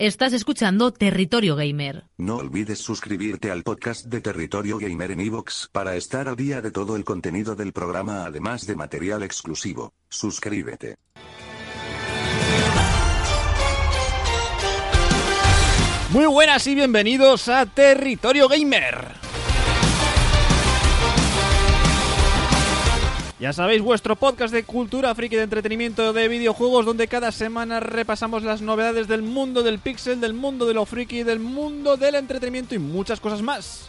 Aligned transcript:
Estás 0.00 0.32
escuchando 0.32 0.94
Territorio 0.94 1.56
Gamer. 1.56 2.04
No 2.16 2.36
olvides 2.36 2.78
suscribirte 2.78 3.50
al 3.50 3.62
podcast 3.64 4.06
de 4.06 4.22
Territorio 4.22 4.78
Gamer 4.78 5.10
en 5.10 5.20
iVoox 5.20 5.68
para 5.72 5.94
estar 5.94 6.26
al 6.26 6.36
día 6.36 6.62
de 6.62 6.70
todo 6.70 6.96
el 6.96 7.04
contenido 7.04 7.54
del 7.54 7.74
programa 7.74 8.24
además 8.24 8.66
de 8.66 8.76
material 8.76 9.22
exclusivo. 9.22 9.92
Suscríbete. 10.08 10.96
Muy 16.08 16.24
buenas 16.24 16.66
y 16.66 16.74
bienvenidos 16.74 17.48
a 17.48 17.66
Territorio 17.66 18.48
Gamer. 18.48 19.29
Ya 23.40 23.54
sabéis, 23.54 23.80
vuestro 23.80 24.16
podcast 24.16 24.52
de 24.52 24.64
cultura 24.64 25.14
friki 25.14 25.34
de 25.34 25.44
entretenimiento 25.44 26.12
de 26.12 26.28
videojuegos, 26.28 26.84
donde 26.84 27.08
cada 27.08 27.32
semana 27.32 27.80
repasamos 27.80 28.42
las 28.42 28.60
novedades 28.60 29.08
del 29.08 29.22
mundo 29.22 29.62
del 29.62 29.78
pixel, 29.78 30.20
del 30.20 30.34
mundo 30.34 30.66
de 30.66 30.74
lo 30.74 30.84
friki, 30.84 31.22
del 31.22 31.40
mundo 31.40 31.96
del 31.96 32.16
entretenimiento 32.16 32.74
y 32.74 32.78
muchas 32.78 33.18
cosas 33.18 33.40
más. 33.40 33.88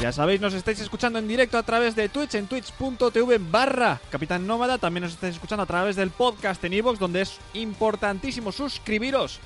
Ya 0.00 0.10
sabéis, 0.10 0.40
nos 0.40 0.54
estáis 0.54 0.80
escuchando 0.80 1.20
en 1.20 1.28
directo 1.28 1.56
a 1.56 1.62
través 1.62 1.94
de 1.94 2.08
Twitch, 2.08 2.34
en 2.34 2.48
twitch.tv 2.48 3.38
barra 3.38 4.00
Capitán 4.10 4.48
Nómada. 4.48 4.76
También 4.78 5.04
nos 5.04 5.12
estáis 5.12 5.36
escuchando 5.36 5.62
a 5.62 5.66
través 5.66 5.94
del 5.94 6.10
podcast 6.10 6.64
en 6.64 6.72
iVoox, 6.72 6.98
donde 6.98 7.20
es 7.20 7.38
importantísimo 7.54 8.50
suscribiros 8.50 9.38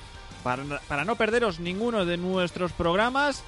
para, 0.43 0.63
para 0.87 1.05
no 1.05 1.17
perderos 1.17 1.59
ninguno 1.59 2.03
de 2.03 2.17
nuestros 2.17 2.71
programas. 2.71 3.43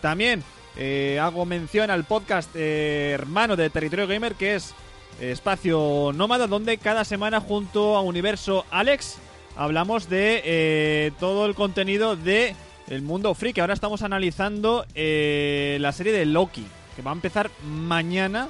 También 0.00 0.44
eh, 0.76 1.18
hago 1.20 1.44
mención 1.46 1.90
al 1.90 2.04
podcast 2.04 2.50
eh, 2.54 3.10
hermano 3.12 3.56
de 3.56 3.70
Territorio 3.70 4.06
Gamer, 4.06 4.34
que 4.34 4.54
es 4.54 4.74
Espacio 5.20 6.12
Nómada, 6.14 6.46
donde 6.46 6.78
cada 6.78 7.04
semana 7.04 7.40
junto 7.40 7.96
a 7.96 8.00
Universo 8.02 8.64
Alex 8.70 9.18
hablamos 9.56 10.08
de 10.08 10.42
eh, 10.44 11.12
todo 11.18 11.46
el 11.46 11.54
contenido 11.54 12.16
de 12.16 12.54
el 12.88 13.02
mundo 13.02 13.34
freak. 13.34 13.58
Ahora 13.58 13.74
estamos 13.74 14.02
analizando 14.02 14.84
la 14.94 15.92
serie 15.92 16.12
de 16.12 16.26
Loki, 16.26 16.66
que 16.96 17.02
va 17.02 17.10
a 17.10 17.14
empezar 17.14 17.50
mañana 17.64 18.48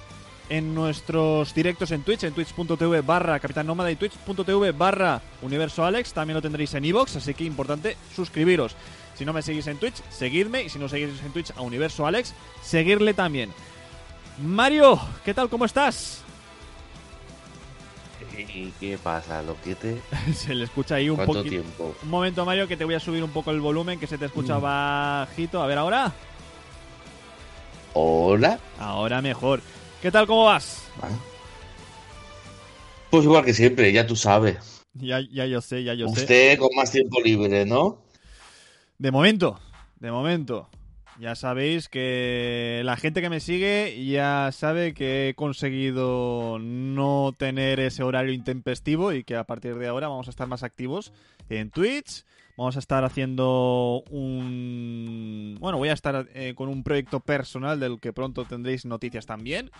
en 0.50 0.74
nuestros 0.74 1.54
directos 1.54 1.92
en 1.92 2.02
Twitch, 2.02 2.24
en 2.24 2.34
twitch.tv 2.34 3.00
barra 3.02 3.38
Capitán 3.38 3.66
Nómada 3.66 3.90
y 3.90 3.96
twitch.tv 3.96 4.72
barra 4.72 5.22
Universo 5.42 5.84
Alex. 5.84 6.12
También 6.12 6.34
lo 6.34 6.42
tendréis 6.42 6.74
en 6.74 6.84
iVoox, 6.84 7.16
así 7.16 7.32
que 7.32 7.44
importante 7.44 7.96
suscribiros. 8.14 8.76
Si 9.20 9.26
no 9.26 9.34
me 9.34 9.42
seguís 9.42 9.66
en 9.66 9.76
Twitch, 9.76 10.02
seguidme. 10.08 10.62
Y 10.62 10.70
si 10.70 10.78
no 10.78 10.88
seguís 10.88 11.10
en 11.22 11.30
Twitch 11.30 11.52
a 11.54 11.60
Universo 11.60 12.06
Alex, 12.06 12.32
seguirle 12.62 13.12
también. 13.12 13.52
Mario, 14.42 14.98
¿qué 15.26 15.34
tal? 15.34 15.50
¿Cómo 15.50 15.66
estás? 15.66 16.22
¿Y 18.34 18.70
qué 18.80 18.96
pasa, 18.96 19.42
loquete? 19.42 20.00
se 20.34 20.54
le 20.54 20.64
escucha 20.64 20.94
ahí 20.94 21.10
un 21.10 21.18
poquito. 21.18 21.50
tiempo? 21.50 21.94
Un 22.02 22.08
momento, 22.08 22.46
Mario, 22.46 22.66
que 22.66 22.78
te 22.78 22.86
voy 22.86 22.94
a 22.94 23.00
subir 23.00 23.22
un 23.22 23.28
poco 23.28 23.50
el 23.50 23.60
volumen, 23.60 24.00
que 24.00 24.06
se 24.06 24.16
te 24.16 24.24
escucha 24.24 24.56
bajito. 24.56 25.62
A 25.62 25.66
ver, 25.66 25.76
ahora. 25.76 26.14
Hola. 27.92 28.58
Ahora 28.78 29.20
mejor. 29.20 29.60
¿Qué 30.00 30.10
tal? 30.10 30.26
¿Cómo 30.26 30.46
vas? 30.46 30.84
Pues 33.10 33.24
igual 33.24 33.44
que 33.44 33.52
siempre, 33.52 33.92
ya 33.92 34.06
tú 34.06 34.16
sabes. 34.16 34.86
Ya, 34.94 35.20
ya 35.30 35.44
yo 35.44 35.60
sé, 35.60 35.84
ya 35.84 35.92
yo 35.92 36.08
sé. 36.08 36.22
Usted 36.22 36.58
con 36.58 36.70
más 36.74 36.90
tiempo 36.90 37.20
libre, 37.20 37.66
¿no? 37.66 37.98
De 39.00 39.10
momento, 39.10 39.58
de 39.98 40.12
momento. 40.12 40.68
Ya 41.18 41.34
sabéis 41.34 41.88
que 41.88 42.82
la 42.84 42.98
gente 42.98 43.22
que 43.22 43.30
me 43.30 43.40
sigue 43.40 44.04
ya 44.04 44.50
sabe 44.52 44.92
que 44.92 45.30
he 45.30 45.34
conseguido 45.34 46.58
no 46.60 47.34
tener 47.34 47.80
ese 47.80 48.02
horario 48.02 48.34
intempestivo 48.34 49.14
y 49.14 49.24
que 49.24 49.36
a 49.36 49.44
partir 49.44 49.76
de 49.76 49.88
ahora 49.88 50.08
vamos 50.08 50.26
a 50.26 50.30
estar 50.30 50.48
más 50.48 50.62
activos 50.62 51.14
en 51.48 51.70
Twitch. 51.70 52.26
Vamos 52.58 52.76
a 52.76 52.80
estar 52.80 53.02
haciendo 53.02 54.02
un... 54.10 55.56
Bueno, 55.60 55.78
voy 55.78 55.88
a 55.88 55.94
estar 55.94 56.28
eh, 56.34 56.52
con 56.54 56.68
un 56.68 56.82
proyecto 56.82 57.20
personal 57.20 57.80
del 57.80 58.00
que 58.00 58.12
pronto 58.12 58.44
tendréis 58.44 58.84
noticias 58.84 59.24
también. 59.24 59.70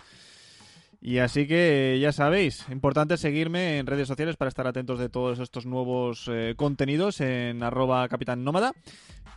Y 1.03 1.19
así 1.19 1.47
que 1.47 1.99
ya 2.01 2.13
sabéis, 2.13 2.67
importante 2.71 3.17
seguirme 3.17 3.79
en 3.79 3.87
redes 3.87 4.07
sociales 4.07 4.37
para 4.37 4.51
estar 4.51 4.67
atentos 4.67 4.99
de 4.99 5.09
todos 5.09 5.39
estos 5.39 5.65
nuevos 5.65 6.29
eh, 6.31 6.55
contenidos 6.57 7.23
en 7.23 7.63
arroba 7.63 8.07
capitán 8.09 8.45
nómada, 8.45 8.75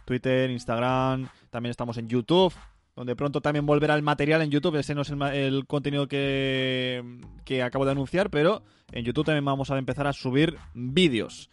Twitter, 0.04 0.50
Instagram, 0.50 1.30
también 1.52 1.72
estamos 1.72 1.98
en 1.98 2.10
YouTube, 2.10 2.54
donde 2.98 3.16
pronto 3.16 3.40
también 3.40 3.66
volverá 3.66 3.96
el 3.96 4.02
material 4.02 4.42
en 4.42 4.52
YouTube, 4.52 4.76
ese 4.76 4.94
no 4.94 5.04
es 5.04 5.10
el, 5.10 5.66
contenido 5.66 6.10
que, 6.10 7.02
que, 7.46 7.64
acabo 7.64 7.86
de 7.86 7.92
anunciar, 7.92 8.30
pero 8.30 8.62
en 8.92 9.06
YouTube 9.06 9.26
también 9.26 9.46
vamos 9.46 9.72
a 9.72 9.78
empezar 9.78 10.06
a 10.06 10.12
subir 10.12 10.58
vídeos. 10.74 11.50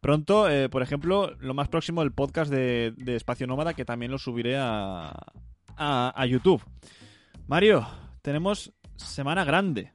Pronto, 0.00 0.48
eh, 0.48 0.68
por 0.68 0.82
ejemplo, 0.82 1.34
lo 1.40 1.54
más 1.54 1.68
próximo, 1.68 2.02
el 2.02 2.12
podcast 2.12 2.50
de, 2.50 2.94
Espacio 3.06 3.48
Nómada, 3.48 3.74
que 3.74 3.84
también 3.84 4.12
lo 4.12 4.18
subiré 4.18 4.56
a, 4.56 5.12
a 5.76 6.26
YouTube. 6.26 6.62
Mario, 7.48 7.86
tenemos 8.22 8.72
semana 8.96 9.44
grande. 9.44 9.92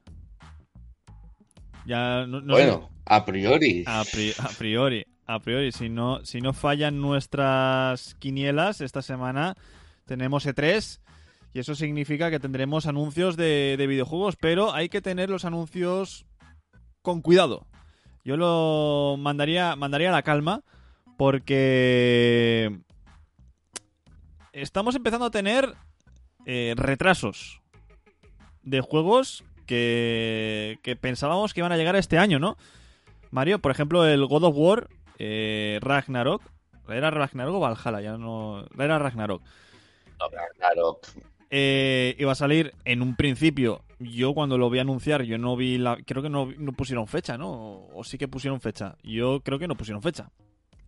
Ya 1.86 2.26
bueno, 2.26 2.90
a 3.06 3.24
priori. 3.24 3.84
A, 3.86 4.04
priori. 4.58 5.06
A 5.26 5.38
priori. 5.40 5.72
Si 5.72 5.88
no, 5.88 6.24
si 6.24 6.40
no 6.40 6.52
fallan 6.52 7.00
nuestras 7.00 8.14
quinielas, 8.16 8.82
esta 8.82 9.00
semana 9.00 9.56
tenemos 10.04 10.46
E3. 10.46 11.00
Y 11.54 11.60
eso 11.60 11.74
significa 11.74 12.30
que 12.30 12.40
tendremos 12.40 12.86
anuncios 12.86 13.36
de, 13.36 13.76
de 13.78 13.86
videojuegos. 13.86 14.36
Pero 14.36 14.74
hay 14.74 14.90
que 14.90 15.00
tener 15.00 15.30
los 15.30 15.46
anuncios 15.46 16.26
con 17.00 17.22
cuidado. 17.22 17.66
Yo 18.24 18.36
lo 18.36 19.16
mandaría, 19.18 19.74
mandaría 19.74 20.10
a 20.10 20.12
la 20.12 20.22
calma. 20.22 20.62
Porque 21.16 22.78
estamos 24.52 24.94
empezando 24.94 25.24
a 25.24 25.30
tener 25.30 25.74
eh, 26.44 26.74
retrasos 26.76 27.57
de 28.68 28.80
juegos 28.80 29.44
que, 29.66 30.78
que 30.82 30.96
pensábamos 30.96 31.54
que 31.54 31.60
iban 31.60 31.72
a 31.72 31.76
llegar 31.76 31.96
este 31.96 32.18
año, 32.18 32.38
¿no? 32.38 32.56
Mario, 33.30 33.58
por 33.58 33.70
ejemplo, 33.70 34.06
el 34.06 34.24
God 34.26 34.44
of 34.44 34.54
War 34.56 34.88
eh, 35.18 35.78
Ragnarok. 35.82 36.42
¿Era 36.88 37.10
Ragnarok 37.10 37.54
o 37.54 37.60
Valhalla? 37.60 38.00
Ya 38.00 38.16
no. 38.16 38.64
Era 38.78 38.98
Ragnarok. 38.98 39.42
No, 40.18 40.28
Ragnarok. 40.30 41.06
Eh, 41.50 42.14
iba 42.18 42.32
a 42.32 42.34
salir 42.34 42.74
en 42.84 43.02
un 43.02 43.16
principio. 43.16 43.82
Yo 43.98 44.32
cuando 44.32 44.58
lo 44.58 44.70
vi 44.70 44.78
anunciar, 44.78 45.22
yo 45.22 45.38
no 45.38 45.56
vi 45.56 45.76
la. 45.76 45.98
Creo 46.06 46.22
que 46.22 46.30
no, 46.30 46.48
pusieron 46.76 47.06
fecha, 47.06 47.36
¿no? 47.36 47.88
O, 47.92 48.04
sí 48.04 48.16
que 48.16 48.28
pusieron 48.28 48.60
fecha. 48.60 48.96
Yo 49.02 49.40
creo 49.40 49.58
que 49.58 49.68
no 49.68 49.76
pusieron 49.76 50.02
fecha. 50.02 50.30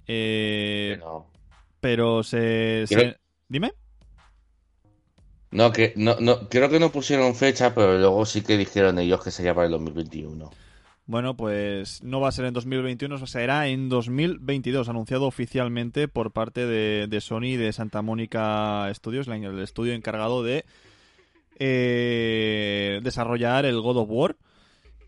Eh, 0.06 0.98
Pero 1.80 2.22
se. 2.22 2.84
Dime. 3.48 3.72
No, 5.50 5.72
que 5.72 5.92
no, 5.96 6.16
no, 6.20 6.48
creo 6.48 6.70
que 6.70 6.78
no 6.78 6.92
pusieron 6.92 7.34
fecha, 7.34 7.74
pero 7.74 7.98
luego 7.98 8.24
sí 8.24 8.42
que 8.42 8.56
dijeron 8.56 8.98
ellos 8.98 9.22
que 9.22 9.30
sería 9.30 9.54
para 9.54 9.66
el 9.66 9.72
2021. 9.72 10.50
Bueno, 11.06 11.36
pues 11.36 12.04
no 12.04 12.20
va 12.20 12.28
a 12.28 12.32
ser 12.32 12.44
en 12.44 12.54
2021, 12.54 13.26
será 13.26 13.66
en 13.66 13.88
2022, 13.88 14.88
anunciado 14.88 15.26
oficialmente 15.26 16.06
por 16.06 16.30
parte 16.30 16.66
de, 16.66 17.20
Sony 17.20 17.46
y 17.46 17.56
de 17.56 17.72
Santa 17.72 18.00
Mónica 18.00 18.88
Studios, 18.94 19.26
el 19.26 19.58
estudio 19.58 19.92
encargado 19.92 20.44
de 20.44 20.64
eh, 21.58 23.00
desarrollar 23.02 23.64
el 23.64 23.80
God 23.80 23.96
of 23.96 24.08
War. 24.08 24.36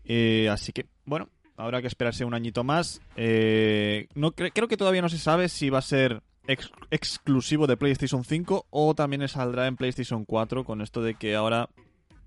Eh, 0.03 0.49
así 0.51 0.73
que, 0.73 0.87
bueno, 1.05 1.29
habrá 1.55 1.79
que 1.79 1.87
esperarse 1.87 2.25
un 2.25 2.33
añito 2.33 2.65
más. 2.65 3.01
Eh, 3.15 4.07
no 4.13 4.33
Creo 4.33 4.67
que 4.67 4.75
todavía 4.75 5.01
no 5.01 5.07
se 5.07 5.17
sabe 5.17 5.47
si 5.47 5.69
va 5.69 5.79
a 5.79 5.83
ser 5.83 6.21
exclusivo 6.47 7.67
de 7.67 7.77
PlayStation 7.77 8.23
5 8.23 8.67
o 8.69 8.95
también 8.95 9.27
saldrá 9.27 9.67
en 9.67 9.77
PlayStation 9.77 10.25
4 10.25 10.63
con 10.63 10.81
esto 10.81 11.01
de 11.01 11.15
que 11.15 11.35
ahora 11.35 11.69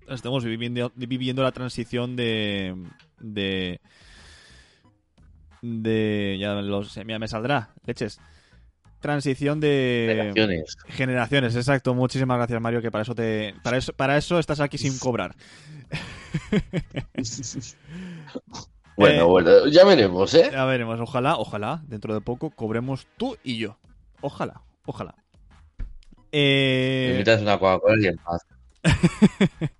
estamos 0.07 0.43
viviendo, 0.43 0.91
viviendo 0.95 1.43
la 1.43 1.51
transición 1.51 2.15
de 2.15 2.75
de 3.19 3.79
de 5.61 6.37
ya, 6.39 6.53
los, 6.55 6.97
me 6.97 7.27
saldrá 7.27 7.73
leches. 7.85 8.19
Transición 8.99 9.59
de 9.59 10.31
generaciones. 10.33 10.77
generaciones 10.87 11.55
exacto. 11.55 11.93
Muchísimas 11.93 12.37
gracias 12.37 12.59
Mario 12.59 12.81
que 12.81 12.89
para 12.89 13.03
eso 13.03 13.13
te 13.13 13.53
para 13.63 13.77
eso 13.77 13.93
para 13.93 14.17
eso 14.17 14.39
estás 14.39 14.59
aquí 14.59 14.77
sin 14.77 14.97
cobrar. 14.97 15.35
Bueno, 18.97 19.19
Eh, 19.19 19.23
bueno, 19.23 19.67
ya 19.67 19.85
veremos, 19.85 20.33
¿eh? 20.33 20.49
Ya 20.51 20.65
veremos, 20.65 20.99
ojalá, 20.99 21.37
ojalá, 21.37 21.83
dentro 21.87 22.15
de 22.15 22.21
poco 22.21 22.49
cobremos 22.49 23.05
tú 23.17 23.37
y 23.43 23.57
yo. 23.57 23.77
Ojalá, 24.21 24.61
ojalá. 24.85 25.15
Eh, 26.31 27.09
invitas 27.11 27.41
una 27.41 27.57
Coca-Cola 27.59 27.95
y 28.03 28.07
en 28.07 28.17
paz. 28.17 28.41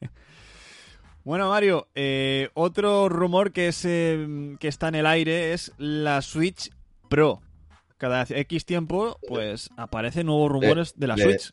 bueno, 1.23 1.49
Mario, 1.49 1.87
eh, 1.95 2.49
otro 2.53 3.09
rumor 3.09 3.51
que, 3.51 3.67
es, 3.69 3.83
eh, 3.85 4.55
que 4.59 4.67
está 4.67 4.87
en 4.87 4.95
el 4.95 5.05
aire 5.05 5.53
es 5.53 5.73
la 5.77 6.21
Switch 6.21 6.71
Pro. 7.09 7.41
Cada 7.97 8.25
X 8.29 8.65
tiempo, 8.65 9.17
pues 9.27 9.69
aparecen 9.75 10.27
nuevos 10.27 10.51
rumores 10.51 10.93
de 10.97 11.07
la 11.07 11.15
de- 11.15 11.23
Switch. 11.23 11.51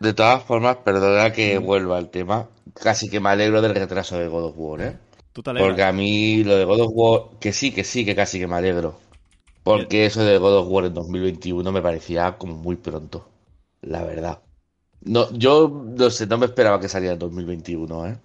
De 0.00 0.12
todas 0.14 0.42
formas, 0.42 0.76
perdona 0.78 1.30
que 1.32 1.60
Mm. 1.60 1.64
vuelva 1.64 1.98
al 1.98 2.10
tema. 2.10 2.48
Casi 2.74 3.08
que 3.10 3.20
me 3.20 3.28
alegro 3.28 3.60
del 3.62 3.74
retraso 3.74 4.18
de 4.18 4.28
God 4.28 4.44
of 4.46 4.54
War, 4.56 4.80
¿eh? 4.80 4.96
¿Tú 5.32 5.42
te 5.42 5.50
alegras? 5.50 5.68
Porque 5.68 5.82
a 5.82 5.92
mí 5.92 6.42
lo 6.42 6.56
de 6.56 6.64
God 6.64 6.80
of 6.80 6.90
War, 6.94 7.38
que 7.38 7.52
sí, 7.52 7.70
que 7.72 7.84
sí, 7.84 8.04
que 8.04 8.14
casi 8.16 8.38
que 8.38 8.46
me 8.46 8.56
alegro. 8.56 8.98
Porque 9.62 10.06
eso 10.06 10.24
de 10.24 10.38
God 10.38 10.58
of 10.58 10.68
War 10.70 10.84
en 10.86 10.94
2021 10.94 11.72
me 11.72 11.82
parecía 11.82 12.38
como 12.38 12.56
muy 12.56 12.76
pronto, 12.76 13.28
la 13.82 14.04
verdad. 14.04 14.40
No, 15.02 15.30
yo 15.32 15.68
no 15.98 16.10
sé, 16.10 16.26
no 16.26 16.38
me 16.38 16.46
esperaba 16.46 16.80
que 16.80 16.88
saliera 16.88 17.14
en 17.14 17.18
2021, 17.20 18.06
¿eh? 18.08 18.18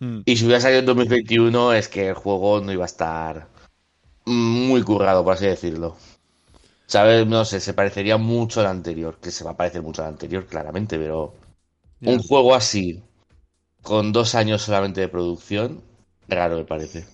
Mm, 0.00 0.24
Y 0.26 0.36
si 0.36 0.44
hubiera 0.46 0.60
salido 0.60 0.80
en 0.80 0.86
2021 0.86 1.72
es 1.74 1.88
que 1.88 2.08
el 2.08 2.14
juego 2.14 2.60
no 2.60 2.72
iba 2.72 2.84
a 2.84 2.86
estar 2.86 3.48
muy 4.26 4.82
currado, 4.82 5.24
por 5.24 5.34
así 5.34 5.46
decirlo. 5.46 5.96
¿Sabes? 6.86 7.26
No 7.26 7.44
sé, 7.44 7.60
se 7.60 7.74
parecería 7.74 8.16
mucho 8.18 8.60
al 8.60 8.66
anterior, 8.66 9.18
que 9.20 9.30
se 9.30 9.44
va 9.44 9.52
a 9.52 9.56
parecer 9.56 9.82
mucho 9.82 10.02
al 10.02 10.08
anterior, 10.10 10.46
claramente, 10.46 10.98
pero 10.98 11.34
un 12.04 12.20
juego 12.22 12.54
así, 12.54 13.02
con 13.82 14.12
dos 14.12 14.34
años 14.36 14.62
solamente 14.62 15.00
de 15.02 15.08
producción, 15.08 15.82
raro 16.28 16.56
me 16.58 16.64
parece. 16.66 17.06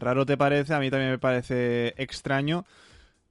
Raro 0.00 0.26
te 0.26 0.36
parece, 0.36 0.74
a 0.74 0.80
mí 0.80 0.90
también 0.90 1.10
me 1.12 1.18
parece 1.18 1.94
extraño. 1.96 2.64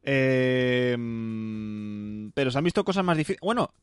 Eh, 0.03 0.95
mm, 0.97 2.29
pero 2.33 2.51
se 2.51 2.57
han 2.57 2.63
visto 2.63 2.83
cosas 2.85 3.03
más 3.05 3.17
difíciles. 3.17 3.41
Bueno, 3.41 3.73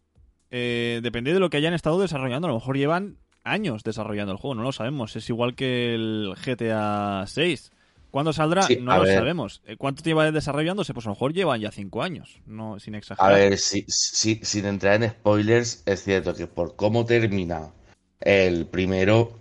eh, 0.50 1.00
depende 1.03 1.33
de 1.35 1.41
lo 1.41 1.50
que 1.50 1.59
hayan 1.59 1.75
estado 1.75 2.00
desarrollando. 2.00 2.49
A 2.49 2.50
lo 2.50 2.56
mejor 2.56 2.77
llevan 2.77 3.19
años 3.44 3.85
desarrollando 3.85 4.33
el 4.33 4.38
juego, 4.38 4.55
no 4.55 4.62
lo 4.62 4.73
sabemos. 4.73 5.17
Es 5.17 5.29
igual 5.29 5.55
que 5.55 5.94
el 5.94 6.35
GTA 6.44 7.25
6. 7.27 7.73
¿Cuándo 8.11 8.33
saldrá? 8.33 8.62
Sí, 8.67 8.79
no 8.81 8.93
a 8.93 8.97
lo 8.97 9.05
ver. 9.05 9.15
sabemos. 9.15 9.62
Eh, 9.67 9.77
¿Cuánto 9.77 10.03
lleva 10.03 10.31
desarrollándose? 10.32 10.94
Pues 10.94 11.06
a 11.06 11.11
lo 11.11 11.15
mejor 11.15 11.32
llevan 11.35 11.61
ya 11.61 11.71
cinco 11.71 12.03
años, 12.03 12.41
no 12.47 12.79
sin 12.81 12.94
A 12.94 12.99
exagerar. 12.99 13.39
ver, 13.39 13.59
si, 13.59 13.85
si- 13.89 14.41
sin 14.43 14.67
entrar 14.67 15.03
en 15.03 15.11
spoilers, 15.11 15.82
es 15.87 16.03
cierto 16.05 16.35
que 16.35 16.47
por 16.47 16.77
cómo 16.77 17.05
termina 17.05 17.73
el 18.21 18.67
primero, 18.67 19.39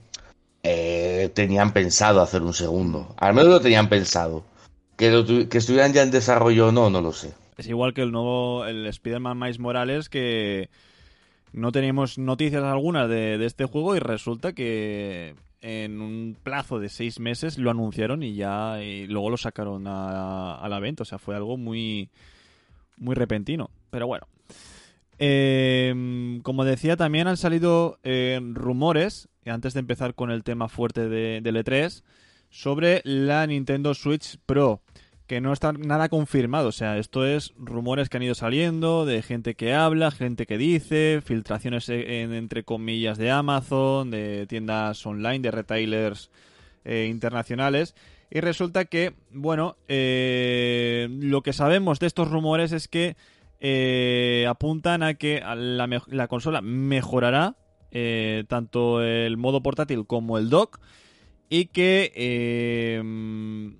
eh, 0.67 1.29
tenían 1.35 1.73
pensado 1.73 2.21
hacer 2.21 2.41
un 2.41 2.53
segundo. 2.53 3.13
Al 3.17 3.35
menos 3.35 3.51
lo 3.51 3.61
tenían 3.61 3.87
pensado. 3.87 4.43
Que, 4.97 5.07
estuvieran 5.51 5.93
ya 5.93 6.01
en 6.01 6.09
desarrollo 6.09 6.69
o 6.69 6.71
no, 6.71 6.89
no 6.89 7.01
lo 7.01 7.13
sé. 7.13 7.33
Es 7.57 7.67
igual 7.67 7.93
que 7.93 8.01
el 8.01 8.11
nuevo, 8.11 8.65
el 8.65 8.87
Spider-Man 8.87 9.37
Miles 9.37 9.59
Morales, 9.59 10.09
que 10.09 10.69
no 11.53 11.71
teníamos 11.71 12.17
noticias 12.17 12.63
algunas 12.63 13.07
de, 13.07 13.45
este 13.45 13.65
juego 13.65 13.95
y 13.95 13.99
resulta 13.99 14.53
que 14.53 15.35
en 15.61 16.01
un 16.01 16.35
plazo 16.41 16.79
de 16.79 16.89
seis 16.89 17.19
meses 17.19 17.59
lo 17.59 17.69
anunciaron 17.69 18.23
y 18.23 18.33
ya 18.33 18.81
y 18.81 19.05
luego 19.05 19.29
lo 19.29 19.37
sacaron 19.37 19.85
a, 19.85 20.55
a 20.55 20.67
la 20.67 20.79
venta. 20.79 21.03
O 21.03 21.05
sea, 21.05 21.19
fue 21.19 21.35
algo 21.35 21.57
muy, 21.57 22.09
muy 22.97 23.13
repentino. 23.13 23.69
Pero 23.91 24.07
bueno. 24.07 24.25
Eh, 25.17 26.39
como 26.43 26.65
decía, 26.65 26.97
también 26.97 27.27
han 27.27 27.37
salido 27.37 27.99
eh, 28.03 28.39
rumores, 28.53 29.29
antes 29.49 29.73
de 29.73 29.79
empezar 29.81 30.15
con 30.15 30.31
el 30.31 30.43
tema 30.43 30.69
fuerte 30.69 31.07
de, 31.09 31.41
del 31.41 31.55
E3, 31.57 32.03
sobre 32.49 33.01
la 33.03 33.45
Nintendo 33.47 33.93
Switch 33.93 34.37
Pro 34.45 34.81
que 35.27 35.41
no 35.41 35.51
está 35.53 35.73
nada 35.73 36.07
confirmado. 36.07 36.67
O 36.67 36.71
sea, 36.71 36.99
esto 36.99 37.25
es 37.25 37.51
rumores 37.57 38.09
que 38.09 38.17
han 38.17 38.23
ido 38.23 38.35
saliendo 38.35 39.07
de 39.07 39.23
gente 39.23 39.55
que 39.55 39.73
habla, 39.73 40.11
gente 40.11 40.45
que 40.45 40.59
dice, 40.59 41.19
filtraciones 41.25 41.89
e- 41.89 42.21
en- 42.21 42.31
entre 42.31 42.63
comillas 42.63 43.17
de 43.17 43.31
Amazon, 43.31 44.11
de 44.11 44.45
tiendas 44.45 45.03
online, 45.03 45.39
de 45.39 45.49
retailers 45.49 46.29
eh, 46.83 47.07
internacionales. 47.09 47.95
Y 48.29 48.39
resulta 48.41 48.85
que, 48.85 49.13
bueno, 49.31 49.77
eh, 49.87 51.07
lo 51.09 51.41
que 51.41 51.53
sabemos 51.53 51.99
de 51.99 52.05
estos 52.05 52.29
rumores 52.29 52.71
es 52.71 52.87
que 52.87 53.15
eh, 53.59 54.45
apuntan 54.47 55.01
a 55.01 55.15
que 55.15 55.41
la 55.41 56.27
consola 56.27 56.61
mejorará 56.61 57.55
eh, 57.91 58.43
tanto 58.47 59.01
el 59.01 59.37
modo 59.37 59.61
portátil 59.61 60.05
como 60.05 60.37
el 60.37 60.49
dock 60.49 60.79
y 61.49 61.65
que 61.67 62.11
eh, 62.15 63.01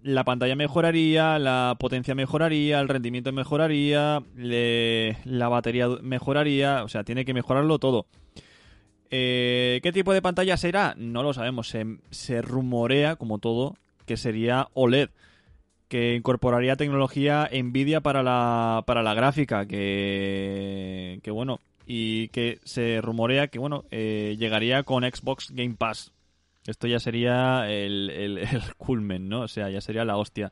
la 0.04 0.24
pantalla 0.24 0.56
mejoraría, 0.56 1.40
la 1.40 1.76
potencia 1.80 2.16
mejoraría, 2.16 2.80
el 2.80 2.88
rendimiento 2.88 3.32
mejoraría, 3.32 4.24
la 4.36 5.50
batería 5.50 5.88
mejoraría, 6.02 6.84
o 6.84 6.90
sea, 6.90 7.04
tiene 7.04 7.26
que 7.26 7.34
mejorarlo 7.34 7.80
todo. 7.80 8.06
Eh, 9.10 9.80
¿Qué 9.84 9.92
tipo 9.92 10.14
de 10.14 10.22
pantalla 10.22 10.58
será? 10.58 10.94
No 10.98 11.24
lo 11.24 11.34
sabemos, 11.34 11.70
se, 11.70 11.86
se 12.12 12.42
rumorea, 12.42 13.16
como 13.16 13.40
todo, 13.40 13.76
que 14.06 14.18
sería 14.18 14.68
OLED, 14.74 15.10
que 15.88 16.16
incorporaría 16.16 16.76
tecnología 16.76 17.50
Nvidia 17.52 18.02
para 18.02 18.24
la, 18.24 18.84
para 18.86 19.04
la 19.04 19.14
gráfica, 19.14 19.66
que, 19.68 21.20
que 21.24 21.32
bueno, 21.32 21.60
y 21.86 22.30
que 22.30 22.60
se 22.64 23.02
rumorea 23.02 23.48
que 23.48 23.60
bueno, 23.60 23.86
eh, 23.92 24.36
llegaría 24.40 24.84
con 24.84 25.04
Xbox 25.04 25.52
Game 25.52 25.76
Pass. 25.78 26.12
Esto 26.66 26.88
ya 26.88 27.00
sería 27.00 27.70
el, 27.70 28.10
el, 28.10 28.38
el 28.40 28.76
culmen, 28.78 29.30
¿no? 29.30 29.42
O 29.42 29.48
sea, 29.48 29.70
ya 29.70 29.82
sería 29.82 30.06
la 30.06 30.18
hostia. 30.18 30.52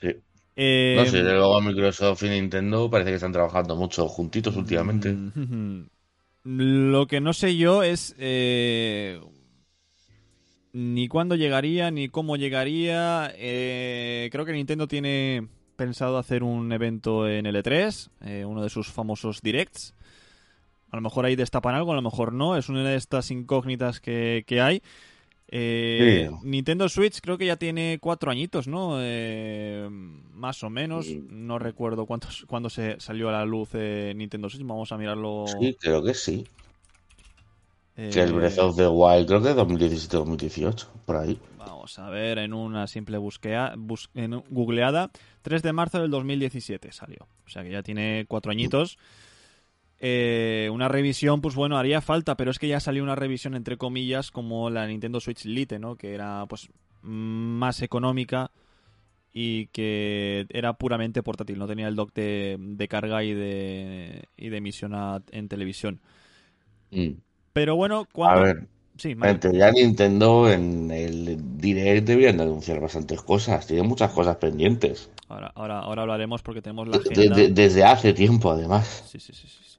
Sí. 0.00 0.08
Eh, 0.56 0.96
No 0.98 1.06
sé, 1.06 1.22
de 1.22 1.32
luego 1.32 1.60
Microsoft 1.60 2.22
y 2.24 2.28
Nintendo 2.28 2.90
parece 2.90 3.10
que 3.10 3.16
están 3.16 3.32
trabajando 3.32 3.74
mucho 3.76 4.06
juntitos 4.08 4.56
últimamente. 4.56 5.12
mm, 5.12 5.82
Lo 6.44 7.06
que 7.06 7.20
no 7.20 7.32
sé 7.32 7.56
yo 7.56 7.82
es 7.82 8.14
eh, 8.18 9.20
ni 10.72 11.08
cuándo 11.08 11.34
llegaría, 11.36 11.90
ni 11.90 12.08
cómo 12.08 12.36
llegaría. 12.36 13.32
Eh, 13.36 14.28
creo 14.32 14.44
que 14.44 14.52
Nintendo 14.52 14.88
tiene 14.88 15.46
pensado 15.76 16.18
hacer 16.18 16.42
un 16.42 16.72
evento 16.72 17.28
en 17.28 17.46
L3, 17.46 18.10
eh, 18.22 18.44
uno 18.44 18.62
de 18.62 18.70
sus 18.70 18.88
famosos 18.88 19.40
directs. 19.42 19.94
A 20.92 20.96
lo 20.96 21.02
mejor 21.02 21.24
ahí 21.24 21.34
destapan 21.34 21.74
algo, 21.74 21.90
a 21.92 21.96
lo 21.96 22.02
mejor 22.02 22.32
no. 22.32 22.56
Es 22.56 22.68
una 22.68 22.84
de 22.88 22.94
estas 22.96 23.30
incógnitas 23.32 23.98
que, 23.98 24.44
que 24.46 24.60
hay. 24.60 24.82
Eh, 25.48 26.28
Sí. 26.30 26.36
Nintendo 26.48 26.88
Switch 26.88 27.20
creo 27.20 27.36
que 27.36 27.44
ya 27.46 27.56
tiene 27.56 27.98
cuatro 28.00 28.30
añitos, 28.30 28.68
¿no? 28.68 28.96
Eh, 29.00 29.86
más 29.90 30.62
o 30.62 30.70
menos. 30.70 31.06
Sí. 31.06 31.22
No 31.28 31.58
recuerdo 31.58 32.06
cuántos, 32.06 32.44
cuándo 32.46 32.70
se 32.70 32.98
salió 33.00 33.28
a 33.28 33.32
la 33.32 33.44
luz 33.44 33.70
eh, 33.74 34.12
Nintendo 34.16 34.48
Switch. 34.48 34.64
Vamos 34.66 34.92
a 34.92 34.96
mirarlo. 34.98 35.44
Sí, 35.60 35.76
creo 35.80 36.02
que 36.02 36.14
sí. 36.14 36.46
eh, 37.96 38.10
Que 38.12 38.20
el 38.22 38.32
Breath 38.32 38.58
of 38.58 38.76
the 38.76 38.86
Wild 38.88 39.26
creo 39.26 39.42
que 39.42 39.50
2017-2018, 39.54 40.86
por 41.04 41.16
ahí. 41.16 41.38
Vamos 41.58 41.98
a 41.98 42.08
ver 42.10 42.38
en 42.38 42.54
una 42.54 42.86
simple 42.86 43.18
búsqueda, 43.18 43.74
bus- 43.76 44.08
en 44.14 44.42
googleada. 44.50 45.10
3 45.42 45.62
de 45.62 45.72
marzo 45.72 46.00
del 46.00 46.10
2017 46.10 46.92
salió. 46.92 47.26
O 47.46 47.48
sea 47.50 47.62
que 47.62 47.70
ya 47.70 47.82
tiene 47.82 48.24
cuatro 48.28 48.52
añitos. 48.52 48.98
Eh, 50.04 50.68
una 50.72 50.88
revisión, 50.88 51.40
pues 51.40 51.54
bueno, 51.54 51.78
haría 51.78 52.00
falta, 52.00 52.36
pero 52.36 52.50
es 52.50 52.58
que 52.58 52.66
ya 52.66 52.80
salió 52.80 53.04
una 53.04 53.14
revisión 53.14 53.54
entre 53.54 53.76
comillas 53.76 54.32
como 54.32 54.68
la 54.68 54.84
Nintendo 54.88 55.20
Switch 55.20 55.44
Lite, 55.44 55.78
¿no? 55.78 55.94
Que 55.96 56.12
era 56.14 56.44
pues 56.48 56.68
más 57.02 57.82
económica 57.82 58.50
y 59.32 59.66
que 59.68 60.46
era 60.50 60.74
puramente 60.74 61.22
portátil, 61.22 61.58
no 61.58 61.68
tenía 61.68 61.88
el 61.88 61.96
dock 61.96 62.12
de, 62.14 62.56
de 62.60 62.88
carga 62.88 63.22
y 63.24 63.32
de, 63.32 64.24
y 64.36 64.48
de 64.50 64.56
emisión 64.56 64.92
a- 64.94 65.22
en 65.30 65.48
televisión. 65.48 66.00
Mm. 66.90 67.10
Pero 67.52 67.76
bueno, 67.76 68.00
A 68.00 68.04
cuando... 68.12 68.42
ver, 68.42 68.68
Sí, 68.98 69.14
Mario. 69.14 69.34
en 69.34 69.40
teoría 69.40 69.70
Nintendo 69.72 70.50
en 70.50 70.90
el 70.90 71.58
Direct 71.58 72.06
deberían 72.06 72.36
de 72.36 72.42
anunciar 72.42 72.78
bastantes 72.80 73.22
cosas. 73.22 73.66
Tiene 73.66 73.82
muchas 73.84 74.12
cosas 74.12 74.36
pendientes. 74.36 75.10
Ahora, 75.28 75.50
ahora, 75.54 75.78
ahora 75.80 76.02
hablaremos 76.02 76.42
porque 76.42 76.60
tenemos 76.60 76.86
la 76.88 76.98
De- 76.98 76.98
agenda. 76.98 77.36
de- 77.36 77.48
desde 77.48 77.84
hace 77.84 78.12
tiempo, 78.12 78.50
además. 78.50 79.04
Sí, 79.06 79.18
sí, 79.18 79.32
sí, 79.32 79.48
sí. 79.48 79.71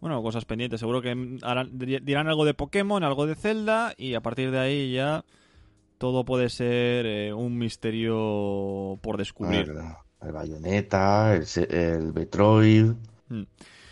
Bueno, 0.00 0.22
cosas 0.22 0.44
pendientes. 0.46 0.80
Seguro 0.80 1.02
que 1.02 1.10
harán- 1.10 1.70
dir- 1.72 2.02
dirán 2.02 2.28
algo 2.28 2.44
de 2.44 2.54
Pokémon, 2.54 3.02
algo 3.04 3.26
de 3.26 3.34
Zelda 3.34 3.92
y 3.96 4.14
a 4.14 4.20
partir 4.20 4.50
de 4.50 4.58
ahí 4.58 4.92
ya 4.92 5.24
todo 5.98 6.24
puede 6.24 6.48
ser 6.48 7.04
eh, 7.06 7.32
un 7.34 7.58
misterio 7.58 8.98
por 9.02 9.18
descubrir. 9.18 9.68
El, 9.70 10.26
el 10.28 10.32
Bayonetta, 10.32 11.34
el, 11.36 11.44
el 11.74 12.12
Metroid. 12.14 12.92
Mm. 13.28 13.42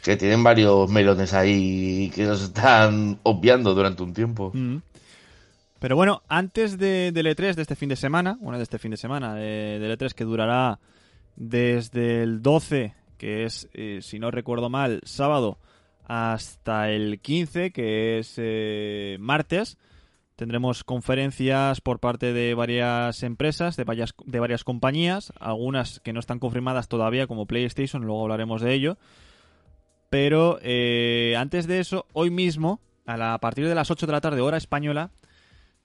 Que 0.03 0.17
tienen 0.17 0.43
varios 0.43 0.89
melones 0.91 1.35
ahí 1.35 2.11
que 2.15 2.25
nos 2.25 2.43
están 2.43 3.19
obviando 3.25 3.75
durante 3.75 4.03
un 4.03 4.15
tiempo. 4.15 4.51
Mm. 4.55 4.77
Pero 5.81 5.97
bueno, 5.97 6.23
antes 6.29 6.79
de, 6.79 7.13
del 7.13 7.27
E3 7.27 7.55
de 7.55 7.63
este 7.63 7.77
fin 7.77 7.89
de 7.91 7.97
semana, 7.97 8.39
bueno, 8.41 8.57
de 8.59 8.65
este 8.65 8.79
fin 8.79 8.91
de 8.93 8.97
semana, 8.97 9.35
de- 9.35 9.79
del 9.79 9.99
E3 9.99 10.13
que 10.15 10.25
durará 10.25 10.79
desde 11.37 12.23
el 12.23 12.41
12, 12.43 12.95
que 13.19 13.45
es, 13.45 13.69
eh, 13.75 13.99
si 14.03 14.19
no 14.19 14.31
recuerdo 14.31 14.71
mal, 14.71 15.01
sábado, 15.05 15.59
hasta 16.09 16.91
el 16.91 17.21
15, 17.21 17.71
que 17.71 18.19
es 18.19 18.35
eh, 18.39 19.17
martes, 19.21 19.79
Tendremos 20.39 20.85
conferencias 20.85 21.81
por 21.81 21.99
parte 21.99 22.33
de 22.33 22.55
varias 22.55 23.25
empresas, 23.25 23.77
de 23.77 23.83
varias, 23.83 24.15
de 24.25 24.39
varias 24.39 24.63
compañías, 24.63 25.33
algunas 25.41 25.99
que 25.99 26.13
no 26.13 26.21
están 26.21 26.39
confirmadas 26.39 26.87
todavía 26.87 27.27
como 27.27 27.47
PlayStation, 27.47 28.05
luego 28.07 28.23
hablaremos 28.23 28.63
de 28.63 28.73
ello. 28.73 28.99
Pero 30.11 30.61
eh, 30.63 31.35
antes 31.37 31.67
de 31.67 31.81
eso, 31.81 32.07
hoy 32.13 32.31
mismo, 32.31 32.79
a, 33.05 33.37
partir 33.41 33.67
de 33.67 33.75
las 33.75 33.91
8 33.91 34.07
de 34.07 34.13
la 34.13 34.21
tarde, 34.21 34.41
hora 34.41 34.59
española, 34.59 35.11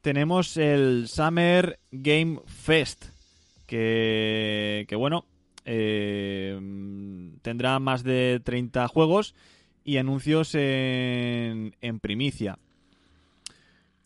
tenemos 0.02 0.56
el 0.58 1.08
Summer 1.08 1.80
Game 1.92 2.40
Fest. 2.46 3.06
Que, 3.66 4.86
que 4.88 4.96
bueno, 4.96 5.26
eh, 5.66 6.60
tendrá 7.42 7.80
más 7.80 8.04
de 8.04 8.40
30 8.44 8.88
juegos 8.88 9.34
y 9.84 9.98
anuncios 9.98 10.56
en, 10.56 11.76
en 11.82 12.00
primicia. 12.00 12.58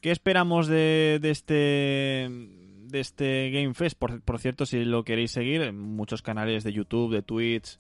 ¿Qué 0.02 0.12
esperamos 0.12 0.68
de, 0.68 1.20
de, 1.22 1.30
este 1.32 2.30
de 2.30 3.00
este 3.00 3.52
Game 3.52 3.74
Fest? 3.74 3.98
Por, 3.98 4.22
por, 4.22 4.40
cierto, 4.40 4.66
si 4.66 4.86
lo 4.86 5.04
queréis 5.04 5.32
seguir, 5.32 5.62
en 5.62 5.78
muchos 5.78 6.22
canales 6.22 6.64
de 6.64 6.74
YouTube, 6.74 7.14
de 7.14 7.22
Twitch, 7.22 7.80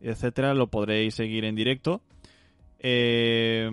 etcétera, 0.00 0.54
lo 0.54 0.68
podréis 0.68 1.14
seguir 1.14 1.44
en 1.44 1.54
directo. 1.54 2.02
Eh, 2.78 3.68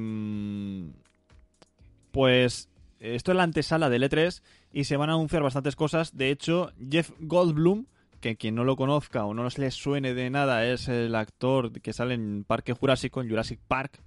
pues 2.11 2.69
esto 2.99 3.31
es 3.31 3.37
la 3.37 3.43
antesala 3.43 3.89
del 3.89 4.03
E3 4.03 4.41
y 4.73 4.83
se 4.85 4.97
van 4.97 5.09
a 5.09 5.13
anunciar 5.13 5.43
bastantes 5.43 5.75
cosas. 5.75 6.17
De 6.17 6.31
hecho, 6.31 6.71
Jeff 6.89 7.11
Goldblum, 7.19 7.85
que 8.19 8.35
quien 8.35 8.55
no 8.55 8.63
lo 8.63 8.75
conozca 8.75 9.25
o 9.25 9.33
no 9.33 9.47
les 9.57 9.73
suene 9.73 10.13
de 10.13 10.29
nada, 10.29 10.65
es 10.65 10.87
el 10.87 11.15
actor 11.15 11.71
que 11.81 11.93
sale 11.93 12.13
en 12.13 12.43
Parque 12.43 12.73
Jurásico, 12.73 13.21
en 13.21 13.29
Jurassic 13.29 13.59
Park, 13.67 14.01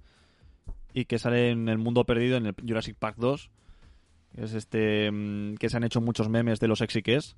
y 0.93 1.05
que 1.05 1.19
sale 1.19 1.51
en 1.51 1.69
El 1.69 1.77
Mundo 1.77 2.05
Perdido, 2.05 2.37
en 2.37 2.47
el 2.47 2.55
Jurassic 2.67 2.95
Park 2.97 3.15
2. 3.17 3.49
Es 4.37 4.53
este 4.53 5.09
que 5.59 5.69
se 5.69 5.77
han 5.77 5.83
hecho 5.83 6.01
muchos 6.01 6.29
memes 6.29 6.59
de 6.59 6.67
lo 6.67 6.75
sexy 6.75 7.01
que 7.01 7.15
es. 7.15 7.35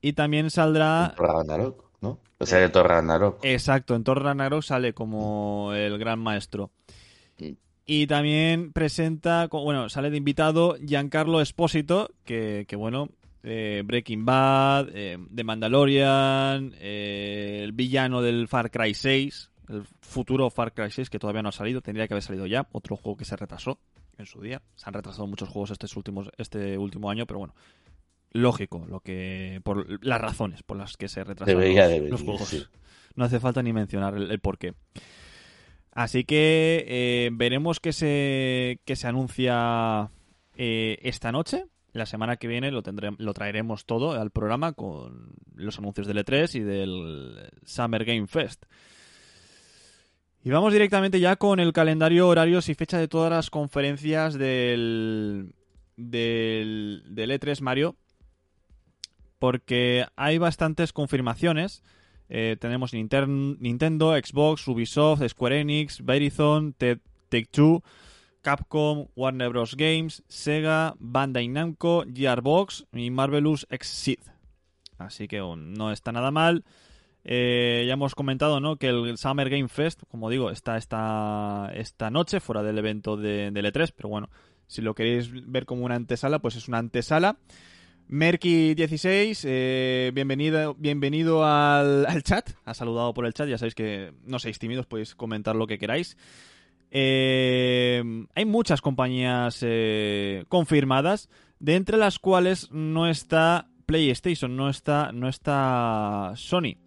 Y 0.00 0.12
también 0.12 0.50
saldrá... 0.50 1.14
Ragnarok, 1.16 1.90
¿no? 2.00 2.20
O 2.38 2.46
sea, 2.46 2.58
de 2.58 2.68
Thor 2.68 2.88
Ragnarok. 2.88 3.38
Exacto, 3.42 3.94
en 3.94 4.04
Thor 4.04 4.22
Ragnarok 4.22 4.62
sale 4.62 4.92
como 4.92 5.72
el 5.74 5.98
gran 5.98 6.18
maestro. 6.20 6.70
Y 7.88 8.08
también 8.08 8.72
presenta, 8.72 9.46
bueno, 9.46 9.88
sale 9.88 10.10
de 10.10 10.16
invitado 10.16 10.76
Giancarlo 10.84 11.40
Espósito, 11.40 12.10
que, 12.24 12.64
que 12.66 12.74
bueno, 12.74 13.10
eh, 13.48 13.82
Breaking 13.84 14.24
Bad, 14.24 14.88
eh, 14.92 15.18
The 15.32 15.44
Mandalorian, 15.44 16.74
eh, 16.80 17.60
el 17.62 17.70
villano 17.72 18.20
del 18.20 18.48
Far 18.48 18.72
Cry 18.72 18.92
6, 18.92 19.50
el 19.68 19.84
futuro 20.00 20.50
Far 20.50 20.74
Cry 20.74 20.90
6 20.90 21.08
que 21.08 21.20
todavía 21.20 21.42
no 21.42 21.50
ha 21.50 21.52
salido, 21.52 21.80
tendría 21.80 22.08
que 22.08 22.14
haber 22.14 22.24
salido 22.24 22.46
ya, 22.46 22.66
otro 22.72 22.96
juego 22.96 23.16
que 23.16 23.24
se 23.24 23.36
retrasó 23.36 23.78
en 24.18 24.26
su 24.26 24.40
día. 24.40 24.62
Se 24.74 24.88
han 24.88 24.94
retrasado 24.94 25.28
muchos 25.28 25.48
juegos 25.48 25.70
estos 25.70 25.96
últimos, 25.96 26.28
este 26.38 26.76
último 26.76 27.08
año, 27.08 27.24
pero 27.24 27.38
bueno, 27.38 27.54
lógico, 28.32 28.84
lo 28.88 28.98
que 28.98 29.60
por 29.62 30.04
las 30.04 30.20
razones 30.20 30.64
por 30.64 30.76
las 30.76 30.96
que 30.96 31.06
se 31.06 31.22
retrasan 31.22 31.54
debería, 31.56 31.82
los, 31.82 31.90
debería, 31.90 32.10
los, 32.10 32.22
juegos. 32.22 32.48
Sí. 32.48 32.64
No 33.14 33.24
hace 33.24 33.38
falta 33.38 33.62
ni 33.62 33.72
mencionar 33.72 34.16
el, 34.16 34.28
el 34.28 34.40
porqué. 34.40 34.74
Así 35.92 36.24
que 36.24 36.84
eh, 36.88 37.30
veremos 37.32 37.80
qué 37.80 37.92
se, 37.92 38.80
qué 38.84 38.96
se 38.96 39.06
anuncia 39.06 40.10
eh, 40.56 40.98
esta 41.02 41.32
noche. 41.32 41.64
La 41.96 42.06
semana 42.06 42.36
que 42.36 42.46
viene 42.46 42.70
lo, 42.70 42.82
lo 43.18 43.34
traeremos 43.34 43.86
todo 43.86 44.12
al 44.12 44.30
programa 44.30 44.72
con 44.72 45.34
los 45.54 45.78
anuncios 45.78 46.06
del 46.06 46.18
E3 46.18 46.54
y 46.56 46.60
del 46.60 47.50
Summer 47.64 48.04
Game 48.04 48.26
Fest. 48.26 48.66
Y 50.46 50.50
vamos 50.50 50.72
directamente 50.72 51.18
ya 51.18 51.34
con 51.34 51.58
el 51.58 51.72
calendario, 51.72 52.28
horarios 52.28 52.68
y 52.68 52.74
fecha 52.74 52.98
de 52.98 53.08
todas 53.08 53.30
las 53.30 53.50
conferencias 53.50 54.34
del, 54.34 55.54
del, 55.96 57.02
del 57.08 57.30
E3 57.32 57.60
Mario. 57.62 57.96
Porque 59.40 60.06
hay 60.14 60.38
bastantes 60.38 60.92
confirmaciones. 60.92 61.82
Eh, 62.28 62.56
tenemos 62.60 62.92
Nintendo, 62.92 64.14
Xbox, 64.14 64.68
Ubisoft, 64.68 65.26
Square 65.28 65.60
Enix, 65.60 66.04
Verizon, 66.04 66.74
Take-Two, 66.74 67.82
Capcom, 68.46 69.08
Warner 69.16 69.48
Bros. 69.48 69.74
Games, 69.74 70.22
Sega, 70.28 70.94
Bandai 71.00 71.48
Namco, 71.48 72.04
Gearbox 72.14 72.86
y 72.92 73.10
Marvelous 73.10 73.66
Exit. 73.70 74.20
Así 74.98 75.26
que 75.26 75.38
no 75.40 75.90
está 75.90 76.12
nada 76.12 76.30
mal. 76.30 76.64
Eh, 77.24 77.82
ya 77.88 77.94
hemos 77.94 78.14
comentado 78.14 78.60
¿no? 78.60 78.76
que 78.76 78.86
el 78.86 79.18
Summer 79.18 79.50
Game 79.50 79.66
Fest, 79.66 80.04
como 80.12 80.30
digo, 80.30 80.52
está 80.52 80.76
esta, 80.76 81.72
esta 81.74 82.08
noche 82.10 82.38
fuera 82.38 82.62
del 82.62 82.78
evento 82.78 83.16
de, 83.16 83.50
del 83.50 83.66
E3, 83.66 83.92
pero 83.96 84.10
bueno, 84.10 84.30
si 84.68 84.80
lo 84.80 84.94
queréis 84.94 85.28
ver 85.50 85.66
como 85.66 85.84
una 85.84 85.96
antesala, 85.96 86.38
pues 86.38 86.54
es 86.54 86.68
una 86.68 86.78
antesala. 86.78 87.38
Merky16, 88.08 89.42
eh, 89.42 90.12
bienvenido, 90.14 90.76
bienvenido 90.78 91.44
al, 91.44 92.06
al, 92.06 92.22
chat. 92.22 92.50
Ha 92.64 92.74
saludado 92.74 93.12
por 93.12 93.26
el 93.26 93.34
chat. 93.34 93.48
Ya 93.48 93.58
sabéis 93.58 93.74
que 93.74 94.12
no 94.24 94.38
seáis 94.38 94.60
tímidos, 94.60 94.86
podéis 94.86 95.16
comentar 95.16 95.56
lo 95.56 95.66
que 95.66 95.78
queráis. 95.78 96.16
Eh, 96.98 98.02
hay 98.34 98.44
muchas 98.46 98.80
compañías 98.80 99.58
eh, 99.60 100.46
confirmadas, 100.48 101.28
de 101.60 101.74
entre 101.76 101.98
las 101.98 102.18
cuales 102.18 102.70
no 102.72 103.06
está 103.06 103.68
PlayStation, 103.84 104.56
no 104.56 104.70
está, 104.70 105.12
no 105.12 105.28
está 105.28 106.32
Sony. 106.36 106.78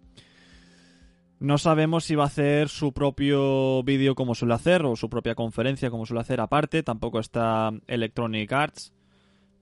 No 1.38 1.58
sabemos 1.58 2.04
si 2.04 2.16
va 2.16 2.24
a 2.24 2.26
hacer 2.26 2.68
su 2.68 2.92
propio 2.92 3.84
vídeo 3.84 4.16
como 4.16 4.34
suele 4.34 4.54
hacer 4.54 4.84
o 4.84 4.96
su 4.96 5.08
propia 5.08 5.36
conferencia 5.36 5.90
como 5.90 6.06
suele 6.06 6.22
hacer 6.22 6.40
aparte. 6.40 6.82
Tampoco 6.82 7.20
está 7.20 7.70
Electronic 7.86 8.52
Arts 8.52 8.92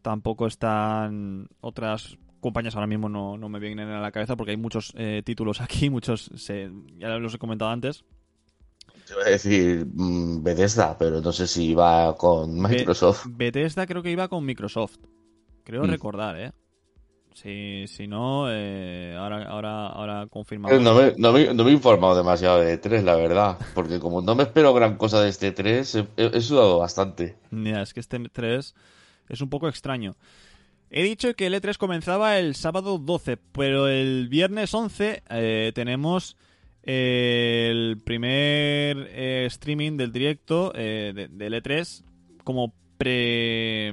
tampoco 0.01 0.47
están 0.47 1.49
otras 1.61 2.17
compañías 2.41 2.75
ahora 2.75 2.87
mismo 2.87 3.09
no, 3.09 3.37
no, 3.37 3.49
me 3.49 3.59
vienen 3.59 3.89
a 3.89 4.01
la 4.01 4.13
cabeza 4.13 4.37
porque 4.37 4.53
hay 4.53 4.57
muchos 4.57 4.95
eh, 4.97 5.23
títulos 5.25 5.61
aquí, 5.61 5.91
muchos, 5.91 6.31
ya 6.97 7.09
los 7.19 7.35
he 7.35 7.39
comentado 7.39 7.71
antes. 7.71 8.05
Te 9.09 9.15
voy 9.15 9.25
a 9.25 9.31
decir 9.31 9.87
mm, 9.87 10.43
Bethesda, 10.43 10.99
pero 10.99 11.23
no 11.23 11.33
sé 11.33 11.47
si 11.47 11.71
iba 11.71 12.15
con 12.17 12.61
Microsoft. 12.61 13.25
Be 13.27 13.47
Bethesda 13.47 13.87
creo 13.87 14.03
que 14.03 14.11
iba 14.11 14.29
con 14.29 14.45
Microsoft. 14.45 14.99
Creo 15.65 15.85
mm. 15.85 15.89
recordar, 15.89 16.39
¿eh? 16.39 16.53
Si, 17.33 17.87
si 17.87 18.07
no, 18.07 18.51
eh, 18.51 19.17
ahora, 19.19 19.49
ahora, 19.49 19.87
ahora 19.87 20.27
confirmamos. 20.27 20.79
No 20.83 20.95
me, 20.95 21.15
no, 21.17 21.33
me, 21.33 21.55
no 21.55 21.65
me, 21.65 21.71
he 21.71 21.75
informado 21.75 22.17
demasiado 22.17 22.61
de 22.61 22.77
3, 22.77 23.03
la 23.03 23.17
verdad. 23.17 23.57
Porque 23.75 23.99
como 23.99 24.21
no 24.21 24.35
me 24.35 24.43
espero 24.43 24.75
gran 24.75 24.99
cosa 24.99 25.23
de 25.23 25.31
este 25.31 25.53
3, 25.53 25.95
he, 25.95 26.07
he, 26.17 26.41
sudado 26.43 26.79
bastante. 26.79 27.39
Ya, 27.51 27.81
es 27.81 27.95
que 27.95 28.01
este 28.01 28.19
3 28.19 28.75
es 29.29 29.41
un 29.41 29.49
poco 29.49 29.69
extraño. 29.69 30.17
He 30.91 31.03
dicho 31.03 31.33
que 31.35 31.47
el 31.47 31.55
E3 31.55 31.79
comenzaba 31.79 32.39
el 32.39 32.55
sábado 32.55 32.99
12, 32.99 33.39
pero 33.53 33.89
el 33.89 34.29
viernes 34.29 34.75
11 34.75 35.23
eh, 35.31 35.73
tenemos 35.75 36.37
eh, 36.83 37.69
el 37.71 38.01
primer 38.05 39.09
eh, 39.11 39.45
streaming 39.47 39.97
del 39.97 40.13
directo 40.13 40.73
eh, 40.75 41.13
de, 41.15 41.29
del 41.29 41.55
E3 41.55 42.05
como 42.45 42.73
pre, 42.97 43.93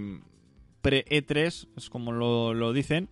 pre 0.81 1.05
E3, 1.05 1.67
es 1.75 1.89
como 1.89 2.11
lo, 2.11 2.53
lo 2.53 2.73
dicen, 2.73 3.09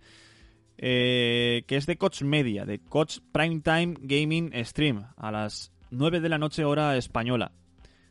que 0.76 1.64
es 1.68 1.86
de 1.86 1.96
Coach 1.96 2.22
Media, 2.22 2.64
de 2.64 2.78
Coach 2.78 3.18
Primetime 3.32 3.94
Gaming 4.00 4.52
Stream, 4.64 5.06
a 5.16 5.30
las 5.30 5.72
9 5.90 6.20
de 6.20 6.28
la 6.28 6.38
noche 6.38 6.64
hora 6.64 6.96
española, 6.96 7.52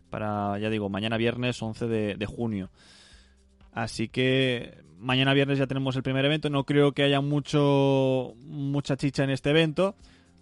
para, 0.10 0.58
ya 0.60 0.70
digo, 0.70 0.90
mañana 0.90 1.18
viernes 1.18 1.62
11 1.62 1.88
de, 1.88 2.16
de 2.16 2.26
junio. 2.26 2.70
Así 3.74 4.08
que 4.08 4.84
mañana 5.00 5.34
viernes 5.34 5.60
ya 5.60 5.68
tenemos 5.68 5.96
el 5.96 6.04
primer 6.04 6.26
evento. 6.26 6.50
No 6.50 6.66
creo 6.66 6.94
que 6.94 7.04
haya 7.04 7.22
mucho 7.22 8.34
mucha 8.38 8.96
chicha 8.96 9.24
en 9.24 9.30
este 9.30 9.50
evento. 9.50 9.96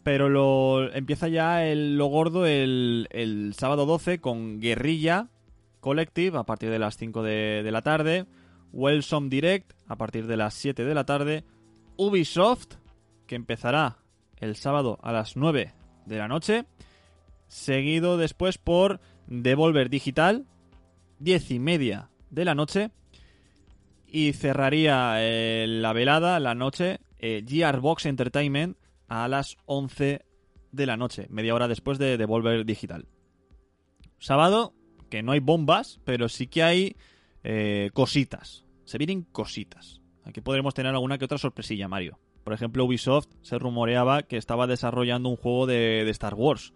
Pero 0.04 0.30
lo, 0.30 0.92
empieza 0.94 1.28
ya 1.28 1.66
el, 1.66 1.98
lo 1.98 2.08
gordo 2.08 2.46
el, 2.46 3.08
el, 3.12 3.54
sábado 3.56 3.86
12 3.86 4.20
con 4.20 4.60
Guerrilla 4.60 5.30
Collective 5.80 6.38
a 6.38 6.44
partir 6.44 6.70
de 6.70 6.80
las 6.80 6.98
5 6.98 7.22
de, 7.24 7.62
de 7.64 7.72
la 7.72 7.82
tarde. 7.82 8.26
Wellsome 8.74 9.30
Direct 9.30 9.74
a 9.88 9.96
partir 9.98 10.28
de 10.28 10.38
las 10.38 10.54
7 10.56 10.84
de 10.84 10.96
la 10.96 11.06
tarde. 11.06 11.44
Ubisoft, 11.98 12.76
que 13.28 13.36
empezará 13.36 13.98
el 14.38 14.56
sábado 14.56 14.98
a 15.04 15.12
las 15.12 15.36
9 15.36 15.74
de 16.06 16.18
la 16.18 16.28
noche. 16.28 16.66
Seguido 17.48 18.18
después 18.18 18.58
por 18.58 19.00
Devolver 19.28 19.90
Digital, 19.90 20.46
10 21.20 21.52
y 21.52 21.60
media 21.60 22.10
de 22.30 22.46
la 22.46 22.56
noche 22.56 22.92
y 24.12 24.34
cerraría 24.34 25.16
eh, 25.20 25.66
la 25.68 25.94
velada, 25.94 26.40
la 26.40 26.54
noche, 26.54 27.00
eh, 27.20 27.44
Gearbox 27.48 28.06
Entertainment 28.06 28.78
a 29.12 29.28
las 29.28 29.58
11 29.66 30.22
de 30.72 30.86
la 30.86 30.96
noche, 30.96 31.28
media 31.30 31.54
hora 31.54 31.68
después 31.68 32.00
de 32.00 32.18
Devolver 32.18 32.66
Digital. 32.66 33.10
Sábado, 34.20 34.74
que 35.10 35.22
no 35.22 35.34
hay 35.34 35.42
bombas, 35.42 36.00
pero 36.06 36.30
sí 36.30 36.48
que 36.48 36.64
hay 36.64 36.96
eh, 37.44 37.90
cositas. 37.94 38.64
Se 38.86 38.98
vienen 38.98 39.24
cositas. 39.24 40.00
Aquí 40.24 40.40
podremos 40.40 40.74
tener 40.74 40.94
alguna 40.94 41.18
que 41.18 41.26
otra 41.26 41.38
sorpresilla, 41.38 41.90
Mario. 41.90 42.20
Por 42.46 42.54
ejemplo, 42.54 42.86
Ubisoft 42.86 43.28
se 43.42 43.60
rumoreaba 43.60 44.24
que 44.24 44.38
estaba 44.38 44.66
desarrollando 44.66 45.28
un 45.28 45.36
juego 45.36 45.68
de, 45.68 46.10
Star 46.12 46.36
Wars. 46.36 46.72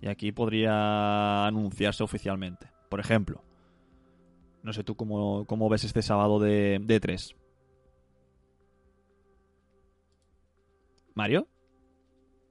Y 0.00 0.06
aquí 0.06 0.30
podría 0.30 1.46
anunciarse 1.46 2.04
oficialmente. 2.04 2.68
Por 2.90 3.00
ejemplo. 3.00 3.42
No 4.62 4.72
sé 4.72 4.84
tú 4.84 4.94
cómo, 4.94 5.46
cómo 5.46 5.68
ves 5.68 5.82
este 5.82 6.02
sábado 6.02 6.38
de, 6.38 6.78
de 6.80 7.00
3. 7.00 7.34
¿Mario? 11.16 11.48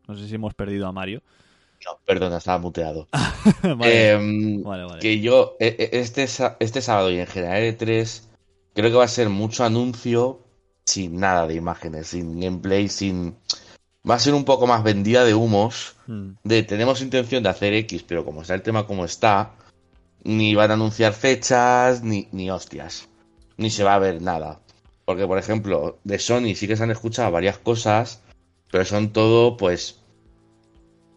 No 0.07 0.15
sé 0.17 0.27
si 0.27 0.35
hemos 0.35 0.53
perdido 0.53 0.87
a 0.87 0.91
Mario. 0.91 1.21
No, 1.85 1.97
perdona, 2.05 2.37
estaba 2.37 2.59
muteado. 2.59 3.07
vale, 3.77 4.11
Em, 4.11 4.61
vale, 4.63 4.83
vale. 4.85 4.99
Que 4.99 5.19
yo, 5.19 5.55
e- 5.59 5.75
e- 5.79 5.99
este, 5.99 6.27
este 6.59 6.81
sábado 6.81 7.11
y 7.11 7.19
en 7.19 7.27
general 7.27 7.63
E3, 7.63 8.27
creo 8.73 8.89
que 8.91 8.97
va 8.97 9.05
a 9.05 9.07
ser 9.07 9.29
mucho 9.29 9.63
anuncio 9.63 10.41
sin 10.85 11.19
nada 11.19 11.47
de 11.47 11.55
imágenes, 11.55 12.07
sin 12.07 12.39
gameplay, 12.39 12.87
sin... 12.89 13.35
Va 14.07 14.15
a 14.15 14.19
ser 14.19 14.33
un 14.33 14.45
poco 14.45 14.65
más 14.67 14.83
vendida 14.83 15.23
de 15.25 15.33
humos, 15.35 15.95
Mm, 16.07 16.31
de 16.43 16.63
tenemos 16.63 17.01
intención 17.01 17.43
de 17.43 17.49
hacer 17.49 17.73
X, 17.73 18.03
pero 18.03 18.25
como 18.25 18.41
está 18.41 18.55
el 18.55 18.63
tema 18.63 18.87
como 18.87 19.05
está, 19.05 19.53
ni 20.23 20.55
van 20.55 20.71
a 20.71 20.73
anunciar 20.73 21.13
fechas, 21.13 22.01
ni, 22.03 22.27
ni 22.31 22.49
hostias, 22.51 23.07
ni 23.57 23.69
se 23.69 23.83
va 23.83 23.95
a 23.95 23.99
ver 23.99 24.21
nada. 24.21 24.59
Porque, 25.05 25.25
por 25.27 25.37
ejemplo, 25.37 25.99
de 26.03 26.17
Sony 26.19 26.55
sí 26.55 26.67
que 26.67 26.75
se 26.75 26.83
han 26.83 26.91
escuchado 26.91 27.31
varias 27.31 27.59
cosas, 27.59 28.21
pero 28.71 28.85
son 28.85 29.13
todo, 29.13 29.57
pues... 29.57 29.99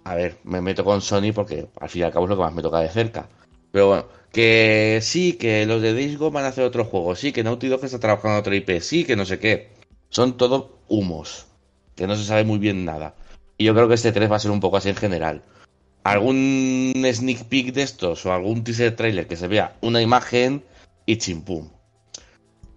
A 0.04 0.14
ver, 0.14 0.36
me 0.44 0.60
meto 0.60 0.84
con 0.84 1.00
Sony 1.00 1.32
porque 1.34 1.68
al 1.80 1.88
fin 1.88 2.02
y 2.02 2.04
al 2.04 2.12
cabo 2.12 2.26
es 2.26 2.30
lo 2.30 2.36
que 2.36 2.42
más 2.42 2.52
me 2.54 2.60
toca 2.60 2.80
de 2.80 2.90
cerca. 2.90 3.28
Pero 3.72 3.88
bueno, 3.88 4.06
que 4.32 4.98
sí, 5.00 5.34
que 5.34 5.64
los 5.64 5.80
de 5.80 6.16
Gone 6.16 6.34
van 6.34 6.44
a 6.44 6.48
hacer 6.48 6.64
otro 6.64 6.84
juego, 6.84 7.14
sí, 7.14 7.32
que 7.32 7.42
Naughty 7.42 7.68
Dog 7.68 7.84
está 7.84 7.98
trabajando 7.98 8.34
en 8.34 8.40
otro 8.40 8.54
IP, 8.54 8.80
sí, 8.80 9.04
que 9.04 9.16
no 9.16 9.24
sé 9.24 9.38
qué. 9.38 9.70
Son 10.10 10.36
todo 10.36 10.78
humos, 10.88 11.46
que 11.96 12.06
no 12.06 12.16
se 12.16 12.24
sabe 12.24 12.44
muy 12.44 12.58
bien 12.58 12.84
nada. 12.84 13.14
Y 13.56 13.64
yo 13.64 13.74
creo 13.74 13.88
que 13.88 13.94
este 13.94 14.12
3 14.12 14.30
va 14.30 14.36
a 14.36 14.40
ser 14.40 14.50
un 14.50 14.60
poco 14.60 14.76
así 14.76 14.90
en 14.90 14.96
general. 14.96 15.42
Algún 16.02 17.06
sneak 17.10 17.44
peek 17.44 17.72
de 17.72 17.82
estos 17.82 18.26
o 18.26 18.32
algún 18.32 18.62
teaser 18.62 18.94
trailer 18.94 19.26
que 19.26 19.36
se 19.36 19.48
vea 19.48 19.76
una 19.80 20.02
imagen 20.02 20.64
y 21.06 21.16
chimpum. 21.16 21.70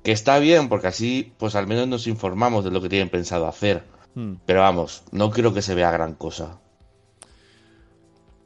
Que 0.04 0.14
está 0.14 0.40
bien 0.40 0.70
porque 0.70 0.88
así 0.88 1.34
pues 1.38 1.56
al 1.56 1.68
menos 1.68 1.88
nos 1.88 2.08
informamos 2.08 2.64
de 2.64 2.72
lo 2.72 2.82
que 2.82 2.90
tienen 2.90 3.10
pensado 3.10 3.48
hacer. 3.48 3.84
Mm. 4.20 4.34
Pero 4.46 4.62
vamos, 4.62 5.04
no 5.12 5.30
creo 5.32 5.54
que 5.54 5.62
se 5.62 5.76
vea 5.76 5.92
gran 5.92 6.14
cosa. 6.16 6.58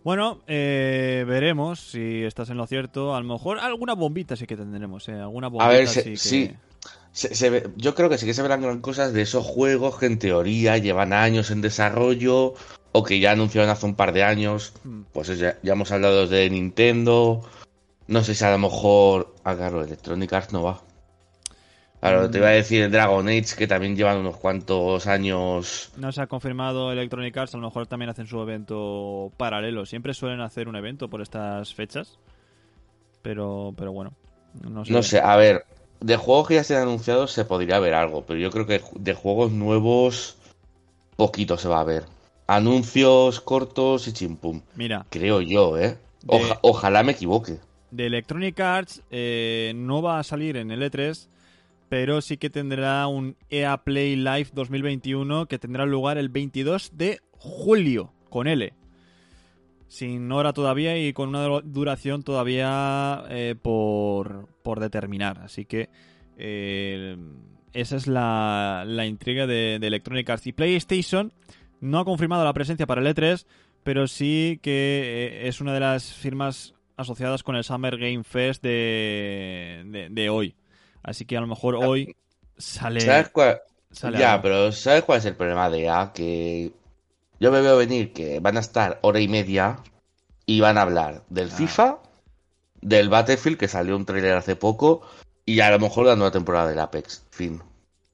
Bueno, 0.04 0.40
eh, 0.48 1.24
veremos 1.28 1.80
si 1.92 2.24
estás 2.24 2.50
en 2.50 2.58
lo 2.58 2.66
cierto. 2.66 3.16
A 3.16 3.22
lo 3.22 3.28
mejor 3.34 3.60
alguna 3.60 3.94
bombita 3.94 4.36
sí 4.36 4.48
que 4.48 4.58
tendremos, 4.58 5.08
¿eh? 5.10 5.14
Alguna 5.20 5.48
bombita 5.48 5.70
ver, 5.72 5.88
sí 5.88 5.94
se- 6.02 6.04
que... 6.04 6.18
sí. 6.18 6.52
Se- 7.12 7.36
se 7.36 7.50
ve- 7.50 7.70
yo 7.76 7.94
creo 7.94 8.10
que 8.10 8.18
sí 8.18 8.26
que 8.26 8.34
se 8.34 8.42
verán 8.42 8.62
gran 8.62 8.80
cosas 8.82 9.12
de 9.14 9.22
esos 9.22 9.46
juegos 9.46 9.98
que 10.00 10.06
en 10.08 10.18
teoría 10.18 10.78
llevan 10.78 11.12
años 11.14 11.52
en 11.52 11.62
desarrollo 11.62 12.54
o 12.94 13.04
que 13.04 13.20
ya 13.20 13.32
anunciaron 13.32 13.70
hace 13.70 13.86
un 13.86 13.96
par 13.96 14.14
de 14.14 14.24
años. 14.24 14.74
Mm. 14.86 15.02
Pues 15.12 15.38
ya, 15.38 15.58
ya 15.62 15.74
hemos 15.74 15.92
hablado 15.92 16.26
de 16.28 16.50
Nintendo. 16.50 17.44
No 18.08 18.24
sé 18.24 18.34
si 18.34 18.44
a 18.44 18.52
lo 18.52 18.58
mejor. 18.58 19.36
Ah, 19.44 19.56
claro, 19.56 19.84
Electronic 19.84 20.34
Arts 20.34 20.54
no 20.54 20.64
va. 20.64 20.82
Claro, 22.02 22.30
te 22.32 22.40
iba 22.40 22.48
a 22.48 22.52
decir 22.52 22.90
Dragon 22.90 23.28
Age, 23.28 23.56
que 23.58 23.68
también 23.68 23.96
llevan 23.96 24.18
unos 24.18 24.36
cuantos 24.38 25.06
años. 25.08 25.92
No 25.98 26.12
se 26.12 26.22
ha 26.22 26.28
confirmado 26.28 26.92
Electronic 26.92 27.38
Arts, 27.38 27.54
a 27.54 27.58
lo 27.60 27.68
mejor 27.68 27.86
también 27.88 28.10
hacen 28.10 28.26
su 28.28 28.42
evento 28.42 29.32
paralelo. 29.38 29.86
Siempre 29.86 30.14
suelen 30.16 30.42
hacer 30.42 30.68
un 30.68 30.76
evento 30.76 31.10
por 31.10 31.22
estas 31.22 31.74
fechas. 31.76 32.18
Pero, 33.22 33.74
pero 33.78 33.92
bueno, 33.92 34.14
no 34.68 34.84
sé. 34.84 34.92
No 34.92 35.04
sé, 35.04 35.20
a 35.20 35.36
ver, 35.36 35.64
de 36.00 36.18
juegos 36.18 36.48
que 36.48 36.56
ya 36.56 36.64
se 36.64 36.76
han 36.76 36.84
anunciado 36.84 37.28
se 37.28 37.46
podría 37.46 37.80
ver 37.80 37.94
algo, 37.94 38.24
pero 38.26 38.40
yo 38.40 38.50
creo 38.50 38.66
que 38.66 38.82
de 38.96 39.14
juegos 39.14 39.52
nuevos 39.52 40.38
poquito 41.16 41.58
se 41.58 41.68
va 41.68 41.82
a 41.82 41.86
ver. 41.86 42.06
Anuncios 42.48 43.40
cortos 43.42 44.08
y 44.08 44.14
chimpum. 44.14 44.62
Mira, 44.76 45.06
Creo 45.10 45.42
yo, 45.42 45.78
¿eh? 45.78 45.98
Oja- 46.28 46.48
De- 46.56 46.60
ojalá 46.64 47.04
me 47.04 47.12
equivoque. 47.14 47.60
de 47.92 48.06
Electronic 48.08 48.60
Arts 48.60 49.02
eh, 49.12 49.74
no 49.76 50.02
va 50.02 50.18
a 50.20 50.24
salir 50.24 50.58
en 50.58 50.72
el 50.72 50.82
E3, 50.82 51.28
pero 51.92 52.22
sí 52.22 52.38
que 52.38 52.50
tendrá 52.50 53.06
un 53.08 53.36
EA 53.50 53.84
Play 53.84 54.16
Live 54.16 54.48
2021 54.54 55.48
que 55.48 55.60
tendrá 55.60 55.86
lugar 55.86 56.18
el 56.18 56.30
22 56.30 56.92
de 56.94 57.20
julio, 57.32 58.14
con 58.30 58.48
L. 58.48 58.72
Sin 59.90 60.32
hora 60.32 60.54
todavía 60.54 60.98
y 60.98 61.12
con 61.12 61.28
una 61.28 61.44
du- 61.44 61.62
duración 61.66 62.24
todavía 62.24 63.26
eh, 63.30 63.56
por, 63.62 64.48
por 64.64 64.80
determinar. 64.80 65.40
Así 65.40 65.66
que 65.66 65.90
eh, 66.38 67.18
esa 67.74 67.98
es 67.98 68.08
la, 68.08 68.86
la 68.88 69.06
intriga 69.06 69.46
de, 69.46 69.76
Electronic 69.76 70.30
Arts. 70.30 70.48
Y 70.48 70.54
PlayStation 70.54 71.34
no 71.82 72.00
ha 72.00 72.06
confirmado 72.06 72.46
la 72.46 72.54
presencia 72.54 72.88
para 72.88 73.02
el 73.02 73.14
E3, 73.14 73.46
pero 73.84 74.08
sí 74.08 74.62
que 74.64 74.70
eh, 75.44 75.48
es 75.50 75.60
una 75.60 75.74
de 75.74 75.82
las 75.82 76.14
firmas 76.14 76.74
asociadas 76.96 77.44
con 77.44 77.58
el 77.58 77.66
Summer 77.66 77.98
Game 77.98 78.24
Fest 78.24 78.64
de, 78.64 80.08
de 80.10 80.30
hoy. 80.30 80.56
Así 81.04 81.26
que 81.26 81.38
a 81.38 81.42
lo 81.42 81.48
mejor 81.48 81.76
hoy 81.76 82.16
sale. 82.58 83.02
¿Sabes 83.02 83.30
cuál? 83.30 83.60
sale 83.92 84.18
Ya, 84.20 84.34
algo. 84.34 84.44
pero 84.44 84.72
¿sabes 84.72 85.04
cuál 85.04 85.20
es 85.20 85.26
el 85.26 85.36
problema 85.36 85.70
de 85.70 85.84
EA? 85.84 86.12
Que 86.14 86.72
yo 87.40 87.52
me 87.52 87.62
veo 87.62 87.78
venir 87.78 88.14
que 88.14 88.40
van 88.40 88.58
a 88.58 88.62
estar 88.62 89.00
hora 89.02 89.20
y 89.20 89.28
media 89.28 89.80
y 90.46 90.60
van 90.62 90.78
a 90.78 90.84
hablar 90.84 91.24
del 91.30 91.50
Ah. 91.52 91.56
FIFA, 91.56 91.98
del 92.82 93.10
Battlefield, 93.10 93.58
que 93.58 93.68
salió 93.68 93.96
un 93.96 94.06
trailer 94.06 94.36
hace 94.36 94.56
poco, 94.56 95.02
y 95.46 95.60
a 95.60 95.70
lo 95.72 95.80
mejor 95.80 96.06
la 96.06 96.16
nueva 96.16 96.32
temporada 96.32 96.70
del 96.70 96.80
Apex. 96.80 97.26
Fin. 97.32 97.62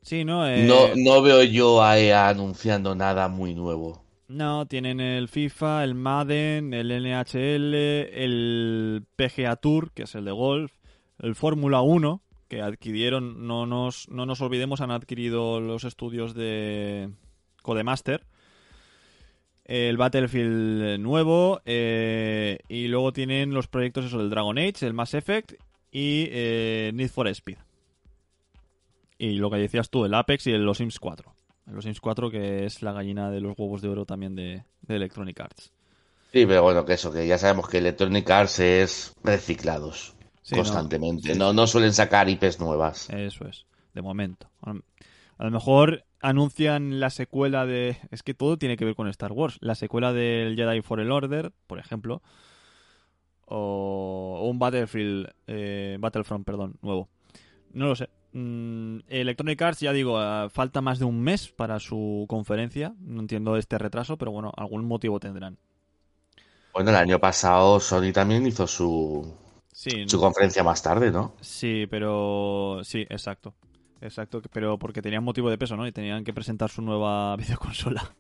Sí, 0.02 0.24
¿no? 0.24 0.48
Eh, 0.48 0.64
No, 0.66 0.88
no 0.96 1.22
veo 1.22 1.44
yo 1.44 1.84
a 1.84 2.00
EA 2.00 2.30
anunciando 2.30 2.96
nada 2.96 3.28
muy 3.28 3.54
nuevo. 3.54 4.02
No, 4.30 4.66
tienen 4.66 5.00
el 5.00 5.28
FIFA, 5.30 5.84
el 5.86 5.96
Madden, 5.96 6.74
el 6.74 6.92
NHL, 6.92 7.74
el 8.14 9.04
PGA 9.16 9.56
Tour, 9.58 9.92
que 9.92 10.04
es 10.04 10.16
el 10.16 10.26
de 10.26 10.32
golf, 10.32 10.72
el 11.20 11.34
Fórmula 11.36 11.82
1, 11.82 12.22
que 12.48 12.62
adquirieron, 12.62 13.48
no 13.48 13.66
nos, 13.66 14.10
no 14.10 14.26
nos 14.26 14.42
olvidemos, 14.42 14.82
han 14.82 14.92
adquirido 14.92 15.60
los 15.60 15.84
estudios 15.84 16.34
de 16.34 17.10
Codemaster, 17.62 18.26
el 19.66 19.98
Battlefield 19.98 21.00
nuevo, 21.00 21.62
eh, 21.66 22.60
y 22.70 22.88
luego 22.88 23.12
tienen 23.12 23.54
los 23.54 23.68
proyectos 23.68 24.06
eso, 24.06 24.20
del 24.20 24.30
Dragon 24.30 24.58
Age, 24.58 24.86
el 24.86 24.94
Mass 24.94 25.14
Effect 25.14 25.54
y 25.92 26.28
eh, 26.32 26.92
Need 26.94 27.10
for 27.10 27.28
Speed. 27.28 27.58
Y 29.18 29.34
lo 29.34 29.50
que 29.50 29.58
decías 29.58 29.90
tú, 29.90 30.06
el 30.06 30.14
Apex 30.14 30.48
y 30.48 30.52
el 30.52 30.64
Los 30.64 30.78
Sims 30.78 31.00
4. 31.00 31.34
Los 31.66 31.84
Sims 31.84 32.00
4, 32.00 32.30
que 32.30 32.66
es 32.66 32.82
la 32.82 32.94
gallina 32.94 33.30
de 33.30 33.42
los 33.42 33.58
huevos 33.58 33.82
de 33.82 33.90
oro 33.90 34.06
también 34.06 34.36
de, 34.36 34.64
de 34.82 34.96
Electronic 34.96 35.40
Arts. 35.42 35.74
Sí, 36.32 36.46
pero 36.46 36.62
bueno, 36.62 36.86
que 36.86 36.94
eso, 36.94 37.12
que 37.12 37.26
ya 37.26 37.38
sabemos 37.38 37.68
que 37.68 37.80
Electronic 37.80 38.30
Arts 38.30 38.60
es 38.60 39.14
reciclados 39.24 40.17
Sí, 40.48 40.56
constantemente. 40.56 41.36
No, 41.36 41.52
no 41.52 41.68
suelen 41.68 41.92
sacar 41.92 42.30
IPs 42.30 42.62
nuevas. 42.62 43.10
Eso 43.10 43.46
es, 43.50 43.66
de 43.94 44.02
momento. 44.02 44.50
A 44.62 45.44
lo 45.44 45.52
mejor 45.52 46.06
anuncian 46.22 47.02
la 47.02 47.10
secuela 47.10 47.66
de... 47.66 47.98
Es 48.12 48.24
que 48.24 48.34
todo 48.34 48.58
tiene 48.58 48.78
que 48.78 48.86
ver 48.86 48.96
con 48.96 49.10
Star 49.10 49.34
Wars. 49.34 49.58
La 49.60 49.76
secuela 49.76 50.14
del 50.14 50.56
Jedi 50.56 50.82
Fallen 50.82 51.12
Order, 51.12 51.52
por 51.68 51.80
ejemplo. 51.80 52.22
O, 53.46 54.40
o 54.42 54.48
un 54.50 54.58
Battlefield... 54.58 55.34
eh, 55.48 55.98
Battlefront, 56.00 56.46
perdón, 56.46 56.78
nuevo. 56.82 57.10
No 57.74 57.88
lo 57.88 57.96
sé. 57.98 58.08
Mm, 58.32 59.00
Electronic 59.10 59.62
Arts, 59.62 59.82
ya 59.82 59.92
digo, 59.92 60.18
ah, 60.18 60.48
falta 60.50 60.80
más 60.80 60.98
de 60.98 61.06
un 61.06 61.20
mes 61.20 61.50
para 61.50 61.82
su 61.82 62.26
conferencia. 62.30 62.94
No 63.02 63.20
entiendo 63.20 63.58
este 63.58 63.78
retraso, 63.78 64.18
pero 64.18 64.32
bueno, 64.32 64.54
algún 64.56 64.86
motivo 64.86 65.20
tendrán. 65.20 65.58
Bueno, 66.74 66.92
el 66.92 66.96
año 66.96 67.20
pasado 67.20 67.82
Sony 67.82 68.14
también 68.14 68.48
hizo 68.48 68.66
su, 68.66 69.36
Sí, 69.78 70.10
su 70.10 70.20
conferencia 70.20 70.64
más 70.64 70.82
tarde, 70.82 71.12
¿no? 71.12 71.36
Sí, 71.40 71.86
pero 71.88 72.82
sí, 72.84 73.06
exacto. 73.12 73.54
Exacto, 74.02 74.42
pero 74.52 74.80
porque 74.80 75.04
tenían 75.04 75.24
motivo 75.24 75.52
de 75.52 75.58
peso, 75.60 75.78
¿no? 75.78 75.86
Y 75.86 75.92
tenían 75.92 76.24
que 76.24 76.34
presentar 76.34 76.72
su 76.72 76.82
nueva 76.82 77.36
videoconsola. 77.38 78.16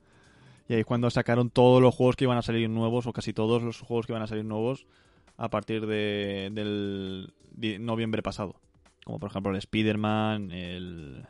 Y 0.70 0.76
ahí 0.76 0.82
es 0.82 0.86
cuando 0.86 1.10
sacaron 1.10 1.50
todos 1.50 1.82
los 1.82 1.96
juegos 1.96 2.16
que 2.16 2.26
iban 2.26 2.38
a 2.38 2.44
salir 2.44 2.70
nuevos, 2.70 3.08
o 3.08 3.12
casi 3.12 3.34
todos 3.34 3.64
los 3.64 3.82
juegos 3.82 4.06
que 4.06 4.12
iban 4.12 4.22
a 4.22 4.28
salir 4.28 4.46
nuevos, 4.46 4.86
a 5.36 5.50
partir 5.50 5.88
de, 5.88 6.52
del 6.52 7.34
noviembre 7.84 8.22
pasado. 8.22 8.62
Como 9.04 9.18
por 9.18 9.32
ejemplo 9.32 9.52
el 9.52 9.58
Spider-Man, 9.58 10.52
el... 10.52 11.26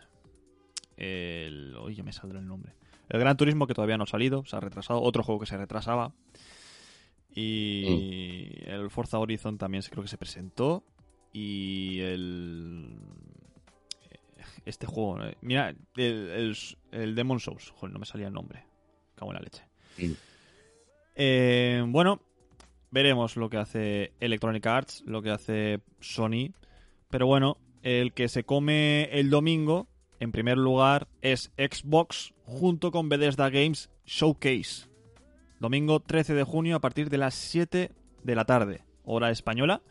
el... 0.97 1.73
Uy, 1.81 1.95
ya 1.95 2.03
me 2.03 2.11
saldrá 2.11 2.39
el 2.39 2.47
nombre. 2.47 2.73
El 3.07 3.21
Gran 3.21 3.37
Turismo 3.37 3.65
que 3.65 3.73
todavía 3.73 3.95
no 3.97 4.03
ha 4.03 4.07
salido, 4.07 4.43
se 4.43 4.57
ha 4.57 4.59
retrasado. 4.59 5.01
Otro 5.01 5.23
juego 5.23 5.39
que 5.39 5.45
se 5.45 5.55
retrasaba. 5.55 6.11
Y 7.39 8.63
el 8.65 8.89
Forza 8.89 9.19
Horizon 9.19 9.59
también 9.59 9.83
creo 9.83 10.01
que 10.01 10.09
se 10.09 10.17
presentó. 10.17 10.83
Y 11.31 11.99
el... 11.99 12.97
Este 14.65 14.87
juego... 14.87 15.23
eh, 15.23 15.37
Mira, 15.41 15.69
el, 15.69 15.77
el, 15.95 16.57
el 16.91 17.13
Demon 17.13 17.39
Souls. 17.39 17.69
Joder, 17.75 17.93
no 17.93 17.99
me 17.99 18.07
salía 18.07 18.27
el 18.27 18.33
nombre. 18.33 18.65
Cago 19.13 19.31
en 19.31 19.35
la 19.35 19.41
leche. 19.41 19.63
Eh, 21.15 21.83
bueno, 21.87 22.21
veremos 22.89 23.35
lo 23.37 23.51
que 23.51 23.57
hace 23.57 24.13
Electronic 24.19 24.65
Arts, 24.65 25.03
lo 25.05 25.21
que 25.21 25.29
hace 25.29 25.81
Sony. 25.99 26.53
Pero 27.11 27.27
bueno, 27.27 27.57
el 27.83 28.13
que 28.13 28.29
se 28.29 28.45
come 28.45 29.09
el 29.11 29.29
domingo, 29.29 29.87
en 30.19 30.31
primer 30.31 30.57
lugar, 30.57 31.07
es 31.21 31.51
Xbox 31.55 32.33
junto 32.45 32.89
con 32.89 33.09
Bethesda 33.09 33.51
Games 33.51 33.91
Showcase. 34.05 34.86
Domingo 35.59 35.99
13 35.99 36.33
de 36.33 36.43
junio 36.43 36.75
a 36.75 36.79
partir 36.79 37.09
de 37.09 37.17
las 37.17 37.33
7 37.33 37.91
de 38.23 38.35
la 38.35 38.45
tarde, 38.45 38.81
hora 39.05 39.31
española. 39.31 39.81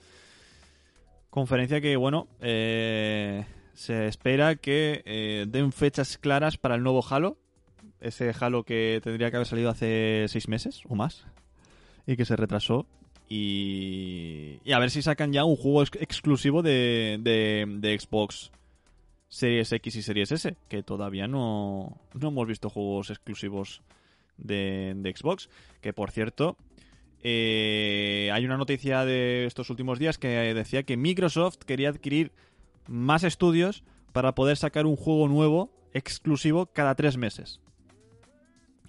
Conferencia 1.30 1.80
que, 1.80 1.96
bueno, 1.96 2.28
eh, 2.40 3.44
se 3.74 4.06
espera 4.06 4.56
que 4.56 5.02
eh, 5.04 5.44
den 5.48 5.72
fechas 5.72 6.18
claras 6.18 6.56
para 6.56 6.76
el 6.76 6.82
nuevo 6.82 7.04
Halo. 7.08 7.36
Ese 8.00 8.32
Halo 8.38 8.62
que 8.62 9.00
tendría 9.02 9.30
que 9.30 9.36
haber 9.36 9.46
salido 9.48 9.70
hace 9.70 10.26
seis 10.28 10.48
meses 10.48 10.82
o 10.88 10.94
más. 10.94 11.26
Y 12.06 12.16
que 12.16 12.24
se 12.24 12.36
retrasó. 12.36 12.86
Y, 13.28 14.60
y 14.64 14.72
a 14.72 14.78
ver 14.78 14.90
si 14.90 15.02
sacan 15.02 15.32
ya 15.32 15.44
un 15.44 15.56
juego 15.56 15.82
ex- 15.82 16.00
exclusivo 16.00 16.62
de, 16.62 17.18
de, 17.20 17.64
de 17.80 17.98
Xbox 17.98 18.52
Series 19.28 19.72
X 19.72 19.96
y 19.96 20.02
Series 20.02 20.30
S. 20.32 20.56
Que 20.68 20.82
todavía 20.84 21.26
no, 21.26 21.98
no 22.14 22.28
hemos 22.28 22.46
visto 22.46 22.70
juegos 22.70 23.10
exclusivos 23.10 23.82
de, 24.38 24.94
de 24.96 25.16
Xbox. 25.16 25.48
Que 25.80 25.92
por 25.92 26.10
cierto, 26.10 26.56
eh, 27.22 28.30
hay 28.32 28.44
una 28.44 28.56
noticia 28.56 29.04
de 29.04 29.46
estos 29.46 29.70
últimos 29.70 29.98
días 29.98 30.18
que 30.18 30.28
decía 30.54 30.84
que 30.84 30.96
Microsoft 30.96 31.58
quería 31.66 31.88
adquirir 31.88 32.32
más 32.86 33.24
estudios 33.24 33.82
para 34.12 34.34
poder 34.34 34.56
sacar 34.56 34.86
un 34.86 34.96
juego 34.96 35.28
nuevo 35.28 35.70
exclusivo 35.92 36.66
cada 36.66 36.94
tres 36.94 37.16
meses. 37.16 37.60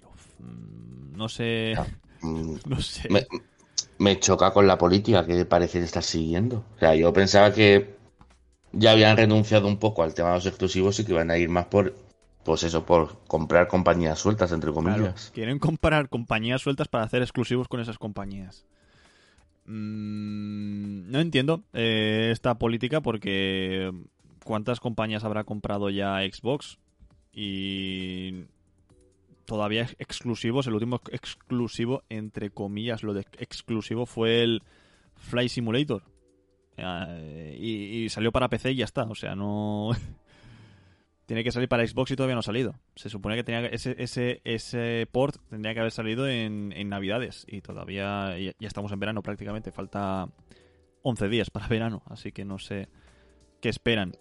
Uf, 0.04 0.40
mm, 0.40 1.16
no 1.16 1.28
sé. 1.28 1.74
Mm, 2.22 2.54
No 2.66 2.80
sé. 2.80 3.08
Me, 3.10 3.26
me 3.98 4.20
choca 4.20 4.52
con 4.52 4.66
la 4.66 4.78
política 4.78 5.26
que 5.26 5.44
parecen 5.44 5.82
estar 5.82 6.02
siguiendo. 6.02 6.64
O 6.76 6.78
sea, 6.78 6.94
yo 6.94 7.12
pensaba 7.12 7.52
que 7.52 7.96
ya 8.72 8.92
habían 8.92 9.16
renunciado 9.16 9.66
un 9.66 9.78
poco 9.78 10.02
al 10.02 10.14
tema 10.14 10.28
de 10.28 10.34
los 10.36 10.46
exclusivos 10.46 10.98
y 11.00 11.04
que 11.04 11.12
iban 11.12 11.30
a 11.30 11.38
ir 11.38 11.48
más 11.48 11.66
por, 11.66 11.94
pues 12.48 12.62
eso, 12.62 12.84
por 12.86 13.18
comprar 13.26 13.68
compañías 13.68 14.18
sueltas, 14.18 14.52
entre 14.52 14.72
Claro, 14.72 14.94
comillas. 14.94 15.30
quieren 15.34 15.58
comparar 15.58 16.08
compañías 16.08 16.62
sueltas 16.62 16.88
para 16.88 17.04
hacer 17.04 17.20
exclusivos 17.22 17.68
con 17.68 17.78
esas 17.80 17.98
compañías. 17.98 18.64
Mm, 19.66 21.10
no 21.10 21.20
entiendo 21.20 21.62
eh, 21.74 22.30
esta 22.32 22.58
política 22.58 23.00
porque 23.02 23.92
¿cuántas 24.44 24.80
compañías 24.80 25.24
habrá 25.24 25.44
comprado 25.44 25.90
ya 25.90 26.20
Xbox? 26.20 26.78
Y 27.32 28.44
todavía 29.44 29.82
ex- 29.82 29.96
exclusivos, 29.98 30.66
el 30.66 30.74
último 30.74 31.00
exclusivo, 31.12 32.02
entre 32.08 32.50
comillas, 32.50 33.02
lo 33.02 33.12
de 33.14 33.26
exclusivo 33.38 34.06
fue 34.06 34.42
el 34.42 34.62
Fly 35.16 35.48
Simulator. 35.50 36.02
Eh, 36.78 37.56
y, 37.60 38.04
y 38.04 38.08
salió 38.08 38.32
para 38.32 38.48
PC 38.48 38.72
y 38.72 38.76
ya 38.76 38.84
está, 38.86 39.02
o 39.04 39.14
sea, 39.14 39.34
no... 39.34 39.90
Tiene 41.28 41.44
que 41.44 41.52
salir 41.52 41.68
para 41.68 41.86
Xbox 41.86 42.10
y 42.10 42.16
todavía 42.16 42.34
no 42.36 42.38
ha 42.40 42.42
salido. 42.42 42.74
Se 42.96 43.10
supone 43.10 43.36
que 43.36 43.44
tenía 43.44 43.66
ese, 43.66 43.94
ese, 43.98 44.40
ese 44.44 45.06
port 45.12 45.36
tendría 45.50 45.74
que 45.74 45.80
haber 45.80 45.92
salido 45.92 46.26
en, 46.26 46.72
en 46.74 46.88
Navidades. 46.88 47.44
Y 47.46 47.60
todavía 47.60 48.38
ya, 48.38 48.52
ya 48.58 48.66
estamos 48.66 48.90
en 48.92 48.98
verano 48.98 49.22
prácticamente. 49.22 49.70
Falta 49.70 50.30
11 51.02 51.28
días 51.28 51.50
para 51.50 51.68
verano. 51.68 52.02
Así 52.06 52.32
que 52.32 52.46
no 52.46 52.58
sé 52.58 52.88
qué 53.60 53.68
esperan. 53.68 54.16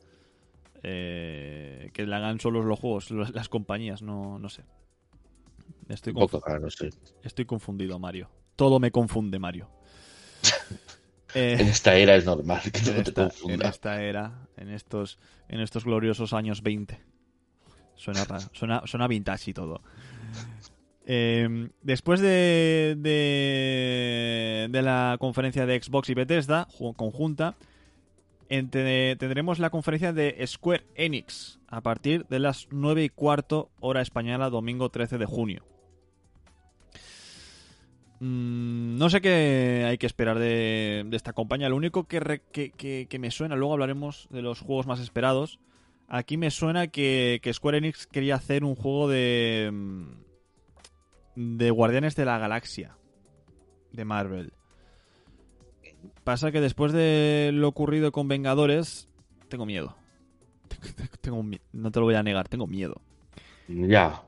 Eh, 0.84 1.90
que 1.94 2.06
le 2.06 2.14
hagan 2.14 2.42
solos 2.42 2.66
los 2.66 2.78
juegos, 2.78 3.10
las 3.12 3.48
compañías. 3.48 4.02
No, 4.02 4.38
no 4.38 4.50
sé. 4.50 4.64
Estoy, 5.88 6.12
Un 6.12 6.20
poco 6.20 6.40
confu- 6.42 6.44
claro, 6.44 6.70
sí. 6.70 6.90
estoy 7.24 7.46
confundido, 7.46 7.98
Mario. 8.00 8.30
Todo 8.58 8.82
me 8.82 8.92
confunde, 8.92 9.40
Mario. 9.40 9.70
Eh, 11.38 11.58
En 11.60 11.68
esta 11.68 11.96
era 11.96 12.16
es 12.16 12.26
normal 12.26 12.62
que 12.72 12.80
en 12.80 12.86
todo 12.86 12.96
te 12.96 13.02
esta, 13.10 13.22
en 13.54 13.62
esta 13.70 14.02
era, 14.02 14.48
en 14.58 14.70
estos, 14.70 15.20
en 15.50 15.60
estos 15.60 15.86
gloriosos 15.86 16.34
años 16.34 16.62
20. 16.64 17.00
Suena 17.96 18.26
suena, 18.54 18.82
suena 18.86 19.08
vintage 19.08 19.52
y 19.52 19.54
todo. 19.54 19.82
Eh, 21.06 21.70
después 21.82 22.20
de, 22.20 22.96
de, 22.98 24.68
de 24.70 24.82
la 24.82 25.16
conferencia 25.20 25.66
de 25.66 25.82
Xbox 25.82 26.10
y 26.10 26.14
Bethesda 26.14 26.68
ju- 26.68 26.96
conjunta, 26.96 27.56
entre- 28.50 29.16
tendremos 29.16 29.60
la 29.60 29.70
conferencia 29.70 30.14
de 30.14 30.44
Square 30.46 30.86
Enix 30.96 31.60
a 31.68 31.82
partir 31.82 32.26
de 32.28 32.40
las 32.40 32.68
9 32.72 33.04
y 33.06 33.10
cuarto 33.10 33.70
hora 33.80 34.02
española, 34.02 34.50
domingo 34.50 34.90
13 34.90 35.18
de 35.18 35.26
junio. 35.26 35.64
Mm, 38.20 38.98
no 38.98 39.10
sé 39.10 39.22
qué 39.22 39.86
hay 39.88 39.98
que 39.98 40.08
esperar 40.08 40.40
de, 40.40 41.08
esta 41.12 41.34
compañía. 41.34 41.70
Lo 41.70 41.76
único 41.76 42.06
que, 42.06 43.18
me 43.20 43.32
suena, 43.32 43.56
luego 43.56 43.74
hablaremos 43.74 44.28
de 44.30 44.42
los 44.42 44.62
juegos 44.62 44.88
más 44.88 45.00
esperados. 45.00 45.60
Aquí 46.08 46.38
me 46.38 46.52
suena 46.52 46.88
que, 46.88 47.40
Square 47.52 47.80
Enix 47.80 48.08
quería 48.08 48.36
hacer 48.36 48.64
un 48.64 48.76
juego 48.76 49.08
de. 49.10 49.70
mm, 49.74 50.28
de 51.36 51.70
Guardianes 51.70 52.16
de 52.16 52.26
la 52.26 52.40
Galaxia. 52.40 52.98
De 53.92 54.06
Marvel. 54.06 54.54
Pasa 56.24 56.52
que 56.52 56.62
después 56.62 56.92
de 56.92 57.52
lo 57.54 57.68
ocurrido 57.68 58.12
con 58.12 58.28
Vengadores, 58.28 59.08
tengo 59.50 59.66
miedo. 59.66 59.96
No 61.74 61.92
te 61.92 62.00
lo 62.00 62.06
voy 62.06 62.16
a 62.16 62.24
negar, 62.24 62.48
tengo 62.48 62.68
miedo. 62.68 63.02
Ya. 63.68 64.24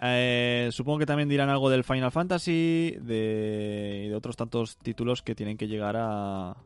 Eh, 0.00 0.68
supongo 0.70 0.98
que 0.98 1.06
también 1.06 1.28
dirán 1.28 1.48
algo 1.48 1.70
del 1.70 1.82
Final 1.82 2.12
Fantasy 2.12 2.96
de, 3.00 4.04
y 4.06 4.08
de 4.08 4.14
otros 4.14 4.36
tantos 4.36 4.76
títulos 4.76 5.22
que 5.22 5.34
tienen 5.34 5.56
que 5.56 5.66
llegar 5.66 5.96
a, 5.96 6.56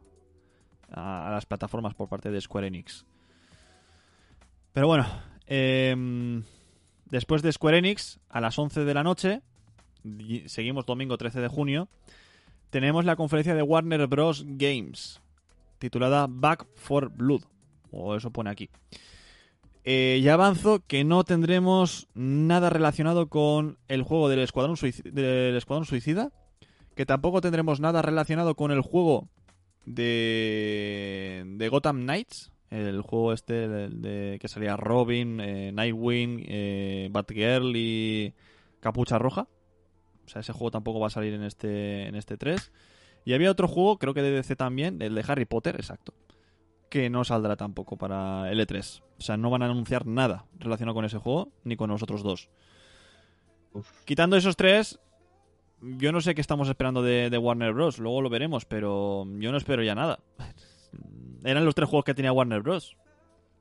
a, 0.91 1.31
las 1.31 1.47
plataformas 1.47 1.95
por 1.95 2.09
parte 2.09 2.31
de 2.31 2.41
Square 2.41 2.67
Enix. 2.67 3.07
Pero 4.73 4.87
bueno, 4.87 5.07
em, 5.47 6.43
después 7.07 7.43
de 7.43 7.53
Square 7.53 7.79
Enix, 7.79 8.19
a 8.29 8.41
las 8.41 8.59
11 8.59 8.85
de 8.85 8.95
la 8.95 9.03
noche, 9.03 9.41
seguimos 10.47 10.87
domingo 10.87 11.17
13 11.17 11.41
de 11.41 11.49
junio, 11.49 11.89
tenemos 12.71 13.05
la 13.05 13.17
conferencia 13.17 13.55
de 13.55 13.63
Warner 13.63 14.07
Bros. 14.07 14.45
Games, 14.47 15.21
titulada 15.79 16.27
Back 16.29 16.67
for 16.75 17.11
Blood, 17.11 17.43
o 17.91 18.17
eso 18.17 18.31
pone 18.31 18.51
aquí. 18.51 18.69
Eh, 19.85 20.21
ya 20.23 20.35
avanzo 20.35 20.81
que 20.87 21.03
no 21.05 21.25
tendremos 21.25 22.07
nada 22.15 22.71
relacionado 22.71 23.29
con 23.29 23.79
el 23.89 24.03
juego 24.03 24.29
del 24.29 24.39
Escuadrón, 24.41 24.77
Suici- 24.77 25.03
del 25.03 25.57
Escuadrón 25.57 25.87
Suicida. 25.87 26.31
Que 26.95 27.07
tampoco 27.07 27.41
tendremos 27.41 27.81
nada 27.81 28.03
relacionado 28.03 28.55
con 28.55 28.71
el 28.71 28.81
juego 28.83 29.29
de, 29.87 31.43
de 31.47 31.69
Gotham 31.69 32.03
Knights. 32.03 32.51
El 32.71 33.03
juego 33.03 33.33
este 33.33 33.69
de, 33.69 33.89
de- 33.89 34.39
que 34.39 34.49
salía 34.49 34.77
Robin, 34.77 35.41
eh, 35.41 35.73
Nightwing, 35.73 36.45
eh, 36.49 37.09
Batgirl 37.11 37.73
y 37.77 38.35
Capucha 38.81 39.19
Roja. 39.19 39.47
O 40.25 40.29
sea, 40.29 40.41
ese 40.41 40.53
juego 40.53 40.71
tampoco 40.71 41.01
va 41.01 41.09
a 41.09 41.11
salir 41.11 41.35
en 41.35 41.43
este, 41.43 42.07
en 42.07 42.15
este 42.15 42.37
3. 42.37 42.73
Y 43.25 43.35
había 43.35 43.51
otro 43.51 43.69
juego, 43.69 43.99
creo 43.99 44.15
que 44.15 44.23
de 44.23 44.31
DC 44.31 44.57
también, 44.57 45.03
el 45.03 45.15
de 45.15 45.25
Harry 45.27 45.45
Potter, 45.45 45.75
exacto 45.77 46.15
que 46.93 47.09
no 47.09 47.25
saldrá 47.25 47.57
tampoco 47.57 47.97
para 47.97 48.51
el 48.53 48.61
E3. 48.61 49.01
O 49.19 49.23
sea, 49.23 49.39
no 49.39 49.49
van 49.49 49.63
a 49.63 49.65
anunciar 49.65 50.05
nada 50.07 50.45
relacionado 50.59 50.95
con 50.95 51.07
ese 51.07 51.17
juego 51.17 51.49
ni 51.65 51.75
con 51.75 51.89
los 51.89 52.03
otros 52.03 52.23
dos. 52.23 52.51
Quitando 54.05 54.37
esos 54.37 54.57
tres, 54.57 55.01
yo 55.81 56.13
no 56.13 56.21
sé 56.21 56.35
qué 56.35 56.43
estamos 56.43 56.69
esperando 56.69 57.03
de, 57.03 57.31
de 57.31 57.39
Warner 57.39 57.73
Bros. 57.73 57.99
Luego 57.99 58.21
lo 58.21 58.29
veremos, 58.29 58.67
pero 58.67 59.25
yo 59.39 59.51
no 59.51 59.57
espero 59.57 59.83
ya 59.83 59.95
nada. 59.95 60.19
Eran 61.45 61.65
los 61.65 61.75
tres 61.75 61.89
juegos 61.89 62.05
que 62.05 62.13
tenía 62.15 62.31
Warner 62.31 62.61
Bros. 62.61 62.99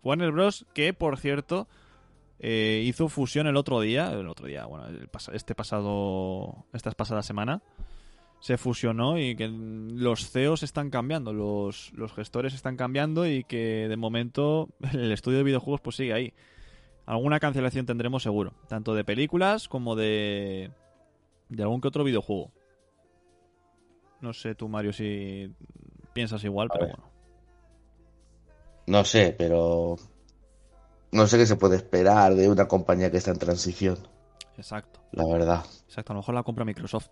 Warner 0.03 0.31
Bros. 0.33 0.65
que, 0.73 0.93
por 0.93 1.17
cierto, 1.17 1.69
eh, 2.39 2.83
hizo 2.85 3.07
fusión 3.07 3.47
el 3.47 3.55
otro 3.55 3.79
día, 3.79 4.11
el 4.11 4.27
otro 4.27 4.47
día, 4.47 4.65
bueno, 4.65 4.87
el 4.87 5.09
pas- 5.09 5.33
este 5.33 5.55
pasado, 5.55 6.65
esta 6.73 6.91
pasada 6.91 7.23
semana, 7.23 7.61
se 8.41 8.57
fusionó 8.57 9.17
y 9.17 9.35
que 9.35 9.47
los 9.47 10.29
CEOs 10.29 10.63
están 10.63 10.89
cambiando, 10.89 11.31
los, 11.31 11.93
los 11.93 12.11
gestores 12.11 12.53
están 12.53 12.75
cambiando 12.75 13.25
y 13.25 13.43
que 13.45 13.87
de 13.87 13.95
momento 13.95 14.67
el 14.93 15.11
estudio 15.13 15.37
de 15.37 15.43
videojuegos 15.45 15.79
pues 15.79 15.95
sigue 15.95 16.11
ahí. 16.13 16.33
Alguna 17.05 17.39
cancelación 17.39 17.85
tendremos 17.85 18.23
seguro, 18.23 18.53
tanto 18.67 18.93
de 18.93 19.03
películas 19.05 19.67
como 19.69 19.95
de, 19.95 20.71
de 21.49 21.63
algún 21.63 21.79
que 21.81 21.87
otro 21.87 22.03
videojuego. 22.03 22.51
No 24.21 24.33
sé 24.33 24.53
tú, 24.55 24.67
Mario, 24.67 24.91
si 24.93 25.51
piensas 26.13 26.43
igual, 26.43 26.67
A 26.69 26.73
pero 26.73 26.85
ver. 26.87 26.95
bueno. 26.97 27.11
No 28.87 29.05
sé, 29.05 29.35
pero. 29.37 29.95
No 31.11 31.27
sé 31.27 31.37
qué 31.37 31.45
se 31.45 31.55
puede 31.55 31.75
esperar 31.75 32.35
de 32.35 32.49
una 32.49 32.67
compañía 32.67 33.11
que 33.11 33.17
está 33.17 33.31
en 33.31 33.39
transición, 33.39 33.97
Exacto, 34.57 35.01
la 35.11 35.25
verdad. 35.25 35.65
exacto. 35.87 36.13
A 36.13 36.15
lo 36.15 36.19
mejor 36.21 36.35
la 36.35 36.43
compra 36.43 36.65
Microsoft. 36.65 37.09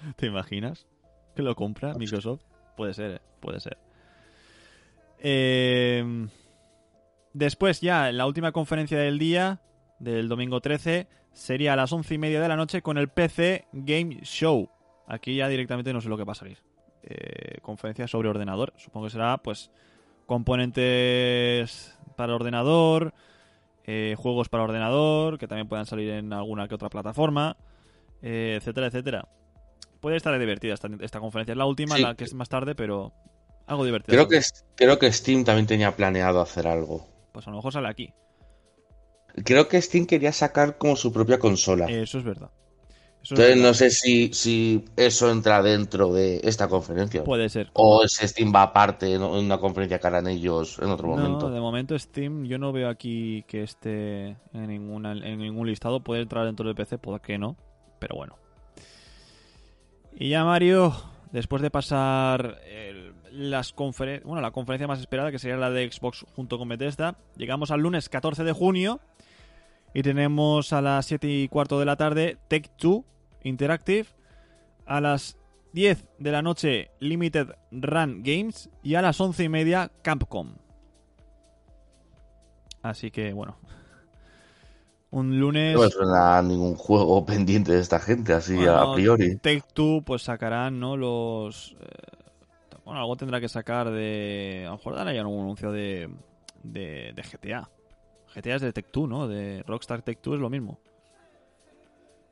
¿Te 0.16 0.26
imaginas? 0.26 0.86
¿Que 1.34 1.42
lo 1.42 1.54
compra 1.54 1.94
Microsoft? 1.94 2.42
Puede 2.76 2.94
ser, 2.94 3.10
eh, 3.12 3.20
puede 3.40 3.60
ser. 3.60 3.78
Eh, 5.18 6.28
después 7.32 7.80
ya, 7.80 8.10
la 8.12 8.26
última 8.26 8.52
conferencia 8.52 8.98
del 8.98 9.18
día, 9.18 9.60
del 9.98 10.28
domingo 10.28 10.60
13, 10.60 11.08
sería 11.32 11.74
a 11.74 11.76
las 11.76 11.92
once 11.92 12.14
y 12.14 12.18
media 12.18 12.40
de 12.40 12.48
la 12.48 12.56
noche 12.56 12.82
con 12.82 12.98
el 12.98 13.08
PC 13.08 13.66
Game 13.72 14.20
Show. 14.22 14.70
Aquí 15.06 15.36
ya 15.36 15.48
directamente 15.48 15.92
no 15.92 16.00
sé 16.00 16.08
lo 16.08 16.16
que 16.16 16.24
va 16.24 16.32
a 16.32 16.36
salir. 16.36 16.58
Eh, 17.02 17.58
conferencia 17.62 18.06
sobre 18.06 18.28
ordenador. 18.28 18.72
Supongo 18.76 19.06
que 19.06 19.12
será, 19.12 19.38
pues, 19.38 19.70
componentes 20.26 21.98
para 22.16 22.34
ordenador, 22.34 23.14
eh, 23.84 24.14
juegos 24.16 24.48
para 24.48 24.62
ordenador, 24.62 25.38
que 25.38 25.48
también 25.48 25.68
puedan 25.68 25.86
salir 25.86 26.10
en 26.10 26.32
alguna 26.32 26.68
que 26.68 26.74
otra 26.74 26.90
plataforma, 26.90 27.56
eh, 28.22 28.54
etcétera, 28.58 28.86
etcétera. 28.88 29.28
Puede 30.00 30.16
estar 30.16 30.38
divertida 30.38 30.74
esta, 30.74 30.88
esta 31.00 31.20
conferencia. 31.20 31.52
Es 31.52 31.58
la 31.58 31.66
última, 31.66 31.96
Sí. 31.96 32.02
la 32.02 32.14
que 32.14 32.24
es 32.24 32.34
más 32.34 32.48
tarde, 32.48 32.74
pero 32.74 33.12
Algo 33.66 33.84
divertido. 33.84 34.16
Creo 34.16 34.28
que, 34.28 34.40
creo 34.76 34.98
que 34.98 35.12
Steam 35.12 35.44
también 35.44 35.66
tenía 35.66 35.94
planeado 35.94 36.40
hacer 36.40 36.66
algo. 36.66 37.06
Pues 37.32 37.46
a 37.46 37.50
lo 37.50 37.56
mejor 37.56 37.72
sale 37.72 37.88
aquí. 37.88 38.12
Creo 39.44 39.68
que 39.68 39.80
Steam 39.80 40.06
quería 40.06 40.32
sacar 40.32 40.76
como 40.76 40.96
su 40.96 41.12
propia 41.12 41.38
consola. 41.38 41.86
Eso 41.86 42.18
es 42.18 42.24
verdad. 42.24 42.50
Eso 43.22 43.34
es 43.34 43.40
Entonces 43.40 43.54
verdad. 43.56 43.68
no 43.68 43.74
sé 43.74 43.90
si, 43.90 44.32
si 44.32 44.84
eso 44.96 45.30
entra 45.30 45.62
dentro 45.62 46.12
de 46.12 46.40
esta 46.42 46.66
conferencia. 46.68 47.22
Puede 47.22 47.48
ser. 47.48 47.70
O 47.74 48.08
si 48.08 48.26
Steam 48.26 48.52
va 48.52 48.62
aparte 48.62 49.14
en 49.14 49.22
una 49.22 49.58
conferencia 49.58 49.98
que 50.00 50.06
harán 50.06 50.26
ellos 50.26 50.78
en 50.80 50.88
otro 50.90 51.06
No, 51.08 51.16
momento. 51.16 51.50
de 51.50 51.60
momento 51.60 51.96
Steam 51.98 52.44
yo 52.46 52.58
no 52.58 52.72
veo 52.72 52.88
aquí 52.88 53.44
que 53.46 53.62
esté 53.62 54.28
en, 54.52 54.66
ninguna, 54.66 55.12
en 55.12 55.38
ningún 55.38 55.68
listado. 55.68 56.00
Puede 56.02 56.22
entrar 56.22 56.44
dentro 56.46 56.66
del 56.66 56.74
PC, 56.74 56.98
puede 56.98 57.20
que 57.20 57.38
no. 57.38 57.56
Pero 58.00 58.16
bueno. 58.16 58.36
Y 60.16 60.30
ya 60.30 60.44
Mario, 60.44 60.94
después 61.32 61.62
de 61.62 61.70
pasar 61.70 62.60
las 63.30 63.74
bueno, 63.74 64.40
la 64.40 64.50
conferencia 64.50 64.88
más 64.88 65.00
esperada, 65.00 65.30
que 65.30 65.38
sería 65.38 65.56
la 65.56 65.70
de 65.70 65.90
Xbox 65.90 66.26
junto 66.34 66.58
con 66.58 66.68
Bethesda, 66.68 67.16
llegamos 67.36 67.70
al 67.70 67.80
lunes 67.80 68.08
14 68.08 68.44
de 68.44 68.52
junio 68.52 69.00
y 69.94 70.02
tenemos 70.02 70.72
a 70.72 70.80
las 70.80 71.06
7 71.06 71.28
y 71.28 71.48
cuarto 71.48 71.78
de 71.78 71.86
la 71.86 71.96
tarde 71.96 72.38
Tech 72.48 72.70
2 72.78 73.02
Interactive, 73.42 74.06
a 74.86 75.00
las 75.00 75.38
10 75.72 76.04
de 76.18 76.32
la 76.32 76.42
noche 76.42 76.90
Limited 77.00 77.48
Run 77.70 78.22
Games 78.22 78.68
y 78.82 78.96
a 78.96 79.02
las 79.02 79.20
11 79.20 79.44
y 79.44 79.48
media 79.48 79.90
Capcom. 80.02 80.56
Así 82.82 83.10
que 83.10 83.32
bueno, 83.32 83.56
un 85.10 85.38
lunes... 85.40 85.74
No 85.74 85.88
suena 85.88 86.42
ningún 86.42 86.74
juego 86.76 87.24
pendiente 87.26 87.72
de 87.72 87.80
esta 87.80 88.00
gente, 88.00 88.32
así 88.32 88.54
Bueno, 88.54 88.76
a 88.76 88.94
priori. 88.94 89.36
Take 89.36 89.64
Two 89.72 90.02
pues 90.04 90.22
sacarán, 90.22 90.78
¿no? 90.78 90.96
Los... 90.96 91.76
eh, 91.80 91.86
bueno, 92.84 93.00
algo 93.00 93.16
tendrá 93.16 93.40
que 93.40 93.48
sacar 93.48 93.90
de... 93.90 94.64
A 94.66 94.70
lo 94.70 94.76
mejor 94.76 94.94
dará 94.96 95.12
ya 95.12 95.20
algún 95.20 95.42
anuncio 95.42 95.72
de, 95.72 96.10
de, 96.62 97.12
de 97.14 97.22
GTA. 97.22 97.70
GTA 98.34 98.56
es 98.56 98.62
de 98.62 98.72
Take 98.72 98.90
Two, 98.90 99.06
¿no? 99.06 99.28
De 99.28 99.62
Rockstar 99.66 100.02
Take 100.02 100.20
Two 100.20 100.34
es 100.34 100.40
lo 100.40 100.50
mismo. 100.50 100.78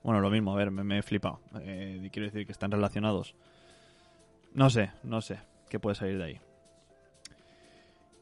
Bueno, 0.02 0.20
lo 0.20 0.30
mismo, 0.30 0.52
a 0.52 0.56
ver, 0.56 0.70
me, 0.70 0.84
me 0.84 0.98
he 0.98 1.02
flipado. 1.02 1.40
Eh, 1.60 2.08
quiero 2.12 2.26
decir 2.26 2.46
que 2.46 2.52
están 2.52 2.70
relacionados. 2.70 3.34
No 4.54 4.70
sé, 4.70 4.92
no 5.02 5.20
sé 5.20 5.38
qué 5.68 5.78
puede 5.78 5.96
salir 5.96 6.18
de 6.18 6.24
ahí. 6.24 6.40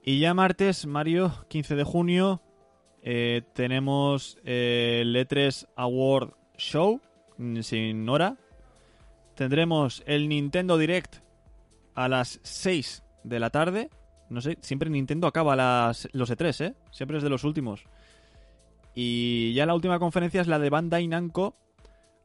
Y 0.03 0.21
ya 0.21 0.35
martes, 0.35 0.87
Mario, 0.87 1.33
15 1.49 1.75
de 1.77 1.85
junio, 1.85 2.40
eh, 3.09 3.42
tenemos 3.55 4.37
eh, 4.45 4.99
el 5.03 5.14
E3 5.14 5.69
Award 5.77 6.33
Show, 6.59 7.01
mm, 7.38 7.61
sin 7.61 8.09
hora. 8.09 8.37
Tendremos 9.37 10.03
el 10.07 10.29
Nintendo 10.29 10.77
Direct 10.77 11.19
a 11.95 12.09
las 12.09 12.40
6 12.42 13.05
de 13.23 13.38
la 13.38 13.51
tarde. 13.51 13.90
No 14.29 14.40
sé, 14.40 14.59
siempre 14.61 14.90
Nintendo 14.90 15.29
acaba 15.29 15.55
las, 15.55 16.09
los 16.12 16.31
E3, 16.33 16.64
¿eh? 16.64 16.75
Siempre 16.90 17.19
es 17.19 17.23
de 17.23 17.31
los 17.31 17.45
últimos. 17.45 17.85
Y 18.92 19.53
ya 19.55 19.66
la 19.66 19.75
última 19.77 20.01
conferencia 20.01 20.40
es 20.40 20.49
la 20.49 20.59
de 20.59 20.69
Bandai 20.69 21.07
Namco. 21.07 21.55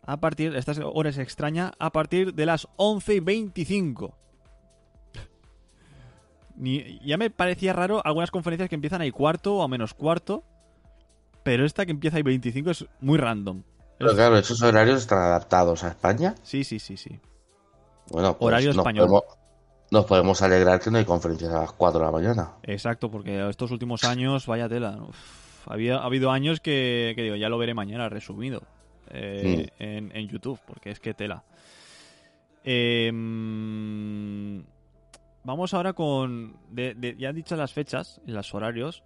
A 0.04 0.20
partir, 0.20 0.56
esta 0.56 0.74
hora 0.84 1.12
es 1.12 1.20
extraña, 1.20 1.74
a 1.78 1.92
partir 1.92 2.34
de 2.34 2.48
las 2.48 2.68
11 2.78 3.14
y 3.16 3.20
25. 3.20 4.18
Ni- 6.56 7.00
ya 7.06 7.18
me 7.18 7.30
parecía 7.30 7.74
raro 7.74 8.02
algunas 8.04 8.32
conferencias 8.32 8.68
que 8.68 8.74
empiezan 8.76 9.02
ahí 9.02 9.12
cuarto 9.12 9.58
o 9.58 9.62
a 9.64 9.68
menos 9.68 9.94
cuarto. 9.94 10.44
Pero 11.44 11.66
esta 11.66 11.86
que 11.86 11.92
empieza 11.92 12.18
ahí 12.18 12.24
25 12.24 12.70
es 12.72 12.86
muy 13.00 13.18
random. 13.18 13.64
Pero 13.98 14.14
claro, 14.16 14.38
esos 14.38 14.62
horarios 14.62 15.02
están 15.02 15.20
adaptados 15.20 15.84
a 15.84 15.90
España. 15.90 16.36
Sí, 16.44 16.64
sí, 16.64 16.80
sí, 16.80 16.98
sí. 16.98 17.20
Bueno, 18.10 18.38
pues 18.38 18.48
Horario 18.48 18.70
nos 18.70 18.78
español. 18.78 19.08
Podemos, 19.08 19.24
nos 19.92 20.06
podemos 20.06 20.42
alegrar 20.42 20.80
que 20.80 20.90
no 20.92 20.98
hay 20.98 21.06
conferencias 21.06 21.52
a 21.54 21.60
las 21.62 21.72
4 21.74 22.00
de 22.00 22.06
la 22.06 22.12
mañana. 22.12 22.52
Exacto, 22.64 23.10
porque 23.12 23.48
estos 23.50 23.72
últimos 23.72 24.04
años, 24.04 24.48
vaya 24.48 24.68
tela. 24.68 24.98
Uf, 25.08 25.68
había, 25.68 25.98
ha 25.98 26.06
habido 26.06 26.32
años 26.32 26.60
que, 26.62 27.14
que 27.16 27.22
digo, 27.24 27.36
ya 27.36 27.48
lo 27.50 27.58
veré 27.60 27.74
mañana 27.74 28.10
resumido 28.10 28.64
eh, 29.12 29.70
en, 29.80 30.16
en 30.16 30.28
YouTube, 30.28 30.60
porque 30.66 30.90
es 30.92 31.00
que 31.00 31.14
tela. 31.14 31.44
Eh, 32.64 33.12
mm, 33.14 34.60
vamos 35.44 35.74
ahora 35.74 35.94
con. 35.94 36.56
de- 36.70 36.94
de- 36.96 37.16
ya 37.18 37.32
dichas 37.34 37.58
las 37.58 37.74
fechas 37.74 38.22
y 38.26 38.32
los 38.32 38.54
horarios, 38.54 39.04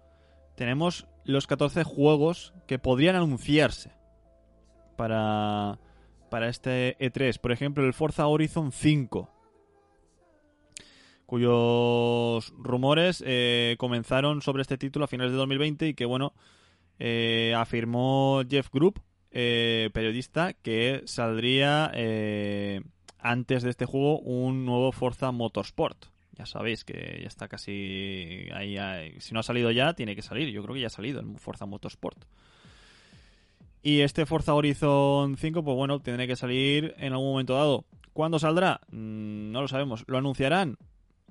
tenemos 0.54 1.06
los 1.26 1.46
14 1.46 1.84
juegos 1.84 2.54
que 2.66 2.78
podrían 2.78 3.16
anunciarse 3.16 3.92
para, 4.96 5.78
para 6.30 6.48
este 6.48 6.96
E3. 6.98 7.38
Por 7.38 7.52
ejemplo, 7.52 7.84
el 7.84 7.92
Forza 7.92 8.26
Horizon 8.26 8.72
5 8.72 9.30
cuyos 11.26 12.52
rumores 12.56 13.22
eh, 13.26 13.74
comenzaron 13.78 14.40
sobre 14.42 14.62
este 14.62 14.78
título 14.78 15.04
a 15.04 15.08
finales 15.08 15.32
de 15.32 15.38
2020 15.38 15.88
y 15.88 15.94
que, 15.94 16.04
bueno, 16.04 16.32
eh, 16.98 17.52
afirmó 17.56 18.42
Jeff 18.48 18.70
Group, 18.72 19.00
eh, 19.32 19.90
periodista, 19.92 20.54
que 20.54 21.02
saldría 21.04 21.90
antes 23.18 23.62
de 23.64 23.70
este 23.70 23.84
juego 23.84 24.20
un 24.20 24.64
nuevo 24.64 24.92
Forza 24.92 25.32
Motorsport. 25.32 26.06
Ya 26.36 26.44
sabéis 26.44 26.84
que 26.84 27.18
ya 27.22 27.28
está 27.28 27.48
casi 27.48 28.48
ahí. 28.52 28.76
Si 29.20 29.32
no 29.32 29.40
ha 29.40 29.42
salido 29.42 29.70
ya, 29.70 29.94
tiene 29.94 30.14
que 30.14 30.22
salir. 30.22 30.50
Yo 30.50 30.62
creo 30.62 30.74
que 30.74 30.80
ya 30.82 30.88
ha 30.88 30.90
salido 30.90 31.20
el 31.20 31.38
Forza 31.38 31.66
Motorsport. 31.66 32.24
Y 33.82 34.00
este 34.00 34.26
Forza 34.26 34.54
Horizon 34.54 35.36
5, 35.36 35.62
pues 35.62 35.76
bueno, 35.76 36.00
tendrá 36.00 36.26
que 36.26 36.36
salir 36.36 36.94
en 36.98 37.12
algún 37.12 37.30
momento 37.30 37.54
dado. 37.54 37.84
¿Cuándo 38.12 38.38
saldrá? 38.38 38.80
Mm, 38.90 39.52
no 39.52 39.62
lo 39.62 39.68
sabemos. 39.68 40.04
¿Lo 40.08 40.18
anunciarán? 40.18 40.76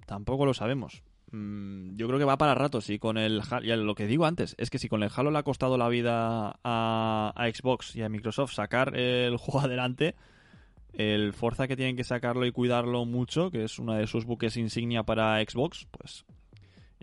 Tampoco 0.06 0.46
lo 0.46 0.54
sabemos. 0.54 1.04
Mm, 1.32 1.98
yo 1.98 2.08
creo 2.08 2.18
que 2.18 2.26
va 2.26 2.38
para 2.38 2.56
rato. 2.56 2.82
Si 2.82 2.98
con 2.98 3.18
el 3.18 3.42
ya 3.64 3.76
lo 3.76 3.94
que 3.94 4.08
digo 4.08 4.26
antes, 4.26 4.56
es 4.58 4.70
que 4.70 4.80
si 4.80 4.88
con 4.88 5.04
el 5.04 5.12
Halo 5.16 5.32
le 5.32 5.40
ha 5.40 5.44
costado 5.44 5.78
la 5.78 5.90
vida 5.90 6.60
a 6.64 7.52
Xbox 7.54 7.96
y 7.96 8.02
a 8.04 8.10
Microsoft 8.10 8.54
sacar 8.54 8.96
el 8.98 9.38
juego 9.38 9.62
adelante, 9.62 10.16
el 10.98 11.34
Forza 11.34 11.68
que 11.68 11.76
tienen 11.76 11.96
que 11.96 12.04
sacarlo 12.04 12.46
y 12.46 12.52
cuidarlo 12.52 13.06
mucho, 13.06 13.52
que 13.52 13.64
es 13.64 13.80
una 13.80 13.98
de 13.98 14.08
sus 14.08 14.26
buques 14.26 14.58
insignia 14.58 15.04
para 15.04 15.40
Xbox, 15.44 15.88
pues. 15.92 16.26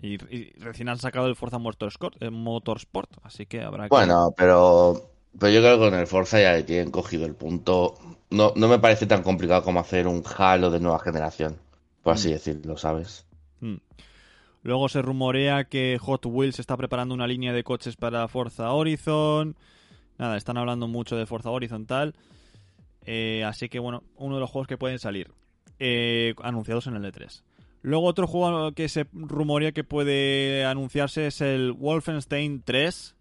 Y, 0.01 0.15
y 0.35 0.51
recién 0.59 0.89
han 0.89 0.97
sacado 0.97 1.27
el 1.27 1.35
Forza 1.35 1.59
Motorsport, 1.59 2.21
eh, 2.21 2.29
Motorsport 2.29 3.09
así 3.23 3.45
que 3.45 3.61
habrá 3.61 3.83
que. 3.85 3.89
Bueno, 3.89 4.33
pero, 4.35 5.09
pero 5.39 5.51
yo 5.53 5.61
creo 5.61 5.79
que 5.79 5.85
con 5.89 5.99
el 5.99 6.07
Forza 6.07 6.41
ya 6.41 6.53
le 6.53 6.63
tienen 6.63 6.91
cogido 6.91 7.25
el 7.25 7.35
punto. 7.35 7.93
No, 8.29 8.51
no 8.55 8.67
me 8.67 8.79
parece 8.79 9.05
tan 9.05 9.21
complicado 9.23 9.63
como 9.63 9.79
hacer 9.79 10.07
un 10.07 10.23
Halo 10.37 10.71
de 10.71 10.79
nueva 10.79 10.99
generación, 10.99 11.57
por 12.01 12.13
así 12.13 12.29
Mm. 12.29 12.31
decirlo, 12.31 12.77
¿sabes? 12.77 13.25
Mm. 13.61 13.75
Luego 14.63 14.89
se 14.89 15.01
rumorea 15.01 15.65
que 15.65 15.97
Hot 16.01 16.25
Wheels 16.25 16.59
está 16.59 16.75
preparando 16.77 17.13
una 17.13 17.27
línea 17.27 17.53
de 17.53 17.63
coches 17.63 17.95
para 17.95 18.27
Forza 18.27 18.71
Horizon. 18.71 19.55
Nada, 20.17 20.37
están 20.37 20.57
hablando 20.57 20.87
mucho 20.87 21.15
de 21.15 21.25
Forza 21.25 21.49
Horizon 21.49 21.85
tal. 21.85 22.13
Eh, 23.05 23.43
así 23.43 23.69
que 23.69 23.79
bueno, 23.79 24.03
uno 24.15 24.35
de 24.35 24.41
los 24.41 24.49
juegos 24.49 24.67
que 24.67 24.77
pueden 24.77 24.99
salir 24.99 25.31
eh, 25.79 26.33
anunciados 26.41 26.87
en 26.87 26.95
el 26.95 27.03
E3. 27.03 27.43
Luego 27.81 28.05
otro 28.05 28.27
juego 28.27 28.71
que 28.71 28.87
se 28.87 29.07
rumorea 29.11 29.73
que 29.73 29.83
puede 29.83 30.63
anunciarse 30.65 31.27
es 31.27 31.41
el 31.41 31.73
Wolfenstein 31.73 32.61
3. 32.63 33.15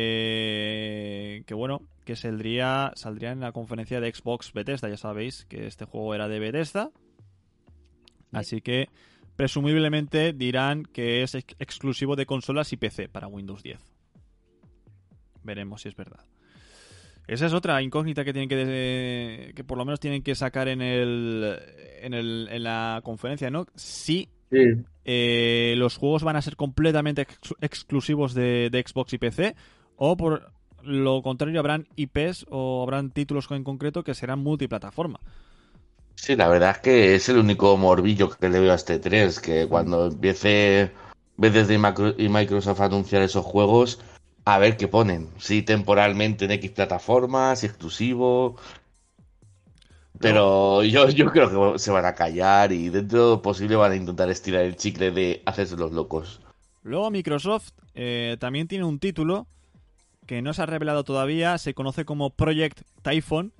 eh, 0.00 1.42
que 1.46 1.54
bueno, 1.54 1.82
que 2.04 2.16
saldría, 2.16 2.92
saldría 2.94 3.32
en 3.32 3.40
la 3.40 3.52
conferencia 3.52 4.00
de 4.00 4.12
Xbox 4.12 4.52
Bethesda. 4.52 4.88
Ya 4.88 4.96
sabéis 4.96 5.44
que 5.46 5.66
este 5.66 5.84
juego 5.84 6.14
era 6.14 6.26
de 6.28 6.38
Bethesda. 6.38 6.90
Así 8.32 8.60
que 8.60 8.88
presumiblemente 9.36 10.32
dirán 10.32 10.84
que 10.84 11.22
es 11.22 11.34
ex- 11.34 11.54
exclusivo 11.58 12.16
de 12.16 12.26
consolas 12.26 12.72
y 12.72 12.76
PC 12.76 13.08
para 13.08 13.26
Windows 13.26 13.62
10. 13.62 13.78
Veremos 15.42 15.82
si 15.82 15.88
es 15.88 15.96
verdad. 15.96 16.24
Esa 17.28 17.46
es 17.46 17.52
otra 17.52 17.80
incógnita 17.82 18.24
que 18.24 18.32
tienen 18.32 18.48
que 18.48 18.56
de- 18.56 19.52
que 19.54 19.62
por 19.62 19.78
lo 19.78 19.84
menos 19.84 20.00
tienen 20.00 20.22
que 20.22 20.34
sacar 20.34 20.66
en 20.68 20.80
el 20.82 21.56
en, 22.00 22.14
el, 22.14 22.48
en 22.50 22.62
la 22.64 23.00
conferencia, 23.04 23.50
¿no? 23.50 23.66
Si 23.76 24.28
eh, 25.04 25.74
los 25.76 25.96
juegos 25.98 26.22
van 26.24 26.36
a 26.36 26.42
ser 26.42 26.56
completamente 26.56 27.22
ex- 27.22 27.54
exclusivos 27.60 28.34
de, 28.34 28.70
de 28.70 28.84
Xbox 28.86 29.12
y 29.12 29.18
PC 29.18 29.54
o 29.96 30.16
por 30.16 30.50
lo 30.82 31.22
contrario 31.22 31.58
habrán 31.60 31.86
IPs 31.96 32.46
o 32.48 32.82
habrán 32.82 33.10
títulos 33.10 33.46
en 33.50 33.62
concreto 33.64 34.02
que 34.04 34.14
serán 34.14 34.38
multiplataforma. 34.38 35.20
Sí, 36.14 36.34
la 36.34 36.48
verdad 36.48 36.70
es 36.70 36.78
que 36.78 37.14
es 37.14 37.28
el 37.28 37.36
único 37.38 37.76
morbillo 37.76 38.30
que 38.30 38.48
le 38.48 38.58
veo 38.60 38.72
a 38.72 38.76
este 38.76 38.98
3, 38.98 39.38
que 39.40 39.66
cuando 39.68 40.06
empiece 40.06 40.90
Macro- 41.78 42.14
y 42.16 42.28
Microsoft 42.28 42.80
a 42.80 42.86
anunciar 42.86 43.22
esos 43.22 43.44
juegos, 43.44 44.00
a 44.54 44.58
ver 44.58 44.78
qué 44.78 44.88
ponen. 44.88 45.28
Si 45.38 45.62
temporalmente 45.62 46.46
en 46.46 46.52
X 46.52 46.70
plataformas, 46.70 47.60
si 47.60 47.66
exclusivo. 47.66 48.56
Pero 50.18 50.82
yo, 50.84 51.08
yo 51.10 51.30
creo 51.30 51.72
que 51.72 51.78
se 51.78 51.90
van 51.90 52.06
a 52.06 52.14
callar 52.14 52.72
y 52.72 52.88
dentro 52.88 53.24
de 53.24 53.30
lo 53.32 53.42
posible 53.42 53.76
van 53.76 53.92
a 53.92 53.96
intentar 53.96 54.30
estirar 54.30 54.62
el 54.62 54.76
chicle 54.76 55.10
de 55.10 55.42
hacerse 55.44 55.76
los 55.76 55.92
locos. 55.92 56.40
Luego 56.82 57.10
Microsoft 57.10 57.72
eh, 57.94 58.36
también 58.40 58.68
tiene 58.68 58.84
un 58.84 58.98
título 58.98 59.46
que 60.26 60.40
no 60.40 60.54
se 60.54 60.62
ha 60.62 60.66
revelado 60.66 61.04
todavía, 61.04 61.58
se 61.58 61.74
conoce 61.74 62.06
como 62.06 62.30
Project 62.30 62.80
Typhoon 63.02 63.52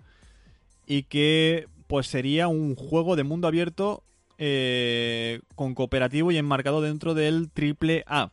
y 0.87 1.03
que 1.03 1.69
pues 1.87 2.07
sería 2.07 2.49
un 2.49 2.75
juego 2.77 3.15
de 3.15 3.25
mundo 3.25 3.47
abierto 3.47 4.03
eh, 4.39 5.41
con 5.55 5.75
cooperativo 5.75 6.33
y 6.33 6.39
enmarcado 6.39 6.81
dentro 6.81 7.13
del 7.13 7.51
triple 7.51 8.05
A. 8.07 8.31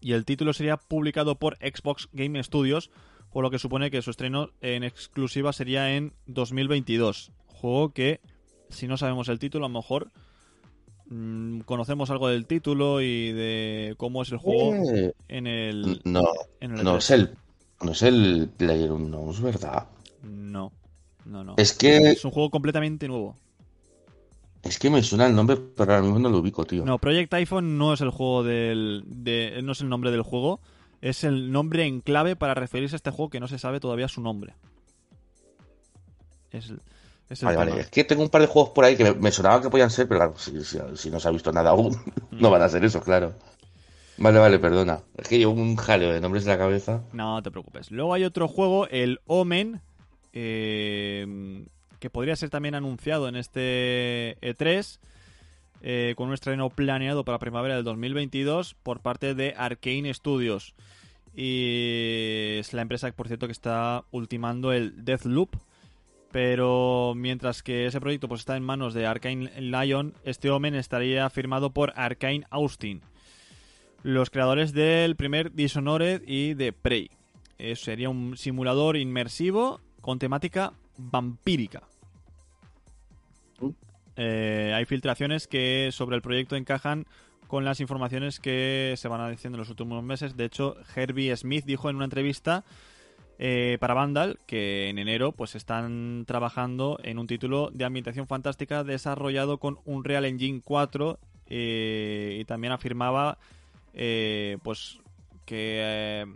Y 0.00 0.12
el 0.12 0.24
título 0.24 0.52
sería 0.52 0.76
publicado 0.76 1.36
por 1.36 1.56
Xbox 1.56 2.08
Game 2.12 2.42
Studios, 2.42 2.90
por 3.32 3.42
lo 3.42 3.50
que 3.50 3.58
supone 3.58 3.90
que 3.90 4.02
su 4.02 4.10
estreno 4.10 4.50
en 4.60 4.84
exclusiva 4.84 5.52
sería 5.52 5.94
en 5.96 6.14
2022. 6.26 7.32
Juego 7.46 7.90
que, 7.92 8.20
si 8.70 8.86
no 8.86 8.96
sabemos 8.96 9.28
el 9.28 9.38
título, 9.38 9.66
a 9.66 9.68
lo 9.68 9.74
mejor 9.74 10.10
mm, 11.06 11.60
conocemos 11.60 12.10
algo 12.10 12.28
del 12.28 12.46
título 12.46 13.00
y 13.00 13.32
de 13.32 13.94
cómo 13.96 14.22
es 14.22 14.30
el 14.32 14.38
juego 14.38 14.74
Eh, 14.94 15.12
en 15.28 15.46
el... 15.46 16.00
no, 16.04 16.22
en 16.60 16.78
el 16.78 16.84
no 16.84 16.94
E3. 16.94 16.98
es 16.98 17.10
el, 17.10 17.30
no 17.82 17.92
es 17.92 18.02
el 18.02 18.50
PlayerUnknown's, 18.56 19.40
¿verdad? 19.40 19.88
No, 20.22 20.72
no, 21.24 21.44
no. 21.44 21.54
Es 21.56 21.72
que, 21.72 21.96
Es 22.12 22.24
un 22.24 22.30
juego 22.30 22.50
completamente 22.50 23.08
nuevo. 23.08 23.36
Es 24.62 24.78
que 24.78 24.90
me 24.90 25.02
suena 25.02 25.26
el 25.26 25.34
nombre, 25.34 25.56
pero 25.56 25.92
ahora 25.92 26.02
mismo 26.04 26.18
no 26.18 26.28
lo 26.28 26.38
ubico, 26.38 26.64
tío. 26.64 26.84
No, 26.84 26.98
Project 26.98 27.32
iPhone 27.34 27.78
no 27.78 27.92
es 27.92 28.00
el 28.00 28.10
juego 28.10 28.42
del. 28.44 29.04
De, 29.06 29.60
no 29.62 29.72
es 29.72 29.80
el 29.80 29.88
nombre 29.88 30.10
del 30.10 30.22
juego. 30.22 30.60
Es 31.00 31.22
el 31.24 31.52
nombre 31.52 31.84
en 31.86 32.00
clave 32.00 32.34
para 32.36 32.54
referirse 32.54 32.94
a 32.94 32.98
este 32.98 33.10
juego 33.10 33.30
que 33.30 33.38
no 33.40 33.46
se 33.48 33.58
sabe 33.58 33.78
todavía 33.80 34.08
su 34.08 34.20
nombre. 34.20 34.54
Es, 36.50 36.70
el- 36.70 36.80
es 37.28 37.42
el 37.42 37.46
Vale, 37.46 37.58
tema. 37.58 37.70
vale. 37.70 37.80
Es 37.82 37.90
que 37.90 38.04
tengo 38.04 38.22
un 38.22 38.30
par 38.30 38.40
de 38.40 38.46
juegos 38.48 38.70
por 38.70 38.84
ahí 38.84 38.96
que 38.96 39.04
me, 39.04 39.12
me 39.14 39.30
sonaba 39.30 39.60
que 39.62 39.70
podían 39.70 39.90
ser, 39.90 40.08
pero 40.08 40.20
claro, 40.20 40.34
si, 40.38 40.64
si- 40.64 40.78
si 40.96 41.10
no 41.10 41.20
se 41.20 41.28
ha 41.28 41.30
visto 41.30 41.52
nada 41.52 41.70
aún, 41.70 41.96
no 42.32 42.50
van 42.50 42.62
a 42.62 42.68
ser 42.68 42.84
eso, 42.84 43.00
claro. 43.00 43.34
Vale, 44.16 44.38
vale, 44.40 44.58
perdona. 44.58 45.00
Es 45.16 45.28
que 45.28 45.38
llevo 45.38 45.52
un 45.52 45.76
jaleo 45.76 46.12
de 46.12 46.20
nombres 46.20 46.42
en 46.44 46.48
la 46.50 46.58
cabeza. 46.58 47.04
No 47.12 47.40
te 47.42 47.52
preocupes. 47.52 47.92
Luego 47.92 48.14
hay 48.14 48.24
otro 48.24 48.48
juego, 48.48 48.88
el 48.88 49.20
Omen, 49.26 49.80
eh, 50.32 51.64
que 51.98 52.10
podría 52.10 52.36
ser 52.36 52.50
también 52.50 52.74
anunciado 52.74 53.28
en 53.28 53.36
este 53.36 54.36
E3, 54.40 54.98
eh, 55.80 56.14
con 56.16 56.28
un 56.28 56.34
estreno 56.34 56.70
planeado 56.70 57.24
para 57.24 57.38
primavera 57.38 57.76
del 57.76 57.84
2022 57.84 58.74
por 58.82 59.00
parte 59.00 59.34
de 59.34 59.54
Arkane 59.56 60.12
Studios. 60.12 60.74
Y 61.34 62.56
es 62.58 62.72
la 62.72 62.82
empresa, 62.82 63.12
por 63.12 63.28
cierto, 63.28 63.46
que 63.46 63.52
está 63.52 64.04
ultimando 64.10 64.72
el 64.72 65.04
Deathloop. 65.04 65.50
Pero 66.32 67.14
mientras 67.16 67.62
que 67.62 67.86
ese 67.86 68.00
proyecto 68.00 68.28
pues, 68.28 68.40
está 68.40 68.56
en 68.56 68.62
manos 68.62 68.92
de 68.92 69.06
Arkane 69.06 69.50
Lion, 69.60 70.14
este 70.24 70.50
Omen 70.50 70.74
estaría 70.74 71.30
firmado 71.30 71.70
por 71.70 71.92
Arkane 71.96 72.44
Austin 72.50 73.00
los 74.02 74.30
creadores 74.30 74.72
del 74.72 75.16
primer 75.16 75.52
Dishonored 75.52 76.22
y 76.26 76.54
de 76.54 76.72
Prey. 76.72 77.10
Sería 77.74 78.08
un 78.08 78.36
simulador 78.36 78.96
inmersivo 78.96 79.80
con 80.00 80.18
temática 80.18 80.72
vampírica. 80.98 81.82
Eh, 84.16 84.72
hay 84.74 84.84
filtraciones 84.84 85.46
que 85.46 85.90
sobre 85.92 86.16
el 86.16 86.22
proyecto 86.22 86.56
encajan 86.56 87.06
con 87.46 87.64
las 87.64 87.80
informaciones 87.80 88.40
que 88.40 88.94
se 88.96 89.08
van 89.08 89.30
diciendo 89.30 89.56
en 89.56 89.60
los 89.60 89.70
últimos 89.70 90.02
meses. 90.04 90.36
De 90.36 90.44
hecho, 90.44 90.76
Herbie 90.94 91.34
Smith 91.36 91.64
dijo 91.64 91.88
en 91.88 91.96
una 91.96 92.04
entrevista 92.04 92.64
eh, 93.40 93.78
para 93.78 93.94
Vandal 93.94 94.38
que 94.46 94.88
en 94.88 94.98
enero 94.98 95.30
pues 95.30 95.54
están 95.54 96.24
trabajando 96.26 96.98
en 97.04 97.20
un 97.20 97.28
título 97.28 97.70
de 97.72 97.84
ambientación 97.84 98.26
fantástica 98.26 98.82
desarrollado 98.82 99.58
con 99.58 99.78
Unreal 99.84 100.24
Engine 100.24 100.60
4 100.64 101.20
eh, 101.46 102.38
y 102.40 102.44
también 102.46 102.72
afirmaba 102.72 103.38
eh, 103.94 104.58
pues 104.64 104.98
que 105.46 106.26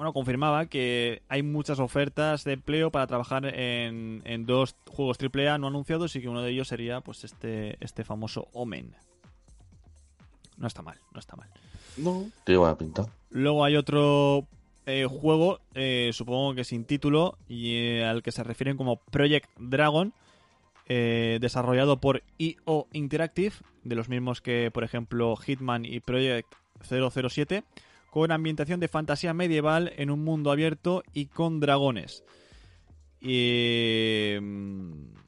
bueno 0.00 0.14
confirmaba 0.14 0.64
que 0.64 1.20
hay 1.28 1.42
muchas 1.42 1.78
ofertas 1.78 2.44
de 2.44 2.54
empleo 2.54 2.90
para 2.90 3.06
trabajar 3.06 3.44
en, 3.44 4.22
en 4.24 4.46
dos 4.46 4.74
juegos 4.88 5.18
AAA 5.20 5.58
no 5.58 5.66
anunciados 5.66 6.16
y 6.16 6.22
que 6.22 6.28
uno 6.30 6.40
de 6.40 6.52
ellos 6.52 6.68
sería 6.68 7.02
pues 7.02 7.22
este 7.22 7.76
este 7.84 8.02
famoso 8.02 8.48
Omen 8.54 8.94
no 10.56 10.66
está 10.66 10.80
mal 10.80 10.96
no 11.12 11.20
está 11.20 11.36
mal 11.36 11.50
No. 11.98 12.30
Tiene 12.44 12.58
buena 12.60 12.78
pinta. 12.78 13.06
Luego 13.28 13.62
hay 13.62 13.76
otro 13.76 14.46
eh, 14.86 15.04
juego, 15.04 15.60
eh, 15.74 16.12
supongo 16.14 16.54
que 16.54 16.64
sin 16.64 16.86
título, 16.86 17.36
y 17.46 17.74
eh, 17.76 18.06
al 18.06 18.22
que 18.22 18.32
se 18.32 18.42
refieren 18.42 18.78
como 18.78 18.96
Project 18.96 19.50
Dragon, 19.58 20.14
eh, 20.88 21.36
desarrollado 21.42 22.00
por 22.00 22.22
IO 22.38 22.86
Interactive, 22.92 23.52
de 23.84 23.94
los 23.96 24.08
mismos 24.08 24.40
que, 24.40 24.70
por 24.72 24.82
ejemplo, 24.82 25.36
Hitman 25.36 25.84
y 25.84 26.00
Project 26.00 26.48
007, 26.88 27.64
con 28.10 28.32
ambientación 28.32 28.80
de 28.80 28.88
fantasía 28.88 29.34
medieval 29.34 29.92
en 29.96 30.10
un 30.10 30.24
mundo 30.24 30.50
abierto 30.50 31.02
y 31.12 31.26
con 31.26 31.60
dragones. 31.60 32.24
Y. 33.20 34.34
mm, 34.40 35.20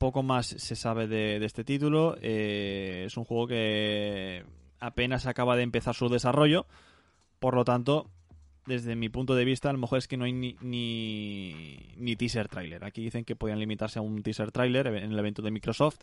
Poco 0.00 0.22
más 0.22 0.46
se 0.46 0.76
sabe 0.76 1.06
de, 1.06 1.44
este 1.44 1.62
título. 1.62 2.16
Eh, 2.22 3.02
es 3.04 3.18
un 3.18 3.24
juego 3.24 3.46
que 3.46 4.46
apenas 4.78 5.26
acaba 5.26 5.56
de 5.56 5.62
empezar 5.62 5.94
su 5.94 6.08
desarrollo. 6.08 6.64
Por 7.38 7.54
lo 7.54 7.66
tanto, 7.66 8.08
desde 8.64 8.96
mi 8.96 9.10
punto 9.10 9.34
de 9.34 9.44
vista, 9.44 9.68
a 9.68 9.74
lo 9.74 9.78
mejor 9.78 9.98
es 9.98 10.08
que 10.08 10.16
no 10.16 10.24
hay 10.24 10.32
ni, 10.32 10.56
ni, 10.62 11.92
ni 11.98 12.16
teaser 12.16 12.48
trailer. 12.48 12.82
Aquí 12.82 13.02
dicen 13.02 13.26
que 13.26 13.36
podían 13.36 13.58
limitarse 13.58 13.98
a 13.98 14.02
un 14.02 14.22
teaser 14.22 14.52
trailer 14.52 14.86
en 14.86 15.12
el 15.12 15.18
evento 15.18 15.42
de 15.42 15.50
Microsoft. 15.50 15.98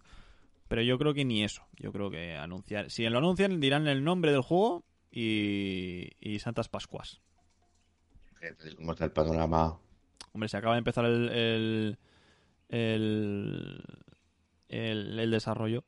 Pero 0.67 0.83
yo 0.83 0.99
creo 0.99 1.15
que 1.15 1.25
ni 1.25 1.43
eso. 1.43 1.63
Yo 1.75 1.91
creo 1.91 2.11
que 2.11 2.35
anunciar. 2.35 2.91
Si 2.91 3.09
lo 3.09 3.17
anuncian, 3.17 3.59
dirán 3.59 3.87
el 3.87 4.03
nombre 4.03 4.31
del 4.31 4.41
juego 4.41 4.83
y, 5.11 6.09
y 6.19 6.39
Santas 6.39 6.69
Pascuas. 6.69 7.21
¿Cómo 8.77 8.91
está 8.93 9.05
el 9.05 9.11
panorama? 9.11 9.79
Hombre, 10.33 10.47
se 10.49 10.57
acaba 10.57 10.75
de 10.75 10.79
empezar 10.79 11.05
el, 11.05 11.29
el, 11.29 11.97
el, 12.69 13.83
el- 14.69 15.19
el 15.19 15.31
desarrollo. 15.31 15.83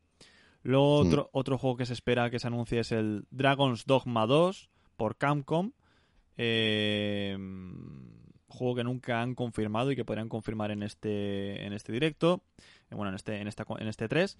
Luego 0.63 1.03
Hmm. 1.03 1.07
otro, 1.07 1.29
otro 1.31 1.57
juego 1.57 1.77
que 1.77 1.85
se 1.85 1.93
espera 1.93 2.29
que 2.29 2.39
se 2.39 2.47
anuncie 2.47 2.79
es 2.79 2.91
el 2.91 3.25
Dragon's 3.31 3.85
Dogma 3.85 4.25
2 4.25 4.69
por 4.97 5.15
Capcom. 5.17 5.71
Eh, 6.37 7.37
juego 8.47 8.75
que 8.75 8.83
nunca 8.83 9.21
han 9.21 9.35
confirmado 9.35 9.91
y 9.91 9.95
que 9.95 10.05
podrían 10.05 10.27
confirmar 10.29 10.71
en 10.71 10.83
este, 10.83 11.65
en 11.65 11.73
este 11.73 11.91
directo. 11.91 12.41
eh, 12.89 12.95
Bueno, 12.95 13.09
en 13.09 13.15
este, 13.15 13.39
en, 13.39 13.47
esta, 13.47 13.65
en 13.77 13.87
este 13.87 14.07
3. 14.07 14.37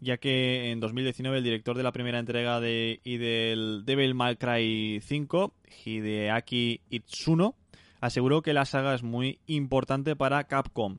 Ya 0.00 0.16
que 0.18 0.70
en 0.70 0.80
2019 0.80 1.38
el 1.38 1.44
director 1.44 1.76
de 1.76 1.82
la 1.82 1.92
primera 1.92 2.18
entrega 2.18 2.60
de, 2.60 3.00
y 3.02 3.16
del 3.16 3.84
Devil 3.84 4.14
May 4.14 4.36
Cry 4.36 5.00
5, 5.02 5.52
Hideaki 5.84 6.80
Itsuno, 6.90 7.56
aseguró 8.00 8.42
que 8.42 8.52
la 8.52 8.64
saga 8.64 8.94
es 8.94 9.02
muy 9.02 9.40
importante 9.46 10.14
para 10.14 10.44
Capcom 10.44 10.98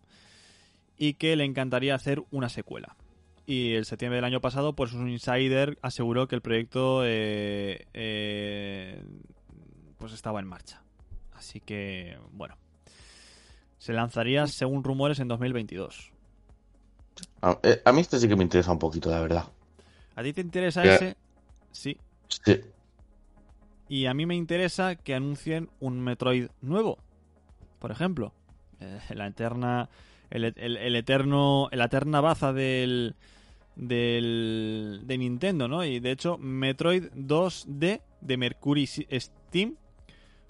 y 0.97 1.13
que 1.13 1.35
le 1.35 1.45
encantaría 1.45 1.95
hacer 1.95 2.21
una 2.31 2.49
secuela. 2.49 2.97
Y 3.45 3.73
el 3.73 3.85
septiembre 3.85 4.17
del 4.17 4.25
año 4.25 4.41
pasado, 4.41 4.73
pues 4.73 4.93
un 4.93 5.09
insider 5.09 5.79
aseguró 5.81 6.27
que 6.27 6.35
el 6.35 6.41
proyecto 6.41 7.03
eh, 7.05 7.87
eh, 7.93 9.01
pues 9.97 10.13
estaba 10.13 10.39
en 10.39 10.45
marcha. 10.45 10.83
Así 11.33 11.61
que, 11.61 12.17
bueno, 12.31 12.57
se 13.77 13.93
lanzaría, 13.93 14.45
según 14.45 14.83
rumores, 14.83 15.19
en 15.19 15.29
2022. 15.29 16.11
A, 17.41 17.57
eh, 17.63 17.81
a 17.85 17.91
mí 17.91 18.01
este 18.01 18.19
sí 18.19 18.27
que 18.27 18.35
me 18.35 18.43
interesa 18.43 18.71
un 18.71 18.79
poquito, 18.79 19.09
la 19.11 19.19
verdad. 19.21 19.45
¿A 20.15 20.23
ti 20.23 20.33
te 20.33 20.41
interesa 20.41 20.83
ese? 20.95 21.17
Sí. 21.71 21.97
Sí. 22.27 22.61
Y 23.87 24.05
a 24.05 24.13
mí 24.13 24.25
me 24.25 24.35
interesa 24.35 24.95
que 24.95 25.15
anuncien 25.15 25.69
un 25.79 25.99
Metroid 26.01 26.47
nuevo. 26.61 26.97
Por 27.79 27.91
ejemplo, 27.91 28.33
eh, 28.79 28.99
la 29.15 29.27
eterna. 29.27 29.89
El, 30.29 30.43
el- 30.45 30.77
el 30.77 30.95
eterno. 30.95 31.69
La 31.71 31.85
eterna 31.85 32.21
baza 32.21 32.53
del. 32.53 33.15
Del. 33.75 35.01
De 35.05 35.17
Nintendo, 35.17 35.67
¿no? 35.67 35.83
Y 35.85 35.99
de 35.99 36.11
hecho, 36.11 36.37
Metroid 36.37 37.05
2D 37.15 38.01
de 38.21 38.37
Mercury 38.37 38.85
Steam. 38.87 39.75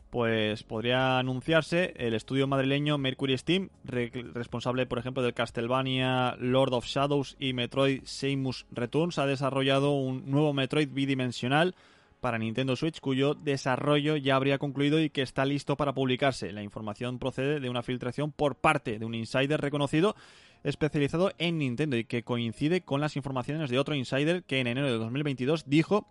Pues 0.10 0.64
podría 0.64 1.20
anunciarse 1.20 1.94
el 1.98 2.16
estudio 2.16 2.48
madrileño 2.48 2.98
Mercury 2.98 3.38
Steam, 3.38 3.70
re- 3.84 4.10
responsable, 4.34 4.88
por 4.88 4.98
ejemplo, 4.98 5.22
del 5.22 5.36
Castlevania 5.36 6.36
Lord 6.40 6.74
of 6.74 6.86
Shadows 6.88 7.36
y 7.40 7.54
Metroid 7.54 8.02
Samus 8.06 8.66
Returns, 8.72 9.20
ha 9.20 9.28
desarrollado 9.28 9.92
un 9.92 10.30
nuevo 10.32 10.52
Metroid 10.52 10.90
bidimensional 10.92 11.76
para 12.22 12.40
Nintendo 12.40 12.76
Switch 12.76 13.00
cuyo 13.00 13.36
desarrollo 13.36 14.18
ya 14.18 14.36
habría 14.36 14.58
concluido 14.58 15.00
y 15.00 15.12
que 15.12 15.22
está 15.22 15.46
listo 15.46 15.78
para 15.78 15.94
publicarse. 15.94 16.52
La 16.54 16.64
información 16.64 17.20
procede 17.20 17.60
de 17.60 17.70
una 17.70 17.84
filtración 17.84 18.32
por 18.32 18.56
parte 18.56 18.98
de 18.98 19.06
un 19.06 19.14
insider 19.14 19.62
reconocido 19.62 20.16
especializado 20.64 21.32
en 21.38 21.60
Nintendo 21.60 21.96
y 21.98 22.04
que 22.04 22.24
coincide 22.24 22.82
con 22.82 23.00
las 23.00 23.16
informaciones 23.16 23.70
de 23.70 23.78
otro 23.78 23.94
insider 23.94 24.44
que 24.44 24.60
en 24.60 24.66
enero 24.68 24.88
de 24.88 24.98
2022 24.98 25.70
dijo 25.70 26.08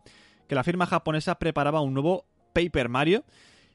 que 0.49 0.55
la 0.55 0.65
firma 0.65 0.87
japonesa 0.87 1.35
preparaba 1.41 1.81
un 1.83 1.95
nuevo 1.95 2.25
Paper 2.55 2.89
Mario 2.89 3.25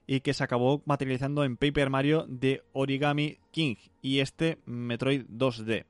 y 0.06 0.22
que 0.22 0.34
se 0.34 0.44
acabó 0.44 0.82
materializando 0.86 1.44
en 1.44 1.58
Paper 1.58 1.90
Mario 1.90 2.26
de 2.28 2.64
Origami 2.74 3.40
King 3.52 3.76
y 4.02 4.20
este 4.20 4.60
Metroid 4.66 5.26
2D. 5.30 5.86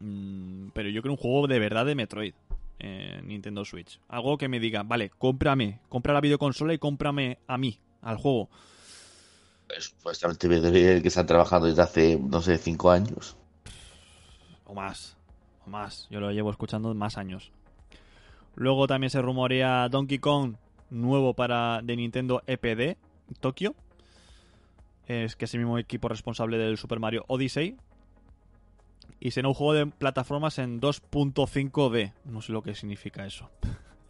Mm, 0.00 0.68
pero 0.72 0.88
yo 0.88 1.02
creo 1.02 1.12
un 1.12 1.18
juego 1.18 1.46
de 1.46 1.58
verdad 1.58 1.84
de 1.84 1.94
Metroid 1.94 2.34
en 2.78 3.28
Nintendo 3.28 3.64
Switch. 3.64 4.00
Algo 4.08 4.38
que 4.38 4.48
me 4.48 4.60
diga, 4.60 4.82
vale, 4.82 5.10
cómprame, 5.10 5.80
compra 5.88 6.14
la 6.14 6.20
videoconsola 6.20 6.72
y 6.72 6.78
cómprame 6.78 7.38
a 7.46 7.58
mí, 7.58 7.78
al 8.02 8.16
juego. 8.16 8.48
Supuestamente 9.78 10.48
debe 10.48 11.02
que 11.02 11.08
están 11.08 11.26
trabajando 11.26 11.66
desde 11.68 11.82
hace, 11.82 12.18
no 12.18 12.40
sé, 12.40 12.58
cinco 12.58 12.90
años. 12.90 13.36
O 14.64 14.74
más. 14.74 15.16
O 15.66 15.70
más. 15.70 16.08
Yo 16.10 16.20
lo 16.20 16.32
llevo 16.32 16.50
escuchando 16.50 16.92
más 16.94 17.18
años. 17.18 17.52
Luego 18.56 18.86
también 18.86 19.10
se 19.10 19.22
rumorea 19.22 19.88
Donkey 19.88 20.18
Kong 20.18 20.56
nuevo 20.90 21.34
para 21.34 21.80
de 21.82 21.96
Nintendo 21.96 22.42
EPD 22.46 22.96
Tokio. 23.40 23.74
Es 25.06 25.36
que 25.36 25.46
es 25.46 25.54
el 25.54 25.60
mismo 25.60 25.78
equipo 25.78 26.08
responsable 26.08 26.58
del 26.58 26.76
Super 26.76 27.00
Mario 27.00 27.24
Odyssey. 27.28 27.76
Y 29.18 29.32
será 29.32 29.48
un 29.48 29.54
juego 29.54 29.74
de 29.74 29.86
plataformas 29.86 30.58
en 30.58 30.80
2.5D. 30.80 32.12
No 32.24 32.40
sé 32.40 32.52
lo 32.52 32.62
que 32.62 32.74
significa 32.74 33.26
eso. 33.26 33.50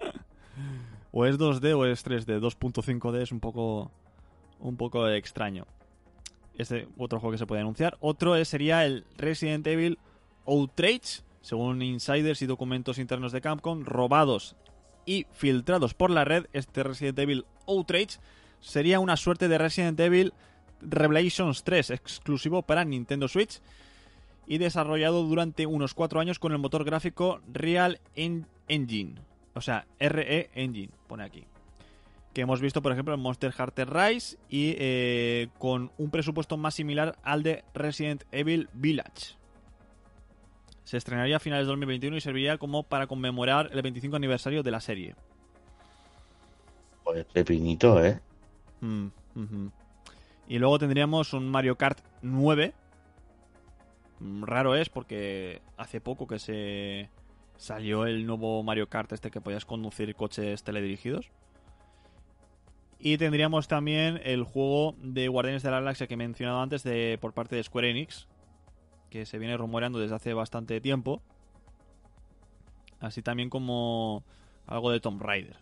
o 1.12 1.26
es 1.26 1.38
2D 1.38 1.76
o 1.76 1.84
es 1.86 2.06
3D. 2.06 2.38
2.5D 2.40 3.22
es 3.22 3.32
un 3.32 3.40
poco 3.40 3.90
un 4.60 4.76
poco 4.76 5.08
extraño. 5.08 5.66
Este 6.56 6.86
otro 6.98 7.18
juego 7.18 7.32
que 7.32 7.38
se 7.38 7.46
puede 7.46 7.62
anunciar. 7.62 7.96
Otro 8.00 8.42
sería 8.44 8.84
el 8.84 9.04
Resident 9.16 9.66
Evil 9.66 9.98
Outrage, 10.46 11.22
según 11.40 11.82
insiders 11.82 12.42
y 12.42 12.46
documentos 12.46 12.98
internos 12.98 13.32
de 13.32 13.40
Capcom, 13.40 13.84
robados 13.84 14.56
y 15.10 15.26
filtrados 15.32 15.92
por 15.92 16.12
la 16.12 16.24
red. 16.24 16.46
Este 16.52 16.84
Resident 16.84 17.18
Evil 17.18 17.44
Outrage 17.66 18.20
sería 18.60 19.00
una 19.00 19.16
suerte 19.16 19.48
de 19.48 19.58
Resident 19.58 19.98
Evil 19.98 20.32
Revelations 20.80 21.64
3, 21.64 21.90
exclusivo 21.90 22.62
para 22.62 22.84
Nintendo 22.84 23.26
Switch 23.26 23.60
y 24.46 24.58
desarrollado 24.58 25.24
durante 25.24 25.66
unos 25.66 25.94
4 25.94 26.20
años 26.20 26.38
con 26.38 26.52
el 26.52 26.58
motor 26.58 26.84
gráfico 26.84 27.40
Real 27.52 28.00
Engine. 28.14 29.16
O 29.54 29.60
sea, 29.60 29.84
RE 29.98 30.48
Engine, 30.54 30.92
pone 31.08 31.24
aquí 31.24 31.44
que 32.32 32.42
hemos 32.42 32.60
visto, 32.60 32.80
por 32.80 32.92
ejemplo, 32.92 33.12
en 33.12 33.18
Monster 33.18 33.52
Hunter 33.58 33.92
Rise 33.92 34.38
y 34.48 34.76
eh, 34.78 35.48
con 35.58 35.90
un 35.98 36.10
presupuesto 36.12 36.56
más 36.56 36.74
similar 36.74 37.18
al 37.24 37.42
de 37.42 37.64
Resident 37.74 38.22
Evil 38.30 38.68
Village. 38.72 39.39
Se 40.90 40.96
estrenaría 40.96 41.36
a 41.36 41.38
finales 41.38 41.66
de 41.66 41.70
2021 41.70 42.16
y 42.16 42.20
serviría 42.20 42.58
como 42.58 42.82
para 42.82 43.06
conmemorar 43.06 43.70
el 43.72 43.80
25 43.80 44.16
aniversario 44.16 44.64
de 44.64 44.72
la 44.72 44.80
serie. 44.80 45.14
Pues 47.04 47.24
pepinito, 47.26 48.04
¿eh? 48.04 48.18
Mm, 48.80 49.06
y 50.48 50.58
luego 50.58 50.80
tendríamos 50.80 51.32
un 51.32 51.48
Mario 51.48 51.76
Kart 51.76 52.00
9. 52.22 52.74
Mm, 54.18 54.42
raro 54.42 54.74
es 54.74 54.88
porque 54.88 55.62
hace 55.76 56.00
poco 56.00 56.26
que 56.26 56.40
se 56.40 57.08
salió 57.56 58.04
el 58.04 58.26
nuevo 58.26 58.60
Mario 58.64 58.88
Kart 58.88 59.12
este 59.12 59.30
que 59.30 59.40
podías 59.40 59.64
conducir 59.64 60.16
coches 60.16 60.64
teledirigidos. 60.64 61.30
Y 62.98 63.16
tendríamos 63.16 63.68
también 63.68 64.20
el 64.24 64.42
juego 64.42 64.96
de 64.98 65.28
Guardianes 65.28 65.62
de 65.62 65.70
la 65.70 65.78
Galaxia 65.78 66.08
que 66.08 66.14
he 66.14 66.16
mencionado 66.16 66.60
antes 66.60 66.82
de, 66.82 67.16
por 67.20 67.32
parte 67.32 67.54
de 67.54 67.62
Square 67.62 67.90
Enix, 67.90 68.26
que 69.10 69.26
se 69.26 69.38
viene 69.38 69.56
rumoreando 69.56 69.98
desde 69.98 70.14
hace 70.14 70.32
bastante 70.32 70.80
tiempo. 70.80 71.20
Así 73.00 73.22
también 73.22 73.50
como 73.50 74.24
algo 74.66 74.90
de 74.90 75.00
Tomb 75.00 75.20
Raider. 75.20 75.56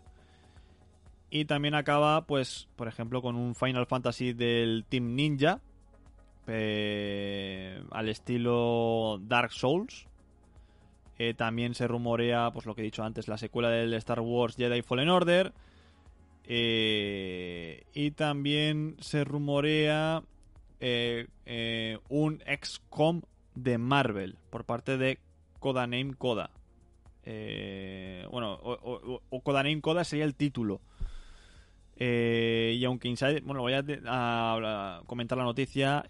Y 1.31 1.45
también 1.45 1.75
acaba, 1.75 2.25
pues, 2.25 2.67
por 2.75 2.87
ejemplo, 2.87 3.21
con 3.21 3.35
un 3.35 3.55
Final 3.55 3.85
Fantasy 3.85 4.33
del 4.33 4.85
Team 4.87 5.15
Ninja. 5.15 5.61
Al 6.47 8.09
estilo 8.09 9.19
Dark 9.21 9.51
Souls. 9.51 10.07
Eh, 11.19 11.33
también 11.33 11.75
se 11.75 11.85
rumorea, 11.85 12.49
pues 12.51 12.65
lo 12.65 12.73
que 12.73 12.81
he 12.81 12.85
dicho 12.85 13.03
antes, 13.03 13.27
la 13.27 13.37
secuela 13.37 13.69
del 13.69 13.93
Star 13.95 14.21
Wars 14.21 14.55
Jedi 14.55 14.81
Fallen 14.81 15.09
Order. 15.09 15.53
Eh, 16.45 17.83
y 17.93 18.11
también 18.11 18.95
se 18.99 19.25
rumorea 19.25 20.23
eh, 20.79 21.97
un 22.07 22.41
XCOM 22.61 23.21
de 23.63 23.77
Marvel 23.77 24.37
por 24.49 24.65
parte 24.65 24.97
de 24.97 25.19
Codaname 25.59 26.13
Coda. 26.15 26.51
bueno, 27.25 28.53
o, 28.53 29.21
o, 29.29 29.41
Codaname 29.41 29.81
Coda 29.81 30.03
sería 30.03 30.25
el 30.25 30.35
título. 30.35 30.81
y 31.97 32.83
aunque 32.85 33.07
Insiders, 33.09 33.45
bueno, 33.45 33.61
voy 33.61 33.73
a, 33.73 35.01
comentar 35.05 35.37
la 35.37 35.43
noticia, 35.43 36.05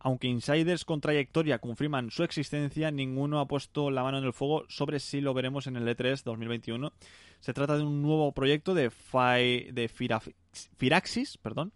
aunque 0.00 0.26
Insiders 0.28 0.84
con 0.84 1.00
trayectoria 1.00 1.58
confirman 1.58 2.10
su 2.10 2.24
existencia, 2.24 2.90
ninguno 2.90 3.40
ha 3.40 3.46
puesto 3.46 3.90
la 3.90 4.02
mano 4.02 4.18
en 4.18 4.24
el 4.24 4.32
fuego 4.32 4.64
sobre 4.68 5.00
si 5.00 5.20
lo 5.20 5.34
veremos 5.34 5.66
en 5.66 5.76
el 5.76 5.86
E3 5.86 6.22
2021 6.24 6.92
se 7.44 7.52
trata 7.52 7.76
de 7.76 7.82
un 7.82 8.00
nuevo 8.00 8.32
proyecto 8.32 8.72
de, 8.72 8.90
de 9.70 9.88
Firaxis, 10.78 11.36
perdón, 11.36 11.74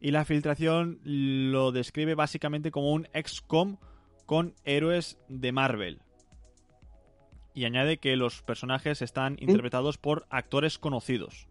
y 0.00 0.10
la 0.10 0.24
filtración 0.24 1.00
lo 1.04 1.72
describe 1.72 2.14
básicamente 2.14 2.70
como 2.70 2.92
un 2.92 3.08
XCOM 3.14 3.78
con 4.26 4.54
héroes 4.64 5.18
de 5.28 5.52
Marvel. 5.52 6.02
Y 7.54 7.64
añade 7.64 7.98
que 7.98 8.16
los 8.16 8.42
personajes 8.42 9.00
están 9.00 9.36
interpretados 9.40 9.96
por 9.96 10.26
actores 10.28 10.78
conocidos. 10.78 11.48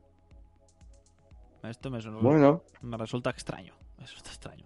Esto 1.63 1.89
me, 1.89 1.99
bueno. 2.21 2.63
me 2.81 2.95
resulta 2.97 3.31
extraño. 3.31 3.73
Eso 4.03 4.15
está 4.17 4.29
extraño. 4.29 4.65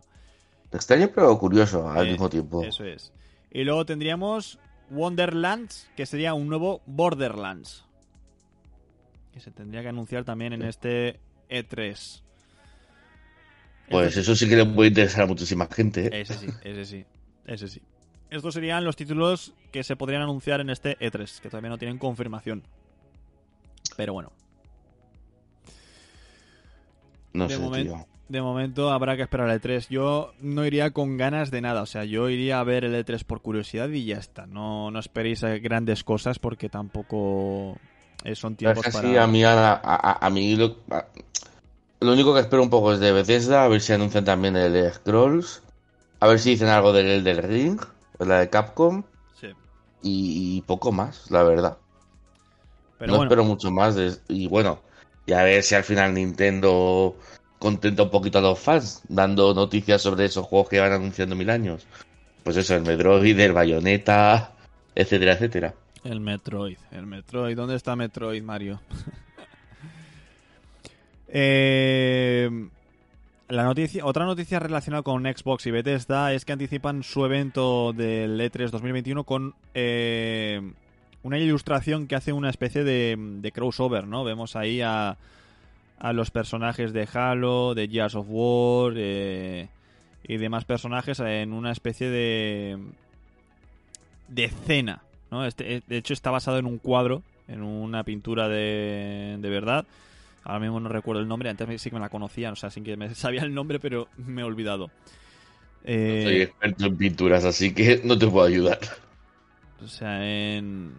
Extraño 0.71 1.09
pero 1.15 1.38
curioso 1.39 1.89
al 1.89 2.07
eh, 2.07 2.11
mismo 2.11 2.30
tiempo. 2.30 2.63
Eso 2.63 2.84
es. 2.84 3.13
Y 3.51 3.63
luego 3.63 3.86
tendríamos 3.86 4.59
Wonderlands, 4.89 5.89
que 5.95 6.05
sería 6.05 6.34
un 6.34 6.49
nuevo 6.49 6.82
Borderlands 6.86 7.86
que 9.32 9.39
se 9.39 9.51
tendría 9.51 9.82
que 9.82 9.89
anunciar 9.89 10.25
también 10.25 10.53
en 10.53 10.63
este 10.63 11.19
E3. 11.49 12.23
Pues 13.90 14.18
eso 14.18 14.36
sí 14.36 14.48
que 14.48 14.56
le 14.56 14.66
puede 14.66 14.90
interesar 14.90 15.24
a 15.24 15.28
muchísima 15.28 15.68
gente. 15.68 16.08
¿eh? 16.08 16.22
Ese 16.22 16.34
sí, 16.36 16.48
ese 16.64 16.86
sí, 16.86 17.06
ese 17.46 17.68
sí. 17.68 17.82
Estos 18.30 18.54
serían 18.54 18.84
los 18.84 18.96
títulos 18.96 19.54
que 19.72 19.84
se 19.84 19.96
podrían 19.96 20.22
anunciar 20.22 20.62
en 20.62 20.70
este 20.70 20.98
E3, 21.00 21.40
que 21.40 21.50
todavía 21.50 21.70
no 21.70 21.78
tienen 21.78 21.98
confirmación. 21.98 22.64
Pero 23.98 24.14
bueno. 24.14 24.32
No 27.34 27.48
de 27.48 27.56
sé, 27.56 28.06
De 28.28 28.42
momento 28.42 28.92
habrá 28.92 29.16
que 29.16 29.24
esperar 29.24 29.50
el 29.50 29.60
E3. 29.60 29.88
Yo 29.90 30.34
no 30.42 30.66
iría 30.66 30.92
con 30.92 31.18
ganas 31.18 31.50
de 31.50 31.62
nada. 31.62 31.82
O 31.82 31.88
sea, 31.88 32.06
yo 32.06 32.30
iría 32.30 32.60
a 32.60 32.64
ver 32.64 32.86
el 32.86 32.94
E3 32.94 33.24
por 33.24 33.42
curiosidad 33.42 33.90
y 33.90 34.06
ya 34.06 34.18
está. 34.18 34.46
No, 34.46 34.92
no 34.92 35.00
esperéis 35.00 35.42
grandes 35.62 36.04
cosas 36.04 36.38
porque 36.38 36.70
tampoco 36.70 37.80
son 38.36 38.56
tiempos 38.56 38.86
es 38.86 38.96
a 38.96 39.02
mí, 39.28 39.44
a, 39.44 40.30
mí 40.30 40.56
lo, 40.56 40.78
único 42.02 42.34
que 42.34 42.41
espero 42.41 42.64
un 42.64 42.70
poco 42.70 42.93
es 42.93 43.00
de 43.00 43.12
Bethesda, 43.12 43.64
a 43.64 43.68
ver 43.68 43.82
si 43.82 43.93
anuncian 43.93 44.24
también 44.24 44.56
el 44.56 44.91
Scrolls, 44.93 45.62
a 46.20 46.28
ver 46.28 46.39
si 46.39 46.52
dicen 46.52 46.70
algo 46.70 46.93
del 46.93 47.24
del 47.24 47.38
Ring, 47.38 47.82
la 48.20 48.39
de 48.39 48.50
Capcom, 48.50 49.04
y, 50.02 50.62
poco 50.62 50.93
más, 50.93 51.30
la 51.30 51.43
verdad. 51.43 51.78
no 53.00 53.24
espero 53.24 53.43
mucho 53.43 53.70
más, 53.70 53.97
y 54.30 54.47
bueno, 54.47 54.80
y 55.26 55.34
a 55.34 55.43
ver 55.43 55.62
si 55.62 55.76
al 55.76 55.84
final 55.84 56.14
Nintendo 56.14 57.16
contenta 57.60 58.04
un 58.04 58.10
poquito 58.10 58.39
a 58.39 58.41
los 58.41 58.60
fans, 58.60 59.02
dando 59.10 59.54
noticias 59.54 60.02
sobre 60.02 60.26
esos 60.26 60.45
juegos 60.45 60.70
que 60.70 60.80
van 60.80 60.93
anunciando 60.93 61.36
mil 61.36 61.50
años. 61.50 61.86
Pues 62.43 62.56
eso, 62.56 62.76
el 62.76 62.84
Metroid, 62.84 63.38
el 63.38 63.52
Bayonetta, 63.52 64.54
etcétera, 64.95 65.34
etcétera. 65.34 65.76
El 66.04 66.22
Metroid, 66.22 66.78
el 66.91 67.06
Metroid. 67.06 67.58
¿Dónde 67.58 67.76
está 67.76 67.95
Metroid, 67.95 68.41
Mario? 68.41 68.80
Eh, 71.32 72.49
la 73.47 73.63
noticia, 73.63 74.05
otra 74.05 74.25
noticia 74.25 74.59
relacionada 74.59 75.03
con 75.03 75.23
Xbox 75.23 75.65
y 75.67 75.71
Bethesda 75.71 76.34
es 76.34 76.45
que 76.45 76.53
anticipan 76.53 77.03
su 77.03 77.25
evento 77.25 77.93
del 77.93 78.39
E3 78.39 78.69
2021 78.69 79.23
con 79.23 79.55
eh, 79.73 80.73
una 81.23 81.38
ilustración 81.38 82.07
que 82.07 82.15
hace 82.15 82.34
una 82.34 82.49
especie 82.49 82.84
de, 82.84 83.51
crossover, 83.53 84.07
¿no? 84.07 84.23
Vemos 84.23 84.55
ahí 84.55 84.82
a, 84.82 85.17
los 86.13 86.32
personajes 86.32 86.93
de 86.93 87.07
Halo, 87.11 87.75
de 87.75 87.88
Gears 87.88 88.15
of 88.15 88.27
War 88.30 88.93
eh, 88.95 89.67
y 90.23 90.38
demás 90.38 90.65
personajes 90.65 91.19
en 91.19 91.53
una 91.53 91.71
especie 91.71 92.09
de 92.09 92.77
de 94.30 94.43
escena 94.45 95.01
este, 95.45 95.75
eh, 95.75 95.82
de 95.86 95.97
hecho 95.97 96.13
está 96.13 96.32
basado 96.32 96.57
en 96.57 96.65
un 96.65 96.77
cuadro, 96.80 97.21
en 97.47 97.61
una 97.61 98.03
pintura 98.03 98.47
de, 98.47 99.38
de 99.39 99.49
verdad. 99.49 99.86
Ahora 100.44 100.60
mismo 100.60 100.80
no 100.80 100.90
recuerdo 100.90 101.22
el 101.22 101.28
nombre, 101.28 101.50
antes 101.50 101.82
sí 101.82 101.90
que 101.90 101.96
me 101.96 102.02
la 102.02 102.10
conocía, 102.10 102.52
o 102.52 102.56
sea, 102.56 102.70
sin 102.70 102.84
que 102.84 102.98
me 102.98 103.14
sabía 103.16 103.42
el 103.42 103.54
nombre, 103.54 103.80
pero 103.80 104.08
me 104.18 104.42
he 104.42 104.44
olvidado. 104.44 104.90
Eh, 105.84 106.22
soy 106.24 106.42
experto 106.42 106.86
en 106.86 106.98
pinturas, 106.98 107.46
así 107.46 107.74
que 107.74 108.02
no 108.04 108.18
te 108.18 108.28
puedo 108.28 108.46
ayudar. 108.46 108.80
O 109.84 109.88
sea, 109.88 110.26
en... 110.26 110.94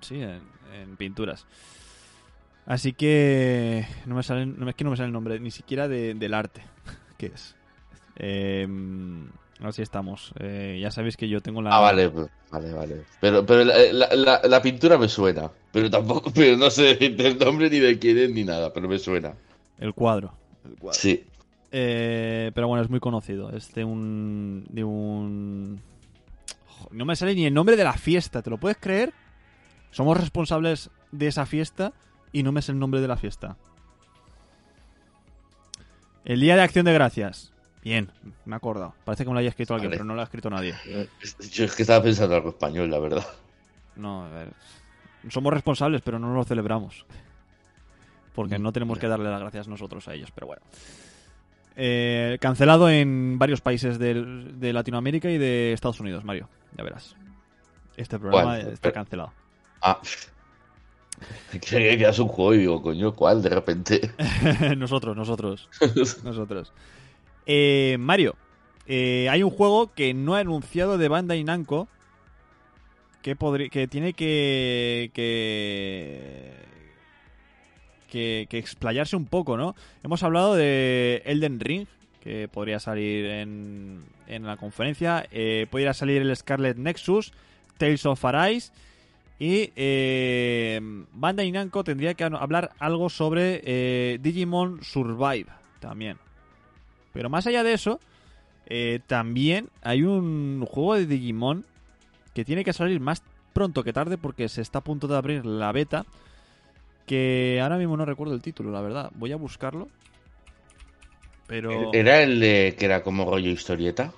Sí, 0.00 0.20
en, 0.20 0.96
pinturas. 0.96 1.46
Así 2.66 2.92
que 2.92 3.86
no 4.06 4.14
me 4.14 4.22
sale, 4.22 4.46
no, 4.46 4.68
es 4.68 4.74
que 4.74 4.84
no 4.84 4.90
me 4.90 4.96
sale 4.96 5.08
el 5.08 5.12
nombre, 5.12 5.40
ni 5.40 5.50
siquiera 5.50 5.88
del 5.88 6.34
arte, 6.34 6.62
que 7.18 7.26
es. 7.26 7.54
Eh, 8.16 8.66
Así 9.62 9.82
estamos. 9.82 10.32
Eh, 10.40 10.78
ya 10.80 10.90
sabéis 10.90 11.16
que 11.16 11.28
yo 11.28 11.40
tengo 11.40 11.62
la. 11.62 11.76
Ah, 11.76 11.80
vale, 11.80 12.10
pues, 12.10 12.28
vale, 12.50 12.72
vale. 12.72 13.04
Pero, 13.20 13.46
pero 13.46 13.64
la, 13.64 14.40
la, 14.44 14.62
pintura 14.62 14.98
me 14.98 15.08
suena. 15.08 15.50
Pero 15.74 15.90
tampoco, 15.90 16.30
pero 16.34 16.56
no 16.56 16.70
sé 16.70 16.92
el 17.00 17.38
nombre 17.38 17.68
ni 17.68 17.80
de 17.80 17.98
quién 17.98 18.16
es 18.16 18.30
ni 18.30 18.44
nada, 18.44 18.72
pero 18.72 18.88
me 18.88 18.96
suena. 18.98 19.34
El 19.78 19.92
cuadro. 19.92 20.32
Sí. 20.92 21.24
Eh, 21.72 22.52
pero 22.54 22.68
bueno, 22.68 22.84
es 22.84 22.88
muy 22.88 23.00
conocido. 23.00 23.50
Es 23.50 23.74
de 23.74 23.84
un. 23.84 24.64
de 24.70 24.84
un. 24.84 25.82
No 26.92 27.04
me 27.04 27.16
sale 27.16 27.34
ni 27.34 27.44
el 27.44 27.52
nombre 27.52 27.76
de 27.76 27.82
la 27.82 27.94
fiesta, 27.94 28.40
¿te 28.40 28.50
lo 28.50 28.58
puedes 28.58 28.78
creer? 28.78 29.12
Somos 29.90 30.16
responsables 30.16 30.90
de 31.10 31.26
esa 31.26 31.44
fiesta 31.44 31.92
y 32.32 32.44
no 32.44 32.52
me 32.52 32.62
sé 32.62 32.70
el 32.70 32.78
nombre 32.78 33.00
de 33.00 33.08
la 33.08 33.16
fiesta. 33.16 33.56
El 36.24 36.40
Día 36.40 36.54
de 36.54 36.62
Acción 36.62 36.84
de 36.84 36.92
Gracias. 36.92 37.52
Bien, 37.82 38.12
me 38.44 38.54
he 38.54 38.56
acordado. 38.56 38.94
Parece 39.04 39.24
que 39.24 39.30
me 39.30 39.34
lo 39.34 39.40
haya 39.40 39.48
escrito 39.48 39.74
alguien, 39.74 39.90
Vale. 39.90 39.96
pero 39.98 40.04
no 40.04 40.14
lo 40.14 40.20
ha 40.20 40.24
escrito 40.24 40.48
nadie. 40.50 40.74
Eh, 40.86 41.08
Yo 41.50 41.64
es 41.64 41.74
que 41.74 41.82
estaba 41.82 42.02
pensando 42.04 42.36
algo 42.36 42.50
español, 42.50 42.90
la 42.90 43.00
verdad. 43.00 43.26
No, 43.96 44.24
a 44.24 44.28
ver. 44.30 44.52
Somos 45.30 45.52
responsables, 45.52 46.02
pero 46.02 46.18
no 46.18 46.34
lo 46.34 46.44
celebramos. 46.44 47.06
Porque 48.34 48.58
no 48.58 48.72
tenemos 48.72 48.98
que 48.98 49.06
darle 49.08 49.30
las 49.30 49.40
gracias 49.40 49.68
nosotros 49.68 50.06
a 50.08 50.14
ellos, 50.14 50.30
pero 50.34 50.48
bueno. 50.48 50.62
Eh, 51.76 52.38
cancelado 52.40 52.88
en 52.88 53.38
varios 53.38 53.60
países 53.60 53.98
del- 53.98 54.60
de, 54.60 54.72
Latinoamérica 54.72 55.30
y 55.30 55.38
de 55.38 55.72
Estados 55.72 56.00
Unidos, 56.00 56.24
Mario. 56.24 56.48
Ya 56.76 56.84
verás. 56.84 57.16
Este 57.96 58.18
programa 58.18 58.56
¿Cuál? 58.58 58.72
está 58.72 58.92
cancelado. 58.92 59.32
Ah. 59.80 60.00
Creía 61.50 61.60
que 61.96 62.02
eras 62.04 62.18
un 62.18 62.28
juego 62.28 62.54
y 62.54 62.58
digo, 62.58 62.82
coño, 62.82 63.12
¿cuál? 63.12 63.42
De 63.42 63.50
repente. 63.50 64.12
nosotros, 64.76 65.16
nosotros. 65.16 65.68
Nosotros. 66.24 66.72
Eh, 67.46 67.96
Mario, 68.00 68.36
eh, 68.86 69.28
hay 69.30 69.42
un 69.42 69.50
juego 69.50 69.92
que 69.94 70.14
no 70.14 70.34
ha 70.34 70.40
anunciado 70.40 70.98
de 70.98 71.08
Bandai 71.08 71.44
Namco 71.44 71.88
que, 73.24 73.70
que 73.70 73.88
tiene 73.88 74.12
que, 74.12 75.10
que 75.14 76.52
que 78.10 78.46
que 78.50 78.58
explayarse 78.58 79.16
un 79.16 79.24
poco, 79.24 79.56
¿no? 79.56 79.74
Hemos 80.04 80.22
hablado 80.22 80.54
de 80.54 81.22
Elden 81.24 81.58
Ring, 81.58 81.86
que 82.22 82.48
podría 82.48 82.78
salir 82.78 83.24
en, 83.24 84.04
en 84.28 84.46
la 84.46 84.58
conferencia. 84.58 85.26
Eh, 85.32 85.66
podría 85.70 85.94
salir 85.94 86.20
el 86.20 86.36
Scarlet 86.36 86.76
Nexus, 86.76 87.32
Tales 87.78 88.04
of 88.04 88.22
Arise. 88.26 88.72
Y 89.38 89.72
eh, 89.74 90.78
Bandai 91.12 91.50
Namco 91.50 91.82
tendría 91.82 92.14
que 92.14 92.24
hablar 92.24 92.72
algo 92.78 93.08
sobre 93.08 93.62
eh, 93.64 94.18
Digimon 94.22 94.84
Survive 94.84 95.46
también. 95.80 96.18
Pero 97.12 97.30
más 97.30 97.46
allá 97.46 97.64
de 97.64 97.72
eso, 97.72 98.00
eh, 98.66 99.00
también 99.06 99.70
hay 99.82 100.02
un 100.02 100.64
juego 100.68 100.94
de 100.94 101.06
Digimon 101.06 101.64
que 102.34 102.44
tiene 102.44 102.64
que 102.64 102.72
salir 102.72 103.00
más 103.00 103.22
pronto 103.52 103.82
que 103.84 103.92
tarde 103.92 104.18
porque 104.18 104.48
se 104.48 104.60
está 104.62 104.80
a 104.80 104.84
punto 104.84 105.06
de 105.08 105.16
abrir 105.16 105.46
la 105.46 105.72
beta. 105.72 106.04
Que 107.06 107.60
ahora 107.62 107.76
mismo 107.76 107.96
no 107.96 108.04
recuerdo 108.04 108.34
el 108.34 108.42
título, 108.42 108.70
la 108.70 108.80
verdad. 108.80 109.10
Voy 109.14 109.32
a 109.32 109.36
buscarlo. 109.36 109.88
Pero... 111.46 111.90
¿Era 111.92 112.22
el 112.22 112.40
de 112.40 112.74
que 112.78 112.84
era 112.86 113.02
como 113.02 113.30
rollo 113.30 113.50
historieta? 113.50 114.12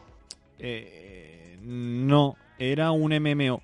Eh, 0.58 1.58
no, 1.62 2.36
era 2.58 2.92
un 2.92 3.12
MMO. 3.12 3.60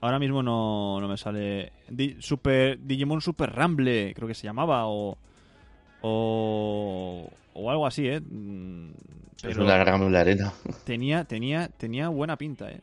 Ahora 0.00 0.18
mismo 0.18 0.42
no, 0.42 0.98
no 1.00 1.08
me 1.08 1.18
sale. 1.18 1.72
Di- 1.88 2.16
Super, 2.20 2.78
Digimon 2.80 3.20
Super 3.20 3.54
Rumble, 3.54 4.14
creo 4.14 4.26
que 4.26 4.34
se 4.34 4.44
llamaba, 4.44 4.86
o. 4.86 5.16
O, 6.02 7.30
o 7.52 7.70
algo 7.70 7.86
así, 7.86 8.08
¿eh? 8.08 8.20
Mm, 8.20 8.90
Es 9.36 9.42
Pero 9.42 9.64
una 9.64 9.84
rama 9.84 10.06
en 10.06 10.12
la 10.12 10.20
arena. 10.20 10.52
tenía, 10.84 11.24
tenía, 11.24 11.68
tenía 11.68 12.08
buena 12.08 12.36
pinta, 12.36 12.70
¿eh? 12.70 12.80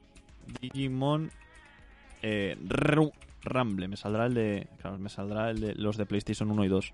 Digimon 0.61 1.31
eh, 2.21 2.57
me 3.87 3.97
saldrá 3.97 4.25
el 4.25 4.33
de. 4.33 4.67
Claro, 4.81 4.97
me 4.97 5.09
saldrá 5.09 5.49
el 5.49 5.59
de 5.59 5.75
los 5.75 5.97
de 5.97 6.05
PlayStation 6.05 6.51
1 6.51 6.65
y 6.65 6.67
2. 6.67 6.93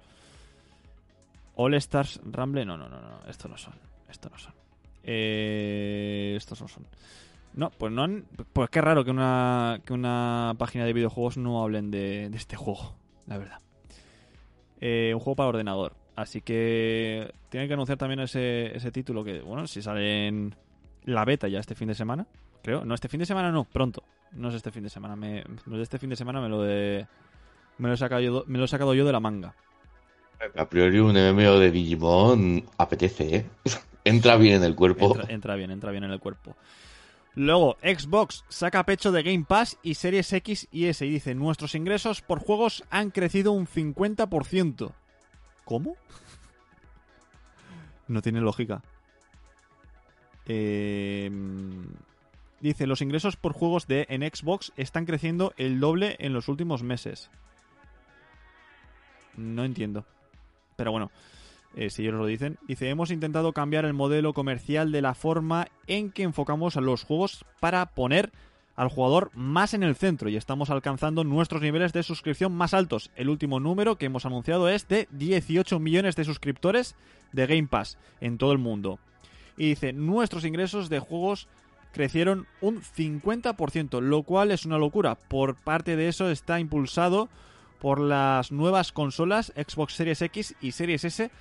All 1.55 1.73
Stars 1.75 2.19
Rumble, 2.23 2.65
no, 2.65 2.77
no, 2.77 2.89
no, 2.89 2.99
no, 2.99 3.19
estos 3.27 3.49
no 3.49 3.57
son. 3.57 3.73
Estos 4.09 4.31
no 4.31 4.37
son. 4.37 4.53
Eh, 5.03 6.33
estos 6.37 6.61
no 6.61 6.67
son. 6.67 6.85
No, 7.53 7.69
pues 7.69 7.91
no 7.91 8.03
han. 8.03 8.25
Pues 8.53 8.69
qué 8.69 8.81
raro 8.81 9.03
que 9.03 9.11
una, 9.11 9.81
que 9.85 9.93
una 9.93 10.55
página 10.57 10.85
de 10.85 10.93
videojuegos 10.93 11.37
no 11.37 11.61
hablen 11.61 11.91
de, 11.91 12.29
de 12.29 12.37
este 12.37 12.55
juego, 12.55 12.95
la 13.27 13.37
verdad. 13.37 13.59
Eh, 14.81 15.11
un 15.13 15.19
juego 15.19 15.35
para 15.35 15.49
ordenador. 15.49 15.93
Así 16.15 16.41
que 16.41 17.33
tienen 17.49 17.67
que 17.67 17.73
anunciar 17.73 17.97
también 17.97 18.19
ese, 18.19 18.75
ese 18.75 18.91
título 18.91 19.23
que, 19.23 19.41
bueno, 19.41 19.65
si 19.65 19.81
sale 19.81 20.27
en 20.27 20.55
la 21.05 21.25
beta 21.25 21.47
ya 21.47 21.59
este 21.59 21.75
fin 21.75 21.87
de 21.87 21.95
semana, 21.95 22.27
creo. 22.63 22.83
No, 22.85 22.95
este 22.95 23.07
fin 23.07 23.19
de 23.19 23.25
semana 23.27 23.51
no, 23.51 23.65
pronto. 23.65 24.03
No 24.31 24.49
es 24.49 24.55
este 24.55 24.71
fin 24.71 24.83
de 24.83 24.89
semana. 24.89 25.15
Me, 25.15 25.43
lo 25.65 25.77
de 25.77 25.83
este 25.83 25.99
fin 25.99 26.09
de 26.09 26.15
semana 26.15 26.41
me 26.41 26.49
lo 26.49 26.63
de. 26.63 27.05
Me 27.77 27.87
lo, 27.87 27.93
he 27.93 27.97
sacado 27.97 28.21
yo, 28.21 28.43
me 28.47 28.57
lo 28.57 28.65
he 28.65 28.67
sacado 28.67 28.93
yo 28.93 29.05
de 29.05 29.11
la 29.11 29.19
manga. 29.19 29.53
A 30.55 30.67
priori 30.67 30.99
un 30.99 31.13
MMO 31.13 31.59
de 31.59 31.71
Digimon 31.71 32.63
apetece, 32.77 33.35
¿eh? 33.35 33.45
Entra 34.03 34.35
bien 34.37 34.55
en 34.55 34.63
el 34.63 34.75
cuerpo. 34.75 35.15
Entra, 35.15 35.33
entra 35.33 35.55
bien, 35.55 35.71
entra 35.71 35.91
bien 35.91 36.03
en 36.03 36.11
el 36.11 36.19
cuerpo. 36.19 36.55
Luego, 37.35 37.77
Xbox 37.81 38.43
saca 38.47 38.83
pecho 38.83 39.11
de 39.11 39.23
Game 39.23 39.45
Pass 39.47 39.77
y 39.81 39.95
Series 39.95 40.31
X 40.33 40.67
y 40.71 40.85
S 40.85 41.05
y 41.05 41.09
dice, 41.09 41.33
nuestros 41.33 41.73
ingresos 41.73 42.21
por 42.21 42.39
juegos 42.39 42.83
han 42.89 43.09
crecido 43.09 43.53
un 43.53 43.67
50%. 43.67 44.91
¿Cómo? 45.65 45.95
No 48.05 48.21
tiene 48.21 48.41
lógica. 48.41 48.83
Eh, 50.45 51.31
dice, 52.63 52.87
los 52.87 53.01
ingresos 53.01 53.35
por 53.35 53.53
juegos 53.53 53.87
de 53.87 54.05
en 54.09 54.21
Xbox 54.21 54.71
están 54.77 55.05
creciendo 55.05 55.53
el 55.57 55.79
doble 55.79 56.15
en 56.19 56.33
los 56.33 56.47
últimos 56.47 56.81
meses. 56.81 57.29
No 59.35 59.63
entiendo. 59.65 60.05
Pero 60.75 60.91
bueno, 60.91 61.11
eh, 61.75 61.89
si 61.89 62.03
ellos 62.03 62.15
lo 62.15 62.25
dicen. 62.25 62.57
Dice, 62.67 62.89
hemos 62.89 63.11
intentado 63.11 63.51
cambiar 63.51 63.85
el 63.85 63.93
modelo 63.93 64.33
comercial 64.33 64.91
de 64.91 65.01
la 65.01 65.13
forma 65.13 65.67
en 65.87 66.11
que 66.11 66.23
enfocamos 66.23 66.77
a 66.77 66.81
los 66.81 67.03
juegos 67.03 67.45
para 67.59 67.85
poner 67.87 68.31
al 68.75 68.89
jugador 68.89 69.29
más 69.35 69.73
en 69.73 69.83
el 69.83 69.95
centro 69.95 70.29
y 70.29 70.35
estamos 70.35 70.71
alcanzando 70.71 71.23
nuestros 71.23 71.61
niveles 71.61 71.93
de 71.93 72.01
suscripción 72.01 72.53
más 72.53 72.73
altos. 72.73 73.11
El 73.15 73.29
último 73.29 73.59
número 73.59 73.97
que 73.97 74.05
hemos 74.05 74.25
anunciado 74.25 74.69
es 74.69 74.87
de 74.87 75.07
18 75.11 75.79
millones 75.79 76.15
de 76.15 76.23
suscriptores 76.23 76.95
de 77.33 77.45
Game 77.45 77.67
Pass 77.67 77.97
en 78.19 78.37
todo 78.37 78.51
el 78.51 78.57
mundo. 78.57 78.99
Y 79.57 79.69
dice, 79.69 79.93
nuestros 79.93 80.45
ingresos 80.45 80.89
de 80.89 80.99
juegos 80.99 81.47
crecieron 81.93 82.47
un 82.59 82.81
50%, 82.81 84.01
lo 84.01 84.23
cual 84.23 84.51
es 84.51 84.65
una 84.65 84.77
locura. 84.77 85.15
Por 85.15 85.55
parte 85.55 85.95
de 85.95 86.09
eso 86.09 86.29
está 86.29 86.59
impulsado 86.59 87.29
por 87.79 87.99
las 87.99 88.51
nuevas 88.51 88.91
consolas 88.91 89.53
Xbox 89.55 89.93
Series 89.93 90.21
X 90.21 90.55
y 90.59 90.71
Series 90.71 91.05
S, 91.05 91.31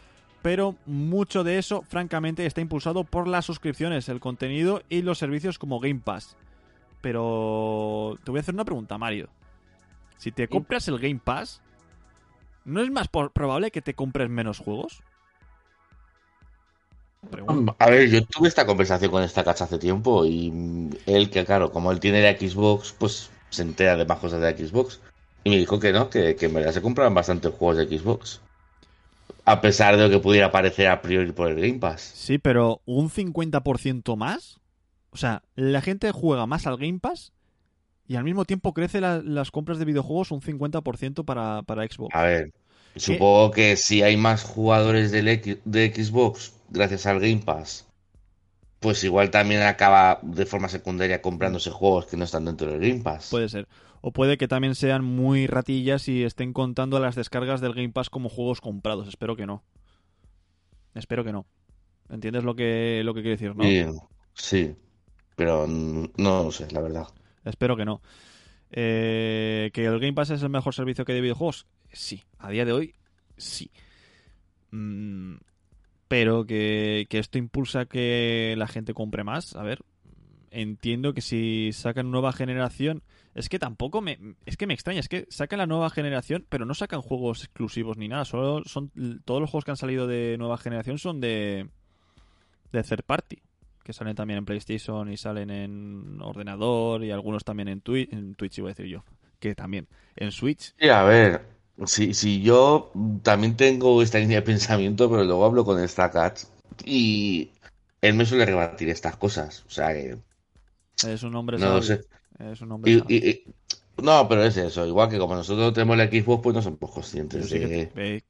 pero 0.42 0.76
mucho 0.86 1.42
de 1.42 1.58
eso, 1.58 1.82
francamente, 1.88 2.46
está 2.46 2.60
impulsado 2.60 3.04
por 3.04 3.26
las 3.26 3.46
suscripciones, 3.46 4.08
el 4.08 4.20
contenido 4.20 4.82
y 4.88 5.02
los 5.02 5.18
servicios 5.18 5.58
como 5.58 5.80
Game 5.80 6.00
Pass. 6.04 6.36
Pero 7.00 8.18
te 8.22 8.30
voy 8.30 8.38
a 8.38 8.42
hacer 8.42 8.54
una 8.54 8.64
pregunta, 8.64 8.98
Mario. 8.98 9.28
Si 10.18 10.30
te 10.32 10.48
compras 10.48 10.86
el 10.88 10.98
Game 10.98 11.20
Pass, 11.22 11.62
¿no 12.64 12.80
es 12.80 12.90
más 12.90 13.08
probable 13.08 13.70
que 13.70 13.82
te 13.82 13.94
compres 13.94 14.28
menos 14.28 14.58
juegos? 14.58 15.02
Pregunta. 17.30 17.74
A 17.78 17.90
ver, 17.90 18.08
yo 18.08 18.24
tuve 18.26 18.48
esta 18.48 18.66
conversación 18.66 19.10
con 19.10 19.22
esta 19.22 19.44
cacha 19.44 19.64
hace 19.64 19.78
tiempo 19.78 20.24
y 20.26 20.90
él, 21.06 21.30
que 21.30 21.44
claro, 21.44 21.70
como 21.70 21.92
él 21.92 22.00
tiene 22.00 22.22
la 22.22 22.36
Xbox, 22.38 22.92
pues 22.98 23.30
se 23.50 23.62
entera 23.62 23.96
de 23.96 24.04
más 24.04 24.18
cosas 24.18 24.40
de 24.40 24.50
la 24.52 24.56
Xbox. 24.58 25.00
Y 25.44 25.50
me 25.50 25.56
dijo 25.58 25.78
que 25.80 25.92
no, 25.92 26.10
que, 26.10 26.36
que 26.36 26.46
en 26.46 26.54
verdad 26.54 26.72
se 26.72 26.82
compraban 26.82 27.14
bastantes 27.14 27.52
juegos 27.52 27.76
de 27.78 27.98
Xbox. 27.98 28.40
A 29.44 29.60
pesar 29.60 29.96
de 29.96 30.04
lo 30.04 30.10
que 30.10 30.18
pudiera 30.20 30.52
parecer 30.52 30.86
a 30.88 31.02
priori 31.02 31.32
por 31.32 31.48
el 31.50 31.56
Game 31.60 31.78
Pass. 31.80 32.00
Sí, 32.14 32.38
pero 32.38 32.80
un 32.84 33.10
50% 33.10 34.16
más. 34.16 34.60
O 35.10 35.16
sea, 35.16 35.42
la 35.56 35.80
gente 35.80 36.10
juega 36.12 36.46
más 36.46 36.66
al 36.66 36.76
Game 36.76 36.98
Pass 37.00 37.32
y 38.06 38.16
al 38.16 38.24
mismo 38.24 38.44
tiempo 38.44 38.72
crece 38.72 39.00
la- 39.00 39.20
las 39.22 39.50
compras 39.50 39.78
de 39.78 39.84
videojuegos 39.84 40.30
un 40.30 40.40
50% 40.40 41.24
para, 41.24 41.62
para 41.62 41.84
Xbox. 41.86 42.14
A 42.14 42.22
ver, 42.22 42.52
supongo 42.96 43.50
que 43.50 43.76
si 43.76 44.02
hay 44.02 44.16
más 44.16 44.42
jugadores 44.44 45.10
del 45.10 45.28
X- 45.28 45.58
de 45.64 45.92
Xbox 45.94 46.54
gracias 46.70 47.06
al 47.06 47.20
Game 47.20 47.42
Pass, 47.44 47.86
pues 48.80 49.02
igual 49.04 49.30
también 49.30 49.62
acaba 49.62 50.18
de 50.22 50.44
forma 50.46 50.68
secundaria 50.68 51.22
comprándose 51.22 51.70
juegos 51.70 52.06
que 52.06 52.16
no 52.16 52.24
están 52.24 52.44
dentro 52.44 52.70
del 52.70 52.80
Game 52.80 53.02
Pass. 53.02 53.28
Puede 53.30 53.48
ser. 53.48 53.68
O 54.00 54.10
puede 54.10 54.36
que 54.36 54.48
también 54.48 54.74
sean 54.74 55.04
muy 55.04 55.46
ratillas 55.46 56.08
y 56.08 56.24
estén 56.24 56.52
contando 56.52 56.98
las 56.98 57.14
descargas 57.14 57.60
del 57.60 57.74
Game 57.74 57.90
Pass 57.90 58.10
como 58.10 58.28
juegos 58.28 58.60
comprados. 58.60 59.06
Espero 59.06 59.36
que 59.36 59.46
no. 59.46 59.62
Espero 60.94 61.24
que 61.24 61.32
no. 61.32 61.46
¿Entiendes 62.10 62.44
lo 62.44 62.54
que, 62.56 63.02
lo 63.04 63.14
que 63.14 63.22
quiero 63.22 63.36
decir, 63.36 63.56
no? 63.56 63.62
Sí, 63.62 63.86
sí, 64.34 64.76
pero 65.36 65.66
mm, 65.66 66.08
no 66.16 66.44
lo 66.44 66.50
sé, 66.50 66.68
la 66.72 66.80
verdad. 66.80 67.06
Espero 67.44 67.76
que 67.76 67.84
no. 67.84 68.02
Eh, 68.72 69.70
¿Que 69.72 69.84
el 69.84 70.00
Game 70.00 70.12
Pass 70.14 70.30
es 70.30 70.42
el 70.42 70.50
mejor 70.50 70.74
servicio 70.74 71.04
que 71.04 71.12
hay 71.12 71.16
de 71.16 71.22
videojuegos? 71.22 71.66
Sí. 71.92 72.22
A 72.38 72.50
día 72.50 72.64
de 72.64 72.72
hoy, 72.72 72.94
sí. 73.36 73.70
Mm, 74.70 75.36
pero 76.08 76.44
que, 76.46 77.06
que 77.08 77.18
esto 77.18 77.38
impulsa 77.38 77.86
que 77.86 78.54
la 78.58 78.66
gente 78.66 78.94
compre 78.94 79.24
más. 79.24 79.54
A 79.56 79.62
ver, 79.62 79.84
entiendo 80.50 81.14
que 81.14 81.20
si 81.20 81.70
sacan 81.72 82.10
nueva 82.10 82.32
generación... 82.32 83.02
Es 83.34 83.48
que 83.48 83.58
tampoco 83.58 84.02
me... 84.02 84.18
Es 84.44 84.58
que 84.58 84.66
me 84.66 84.74
extraña. 84.74 85.00
Es 85.00 85.08
que 85.08 85.26
sacan 85.30 85.58
la 85.58 85.66
nueva 85.66 85.88
generación, 85.88 86.44
pero 86.50 86.66
no 86.66 86.74
sacan 86.74 87.00
juegos 87.00 87.44
exclusivos 87.44 87.96
ni 87.96 88.08
nada. 88.08 88.26
Solo 88.26 88.62
son... 88.66 88.90
Todos 89.24 89.40
los 89.40 89.48
juegos 89.48 89.64
que 89.64 89.70
han 89.70 89.78
salido 89.78 90.06
de 90.06 90.36
nueva 90.38 90.58
generación 90.58 90.98
son 90.98 91.20
de... 91.20 91.68
De 92.72 92.82
third 92.82 93.04
party. 93.04 93.38
que 93.82 93.92
salen 93.92 94.14
también 94.14 94.38
en 94.38 94.44
PlayStation 94.44 95.10
y 95.10 95.16
salen 95.16 95.50
en 95.50 96.20
ordenador 96.20 97.04
y 97.04 97.10
algunos 97.10 97.44
también 97.44 97.68
en 97.68 97.80
Twitch, 97.80 98.12
en 98.12 98.34
Twitch 98.34 98.58
iba 98.58 98.68
a 98.68 98.74
decir 98.74 98.86
yo, 98.86 99.04
que 99.38 99.54
también 99.54 99.88
en 100.16 100.30
Switch. 100.32 100.74
Sí, 100.78 100.88
a 100.88 101.02
ver, 101.02 101.42
si, 101.86 102.14
si 102.14 102.42
yo 102.42 102.90
también 103.22 103.56
tengo 103.56 104.02
esta 104.02 104.18
línea 104.18 104.38
de 104.40 104.46
pensamiento, 104.46 105.10
pero 105.10 105.24
luego 105.24 105.44
hablo 105.44 105.64
con 105.64 105.86
Stackats 105.86 106.50
y 106.84 107.50
él 108.00 108.14
me 108.14 108.24
suele 108.26 108.46
rebatir 108.46 108.88
estas 108.88 109.16
cosas. 109.16 109.64
O 109.66 109.70
sea 109.70 109.92
que. 109.92 110.18
Es 111.06 111.22
un 111.22 111.34
hombre 111.34 111.58
No 111.58 111.80
sé. 111.82 112.00
Es 112.38 112.60
un 112.60 112.72
hombre 112.72 112.92
Y- 112.92 112.98
sabio. 113.00 113.16
y- 113.16 113.28
y- 113.30 113.44
no, 114.02 114.28
pero 114.28 114.44
es 114.44 114.56
eso. 114.56 114.86
Igual 114.86 115.08
que 115.08 115.18
como 115.18 115.34
nosotros 115.34 115.72
tenemos 115.74 115.98
el 115.98 116.08
Xbox, 116.22 116.42
pues 116.42 116.54
no 116.56 116.62
somos 116.62 116.90
conscientes 116.90 117.42
Yo 117.42 117.56
sí 117.56 117.58
que, 117.64 117.92
eh, 117.96 118.22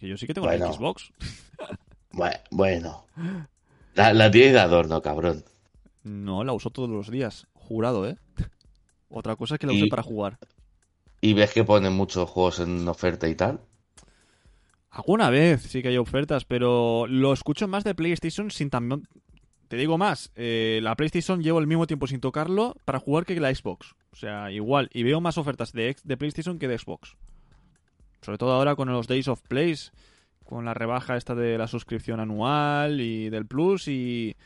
yo 0.00 0.16
sí 0.16 0.26
que 0.26 0.34
tengo 0.34 0.46
Bueno. 0.46 0.66
la 0.66 0.72
Xbox. 0.72 1.10
Bue- 2.12 2.40
Bueno. 2.50 3.06
La, 3.94 4.12
la 4.12 4.30
tienes 4.30 4.52
de 4.52 4.60
adorno, 4.60 5.02
cabrón. 5.02 5.44
No, 6.04 6.44
la 6.44 6.52
uso 6.52 6.70
todos 6.70 6.88
los 6.88 7.10
días. 7.10 7.46
Jurado, 7.54 8.08
¿eh? 8.08 8.16
Otra 9.08 9.36
cosa 9.36 9.54
es 9.54 9.60
que 9.60 9.66
la 9.66 9.72
use 9.72 9.86
para 9.88 10.02
jugar. 10.02 10.38
Y 11.20 11.34
ves 11.34 11.52
que 11.52 11.64
ponen 11.64 11.92
muchos 11.92 12.28
juegos 12.28 12.60
en 12.60 12.86
oferta 12.86 13.28
y 13.28 13.34
tal. 13.34 13.60
Alguna 14.90 15.30
vez 15.30 15.62
sí 15.62 15.82
que 15.82 15.88
hay 15.88 15.98
ofertas, 15.98 16.44
pero 16.44 17.06
lo 17.06 17.32
escucho 17.32 17.68
más 17.68 17.84
de 17.84 17.94
PlayStation 17.94 18.50
sin 18.50 18.70
también... 18.70 19.06
Te 19.68 19.76
digo 19.76 19.98
más, 19.98 20.32
eh, 20.34 20.80
la 20.82 20.96
PlayStation 20.96 21.42
llevo 21.42 21.58
el 21.58 21.66
mismo 21.66 21.86
tiempo 21.86 22.06
sin 22.06 22.20
tocarlo 22.20 22.74
para 22.86 23.00
jugar 23.00 23.26
que 23.26 23.38
la 23.38 23.54
Xbox. 23.54 23.94
O 24.12 24.16
sea, 24.16 24.50
igual. 24.50 24.88
Y 24.94 25.02
veo 25.02 25.20
más 25.20 25.36
ofertas 25.36 25.72
de, 25.72 25.94
de 26.02 26.16
PlayStation 26.16 26.58
que 26.58 26.68
de 26.68 26.78
Xbox. 26.78 27.16
Sobre 28.22 28.38
todo 28.38 28.52
ahora 28.52 28.76
con 28.76 28.90
los 28.90 29.06
Days 29.06 29.28
of 29.28 29.42
Plays, 29.42 29.92
con 30.42 30.64
la 30.64 30.72
rebaja 30.72 31.16
esta 31.16 31.34
de 31.34 31.58
la 31.58 31.66
suscripción 31.66 32.18
anual 32.18 33.02
y 33.02 33.28
del 33.28 33.46
Plus 33.46 33.88
y 33.88 34.36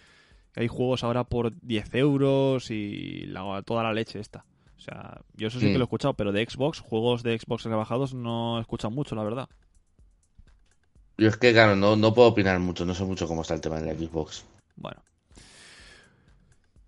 hay 0.56 0.66
juegos 0.66 1.04
ahora 1.04 1.24
por 1.24 1.52
10 1.62 1.94
euros 1.94 2.70
y 2.70 3.32
toda 3.64 3.84
la 3.84 3.92
leche 3.92 4.18
esta. 4.18 4.44
O 4.82 4.84
sea, 4.84 5.20
yo 5.34 5.46
eso 5.46 5.60
sí 5.60 5.66
que 5.66 5.74
lo 5.74 5.80
he 5.80 5.84
escuchado, 5.84 6.14
pero 6.14 6.32
de 6.32 6.44
Xbox, 6.44 6.80
juegos 6.80 7.22
de 7.22 7.38
Xbox 7.38 7.62
rebajados 7.62 8.14
no 8.14 8.58
he 8.58 8.62
escuchado 8.62 8.90
mucho, 8.90 9.14
la 9.14 9.22
verdad. 9.22 9.48
Yo 11.18 11.28
es 11.28 11.36
que, 11.36 11.52
claro, 11.52 11.76
no, 11.76 11.94
no 11.94 12.12
puedo 12.12 12.28
opinar 12.28 12.58
mucho. 12.58 12.84
No 12.84 12.92
sé 12.92 13.04
mucho 13.04 13.28
cómo 13.28 13.42
está 13.42 13.54
el 13.54 13.60
tema 13.60 13.80
de 13.80 13.86
la 13.86 13.96
Xbox. 13.96 14.44
Bueno. 14.74 15.00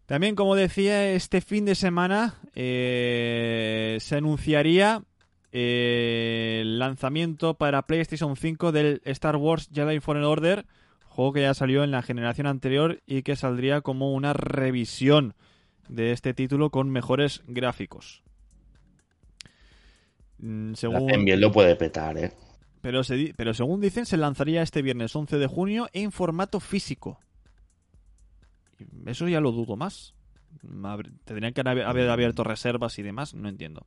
También, 0.07 0.35
como 0.35 0.57
decía, 0.57 1.13
este 1.13 1.41
fin 1.41 1.67
de 1.67 1.77
semana 1.77 2.35
eh, 2.57 3.99
se 4.01 4.17
anunciaría 4.17 5.03
eh, 5.53 6.59
el 6.63 6.81
lanzamiento 6.81 7.55
para 7.55 7.87
PlayStation 7.87 8.35
5 8.35 8.73
del 8.73 9.03
Star 9.05 9.37
Wars 9.37 9.71
Jedi 9.73 10.01
Fallen 10.01 10.25
Order, 10.25 10.67
juego 11.05 11.33
que 11.33 11.43
ya 11.43 11.55
salió 11.55 11.85
en 11.85 11.93
la 11.93 12.03
generación 12.03 12.49
anterior 12.49 13.03
y 13.07 13.23
que 13.23 13.37
saldría 13.37 13.83
como 13.83 14.13
una 14.15 14.33
revisión 14.33 15.35
de 15.89 16.13
este 16.13 16.35
título 16.35 16.71
con 16.71 16.91
mejores 16.91 17.43
gráficos. 17.47 18.23
Mm, 20.39 20.75
Según... 20.75 21.25
bien 21.25 21.41
lo 21.41 21.53
puede 21.53 21.77
petar, 21.77 22.19
¿eh? 22.19 22.33
Pero, 22.81 23.03
se 23.03 23.33
pero 23.35 23.55
según 23.55 23.81
dicen, 23.81 24.05
se 24.05 24.19
lanzaría 24.19 24.61
este 24.61 24.83
viernes 24.83 25.17
11 25.17 25.39
de 25.39 25.47
junio 25.47 25.89
en 25.93 26.13
formato 26.13 26.61
físico. 26.61 27.19
Eso 29.07 29.27
ya 29.27 29.41
lo 29.41 29.53
dudo 29.53 29.77
más. 29.77 30.15
Tendrían 31.25 31.55
que 31.55 31.63
haber 31.63 31.85
haber 31.85 32.11
abierto 32.11 32.45
reservas 32.45 32.99
y 32.99 33.03
demás, 33.03 33.35
no 33.35 33.49
entiendo. 33.49 33.87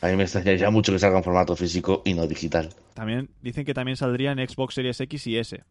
A 0.00 0.08
mí 0.08 0.16
me 0.16 0.24
extrañaría 0.24 0.70
mucho 0.70 0.92
que 0.92 0.98
salga 0.98 1.18
en 1.18 1.24
formato 1.24 1.56
físico 1.56 2.02
y 2.04 2.14
no 2.14 2.26
digital. 2.26 2.70
También 2.94 3.30
dicen 3.42 3.64
que 3.64 3.74
también 3.74 3.96
saldría 3.96 4.32
en 4.32 4.48
Xbox 4.48 4.74
Series 4.74 5.00
X 5.00 5.26
y 5.26 5.38
S. 5.38 5.64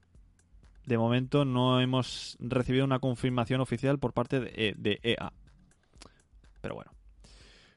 De 0.87 0.97
momento 0.97 1.43
no 1.45 1.81
hemos 1.81 2.37
recibido 2.39 2.85
una 2.85 2.99
confirmación 2.99 3.59
oficial 3.59 3.99
por 3.99 4.13
parte 4.13 4.39
de, 4.39 4.51
E- 4.55 4.73
de 4.77 4.99
EA. 5.03 5.33
Pero 6.61 6.75
bueno. 6.75 6.91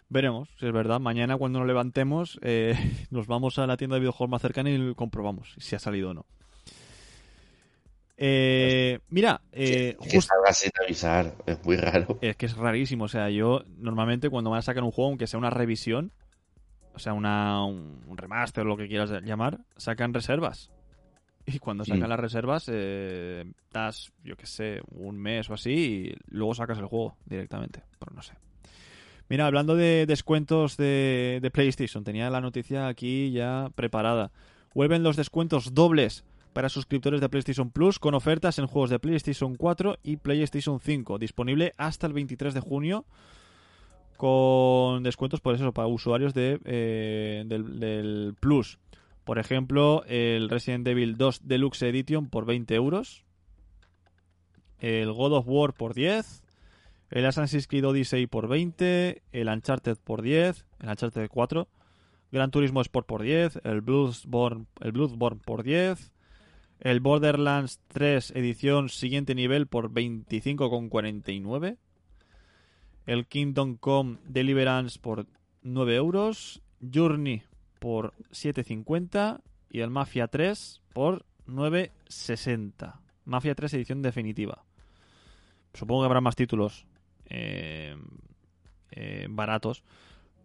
Veremos 0.08 0.48
si 0.58 0.66
es 0.66 0.72
verdad. 0.72 1.00
Mañana 1.00 1.36
cuando 1.36 1.58
nos 1.58 1.66
levantemos 1.68 2.38
eh, 2.42 2.74
nos 3.10 3.26
vamos 3.26 3.58
a 3.58 3.66
la 3.66 3.76
tienda 3.76 3.94
de 3.96 4.00
videojuegos 4.00 4.30
más 4.30 4.42
cercana 4.42 4.70
y 4.70 4.94
comprobamos 4.94 5.54
si 5.58 5.74
ha 5.74 5.80
salido 5.80 6.10
o 6.10 6.14
no. 6.14 6.26
Eh, 8.16 8.98
mira, 9.08 9.40
eh, 9.50 9.96
que 10.00 10.20
sin 10.20 10.70
avisar. 10.84 11.34
Es 11.46 11.64
muy 11.64 11.76
raro. 11.76 12.18
es 12.20 12.36
que 12.36 12.46
es 12.46 12.56
rarísimo. 12.56 13.04
O 13.04 13.08
sea, 13.08 13.28
yo 13.30 13.64
normalmente 13.78 14.30
cuando 14.30 14.50
van 14.50 14.58
a 14.58 14.62
sacar 14.62 14.84
un 14.84 14.92
juego, 14.92 15.08
aunque 15.08 15.26
sea 15.26 15.38
una 15.38 15.50
revisión, 15.50 16.12
o 16.94 16.98
sea, 16.98 17.12
una, 17.14 17.64
un, 17.64 18.02
un 18.06 18.16
remaster, 18.18 18.64
lo 18.66 18.76
que 18.76 18.86
quieras 18.88 19.10
llamar, 19.24 19.58
sacan 19.76 20.14
reservas. 20.14 20.70
Y 21.46 21.58
cuando 21.58 21.84
sacan 21.84 22.06
Mm. 22.06 22.10
las 22.10 22.20
reservas, 22.20 22.64
eh, 22.72 23.44
das, 23.72 24.12
yo 24.24 24.36
qué 24.36 24.46
sé, 24.46 24.80
un 24.90 25.16
mes 25.18 25.48
o 25.50 25.54
así, 25.54 25.70
y 25.72 26.14
luego 26.28 26.54
sacas 26.54 26.78
el 26.78 26.86
juego 26.86 27.16
directamente. 27.26 27.82
Pero 27.98 28.12
no 28.14 28.22
sé. 28.22 28.34
Mira, 29.28 29.46
hablando 29.46 29.74
de 29.76 30.06
descuentos 30.06 30.76
de, 30.76 31.38
de 31.40 31.50
PlayStation, 31.50 32.04
tenía 32.04 32.28
la 32.30 32.40
noticia 32.40 32.88
aquí 32.88 33.30
ya 33.30 33.70
preparada. 33.74 34.30
Vuelven 34.74 35.02
los 35.02 35.16
descuentos 35.16 35.72
dobles 35.74 36.24
para 36.52 36.68
suscriptores 36.68 37.20
de 37.20 37.28
PlayStation 37.28 37.70
Plus 37.70 37.98
con 38.00 38.14
ofertas 38.14 38.58
en 38.58 38.66
juegos 38.66 38.90
de 38.90 38.98
PlayStation 38.98 39.54
4 39.54 39.98
y 40.02 40.16
PlayStation 40.16 40.80
5, 40.80 41.18
disponible 41.18 41.72
hasta 41.78 42.06
el 42.08 42.12
23 42.12 42.54
de 42.54 42.60
junio 42.60 43.04
con 44.16 45.02
descuentos 45.02 45.40
por 45.40 45.54
eso 45.54 45.72
para 45.72 45.88
usuarios 45.88 46.34
de, 46.34 46.60
eh, 46.64 47.44
del, 47.46 47.80
del 47.80 48.34
Plus. 48.38 48.78
Por 49.30 49.38
ejemplo, 49.38 50.02
el 50.08 50.50
Resident 50.50 50.88
Evil 50.88 51.16
2 51.16 51.42
Deluxe 51.46 51.82
Edition 51.82 52.28
por 52.28 52.46
20 52.46 52.74
euros, 52.74 53.24
el 54.80 55.12
God 55.12 55.34
of 55.34 55.44
War 55.46 55.72
por 55.72 55.94
10, 55.94 56.42
el 57.10 57.26
Assassin's 57.26 57.68
Creed 57.68 57.86
Odyssey 57.86 58.26
por 58.26 58.48
20, 58.48 59.22
el 59.30 59.48
Uncharted 59.48 59.98
por 60.02 60.22
10, 60.22 60.66
el 60.80 60.88
Uncharted 60.88 61.28
4, 61.28 61.68
Gran 62.32 62.50
Turismo 62.50 62.80
Sport 62.80 63.06
por 63.06 63.22
10, 63.22 63.60
el 63.62 63.82
Bloodborne, 63.82 64.66
el 64.80 64.90
Bloodborne 64.90 65.40
por 65.46 65.62
10, 65.62 66.12
el 66.80 66.98
Borderlands 66.98 67.78
3 67.86 68.32
edición 68.32 68.88
siguiente 68.88 69.36
nivel 69.36 69.68
por 69.68 69.92
25,49, 69.92 71.76
el 73.06 73.28
Kingdom 73.28 73.76
Come 73.76 74.18
Deliverance 74.24 74.98
por 74.98 75.28
9 75.62 75.94
euros, 75.94 76.62
Journey 76.82 77.44
por 77.80 78.14
7,50 78.30 79.40
y 79.70 79.80
el 79.80 79.90
Mafia 79.90 80.28
3 80.28 80.80
por 80.92 81.24
9,60. 81.48 83.00
Mafia 83.24 83.54
3 83.56 83.74
edición 83.74 84.02
definitiva. 84.02 84.64
Supongo 85.74 86.02
que 86.02 86.06
habrá 86.06 86.20
más 86.20 86.36
títulos 86.36 86.86
eh, 87.28 87.96
eh, 88.92 89.26
baratos. 89.28 89.82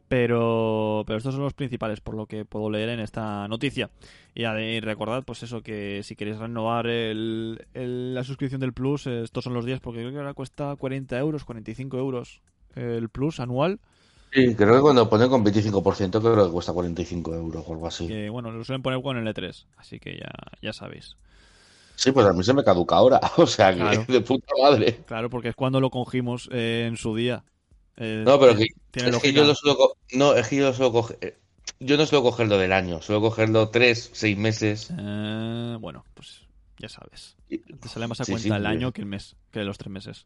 Pero, 0.07 1.03
pero 1.07 1.17
estos 1.17 1.33
son 1.33 1.43
los 1.43 1.55
principales, 1.55 1.99
por 1.99 2.13
lo 2.13 2.27
que 2.27 2.45
puedo 2.45 2.69
leer 2.69 2.89
en 2.89 2.99
esta 2.99 3.47
noticia. 3.47 3.89
Y 4.35 4.45
y 4.45 4.79
recordad, 4.79 5.23
pues 5.23 5.41
eso, 5.41 5.63
que 5.63 6.03
si 6.03 6.15
queréis 6.15 6.37
renovar 6.37 6.85
el, 6.85 7.65
la 7.73 8.23
suscripción 8.23 8.61
del 8.61 8.73
Plus, 8.73 9.07
estos 9.07 9.43
son 9.43 9.55
los 9.55 9.65
días, 9.65 9.79
porque 9.79 10.01
creo 10.01 10.11
que 10.11 10.19
ahora 10.19 10.35
cuesta 10.35 10.75
40 10.75 11.17
euros, 11.17 11.43
45 11.43 11.97
euros 11.97 12.41
el 12.75 13.09
Plus 13.09 13.39
anual. 13.39 13.79
Sí, 14.35 14.53
creo 14.55 14.75
que 14.75 14.81
cuando 14.81 15.09
pone 15.09 15.29
con 15.29 15.43
25% 15.43 16.19
creo 16.21 16.45
que 16.45 16.51
cuesta 16.51 16.73
45 16.73 17.33
euros 17.33 17.63
o 17.67 17.71
algo 17.73 17.87
así. 17.87 18.07
Que 18.07 18.29
bueno, 18.29 18.51
lo 18.51 18.63
suelen 18.65 18.81
poner 18.83 19.01
con 19.01 19.17
el 19.17 19.25
E3, 19.27 19.65
así 19.77 19.99
que 19.99 20.17
ya, 20.17 20.29
ya 20.61 20.73
sabéis. 20.73 21.15
Sí, 21.95 22.11
pues 22.11 22.25
a 22.25 22.33
mí 22.33 22.43
se 22.43 22.53
me 22.53 22.63
caduca 22.63 22.95
ahora. 22.95 23.19
O 23.37 23.47
sea, 23.47 23.71
que 23.73 23.79
Claro. 23.79 24.05
de 24.07 24.21
puta 24.21 24.53
madre. 24.61 24.99
Claro, 25.07 25.29
porque 25.29 25.49
es 25.49 25.55
cuando 25.55 25.79
lo 25.79 25.89
cogimos 25.89 26.49
eh, 26.51 26.85
en 26.87 26.97
su 26.97 27.15
día. 27.15 27.43
Eh, 27.97 28.23
No, 28.25 28.39
pero 28.39 28.55
que, 28.57 28.65
tiene 28.91 29.09
es 29.09 29.17
que 29.17 29.31
yo 29.33 29.43
lo 29.45 29.55
suelo 29.55 29.77
co- 29.77 29.97
No, 30.13 30.33
es 30.33 30.47
que 30.47 30.57
yo 30.57 30.65
lo 30.65 30.73
suelo 30.73 30.91
coger. 30.91 31.37
Yo 31.79 31.97
no 31.97 32.05
suelo 32.05 32.23
cogerlo 32.23 32.57
del 32.57 32.71
año, 32.73 33.01
suelo 33.01 33.21
cogerlo 33.21 33.69
tres, 33.69 34.09
seis 34.13 34.37
meses. 34.37 34.91
Eh, 34.97 35.77
bueno, 35.79 36.03
pues 36.13 36.41
ya 36.79 36.89
sabes. 36.89 37.35
Te 37.81 37.89
sale 37.89 38.07
más 38.07 38.19
a 38.21 38.25
Sí, 38.25 38.31
cuenta 38.31 38.55
sí, 38.55 38.59
el 38.59 38.65
año 38.65 38.91
que 38.91 39.01
el 39.01 39.07
mes, 39.07 39.35
que 39.51 39.63
los 39.63 39.77
tres 39.77 39.91
meses. 39.91 40.25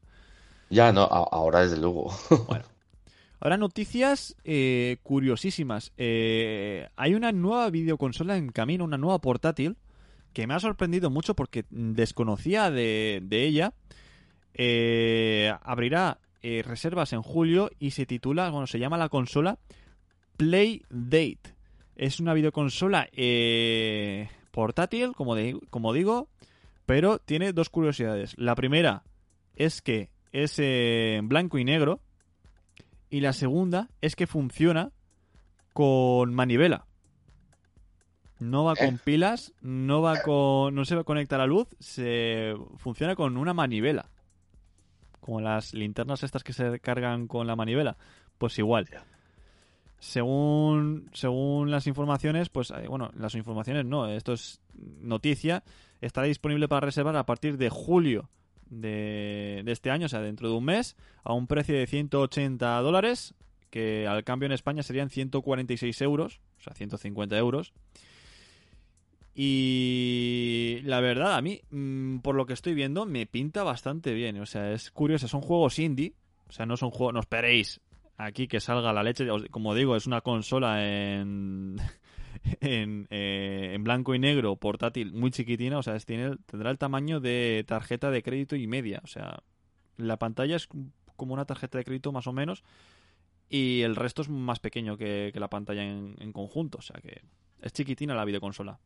Ya, 0.69 0.91
no, 0.91 1.03
ahora 1.03 1.61
desde 1.61 1.77
luego. 1.77 2.11
Bueno. 2.47 2.65
Ahora 3.39 3.57
noticias 3.57 4.35
eh, 4.43 4.97
curiosísimas. 5.03 5.93
Eh, 5.97 6.89
hay 6.95 7.13
una 7.15 7.31
nueva 7.31 7.69
videoconsola 7.69 8.37
en 8.37 8.49
camino, 8.49 8.83
una 8.83 8.97
nueva 8.97 9.19
portátil, 9.19 9.77
que 10.33 10.47
me 10.47 10.53
ha 10.53 10.59
sorprendido 10.59 11.09
mucho 11.09 11.35
porque 11.35 11.65
desconocía 11.69 12.69
de, 12.71 13.21
ella. 13.31 13.73
Eh, 14.53 15.53
abrirá 15.63 16.19
eh, 16.41 16.63
reservas 16.65 17.13
en 17.13 17.21
julio 17.21 17.69
y 17.79 17.91
se 17.91 18.05
titula, 18.05 18.49
bueno, 18.49 18.67
se 18.67 18.79
llama 18.79 18.97
la 18.97 19.09
consola 19.09 19.57
Play 20.37 20.83
Date. 20.89 21.55
Es 21.95 22.19
una 22.19 22.33
videoconsola 22.33 23.09
eh, 23.11 24.29
portátil, 24.51 25.13
como, 25.13 25.35
como 25.69 25.93
digo, 25.93 26.29
pero 26.85 27.19
tiene 27.19 27.53
dos 27.53 27.69
curiosidades. 27.69 28.37
La 28.37 28.55
primera 28.55 29.03
es 29.55 29.81
que 29.81 30.09
es 30.31 30.61
blanco 31.23 31.57
y 31.57 31.65
negro. 31.65 32.01
Y 33.09 33.21
la 33.21 33.33
segunda 33.33 33.89
es 34.01 34.15
que 34.15 34.27
funciona 34.27 34.91
con 35.73 36.33
manivela. 36.33 36.85
No 38.39 38.63
va 38.63 38.75
con 38.75 38.95
Eh. 38.95 38.99
pilas, 39.03 39.53
no 39.61 40.01
va 40.01 40.21
con. 40.21 40.73
no 40.75 40.85
se 40.85 40.95
va 40.95 41.01
a 41.01 41.05
conectar 41.05 41.41
a 41.41 41.45
luz, 41.47 41.67
se 41.79 42.53
funciona 42.77 43.15
con 43.15 43.37
una 43.37 43.53
manivela. 43.53 44.09
como 45.19 45.41
las 45.41 45.73
linternas 45.75 46.23
estas 46.23 46.43
que 46.43 46.53
se 46.53 46.79
cargan 46.79 47.27
con 47.27 47.45
la 47.45 47.55
manivela, 47.55 47.97
pues 48.39 48.57
igual. 48.57 48.87
Según, 49.99 51.09
según 51.13 51.69
las 51.69 51.85
informaciones, 51.85 52.49
pues 52.49 52.71
eh, 52.71 52.87
bueno, 52.87 53.11
las 53.15 53.35
informaciones 53.35 53.85
no, 53.85 54.07
esto 54.07 54.33
es 54.33 54.61
noticia, 54.73 55.63
estará 56.01 56.25
disponible 56.25 56.67
para 56.67 56.85
reservar 56.85 57.15
a 57.17 57.25
partir 57.25 57.57
de 57.57 57.69
julio 57.69 58.29
de, 58.69 59.63
este 59.67 59.91
año, 59.91 60.05
o 60.05 60.09
sea, 60.09 60.21
dentro 60.21 60.49
de 60.49 60.55
un 60.55 60.65
mes, 60.65 60.95
a 61.23 61.33
un 61.33 61.47
precio 61.47 61.75
de 61.75 61.87
180 61.87 62.79
dólares, 62.81 63.33
que 63.69 64.07
al 64.07 64.23
cambio 64.23 64.47
en 64.47 64.53
España 64.53 64.83
serían 64.83 65.09
146 65.09 66.01
euros, 66.01 66.39
o 66.59 66.61
sea, 66.61 66.73
150 66.73 67.37
euros. 67.37 67.73
Y 69.35 70.79
la 70.83 70.99
verdad, 70.99 71.35
a 71.35 71.41
mí, 71.41 71.61
mm, 71.69 72.19
por 72.19 72.35
lo 72.35 72.45
que 72.45 72.53
estoy 72.53 72.73
viendo, 72.73 73.05
me 73.05 73.25
pinta 73.25 73.63
bastante 73.63 74.13
bien. 74.13 74.39
O 74.41 74.45
sea, 74.45 74.73
es 74.73 74.91
curioso, 74.91 75.27
son 75.27 75.41
juegos 75.41 75.79
indie. 75.79 76.13
O 76.49 76.51
sea, 76.51 76.65
no 76.65 76.75
son 76.75 76.89
juegos, 76.89 77.13
no 77.13 77.19
esperéis 77.19 77.79
aquí 78.19 78.47
que 78.47 78.59
salga 78.59 78.93
la 78.93 79.01
leche. 79.01 79.25
Como 79.49 79.73
digo, 79.73 79.95
es 79.95 80.05
una 80.05 80.21
consola 80.21 80.85
en, 80.85 81.77
en, 82.61 83.07
eh, 83.09 83.71
en 83.73 83.83
blanco 83.83 84.15
y 84.15 84.19
negro, 84.19 84.55
portátil, 84.55 85.13
muy 85.13 85.31
chiquitina. 85.31 85.77
O 85.79 85.83
sea, 85.83 85.95
es, 85.95 86.05
tiene, 86.05 86.37
tendrá 86.45 86.71
el 86.71 86.77
tamaño 86.77 87.19
de 87.19 87.63
tarjeta 87.67 88.11
de 88.11 88.23
crédito 88.23 88.55
y 88.55 88.67
media. 88.67 89.01
O 89.03 89.07
sea, 89.07 89.43
la 89.97 90.17
pantalla 90.17 90.55
es 90.55 90.67
como 91.15 91.33
una 91.33 91.45
tarjeta 91.45 91.77
de 91.77 91.85
crédito 91.85 92.11
más 92.11 92.27
o 92.27 92.33
menos. 92.33 92.63
Y 93.49 93.81
el 93.81 93.95
resto 93.95 94.21
es 94.21 94.29
más 94.29 94.59
pequeño 94.59 94.97
que, 94.97 95.31
que 95.33 95.39
la 95.39 95.49
pantalla 95.49 95.83
en, 95.83 96.15
en 96.19 96.31
conjunto. 96.33 96.77
O 96.79 96.81
sea 96.81 96.99
que 97.01 97.21
es 97.61 97.73
chiquitina 97.73 98.15
la 98.15 98.25
videoconsola. 98.25 98.79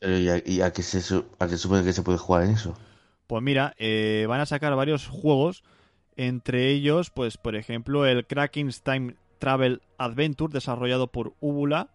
¿Y, 0.00 0.28
a, 0.28 0.42
y 0.44 0.60
a 0.60 0.72
qué 0.72 0.82
se, 0.82 1.00
su- 1.00 1.26
a 1.38 1.48
qué 1.48 1.56
supone 1.56 1.84
que 1.84 1.92
se 1.92 2.02
puede 2.02 2.18
jugar 2.18 2.44
en 2.44 2.52
eso? 2.52 2.76
Pues 3.26 3.42
mira, 3.42 3.74
eh, 3.78 4.24
van 4.28 4.40
a 4.40 4.46
sacar 4.46 4.74
varios 4.74 5.06
juegos, 5.06 5.62
entre 6.16 6.70
ellos, 6.70 7.10
pues 7.10 7.36
por 7.36 7.56
ejemplo, 7.56 8.06
el 8.06 8.26
Kraken's 8.26 8.82
Time 8.82 9.16
Travel 9.38 9.82
Adventure, 9.98 10.52
desarrollado 10.52 11.08
por 11.12 11.34
Ubula. 11.40 11.90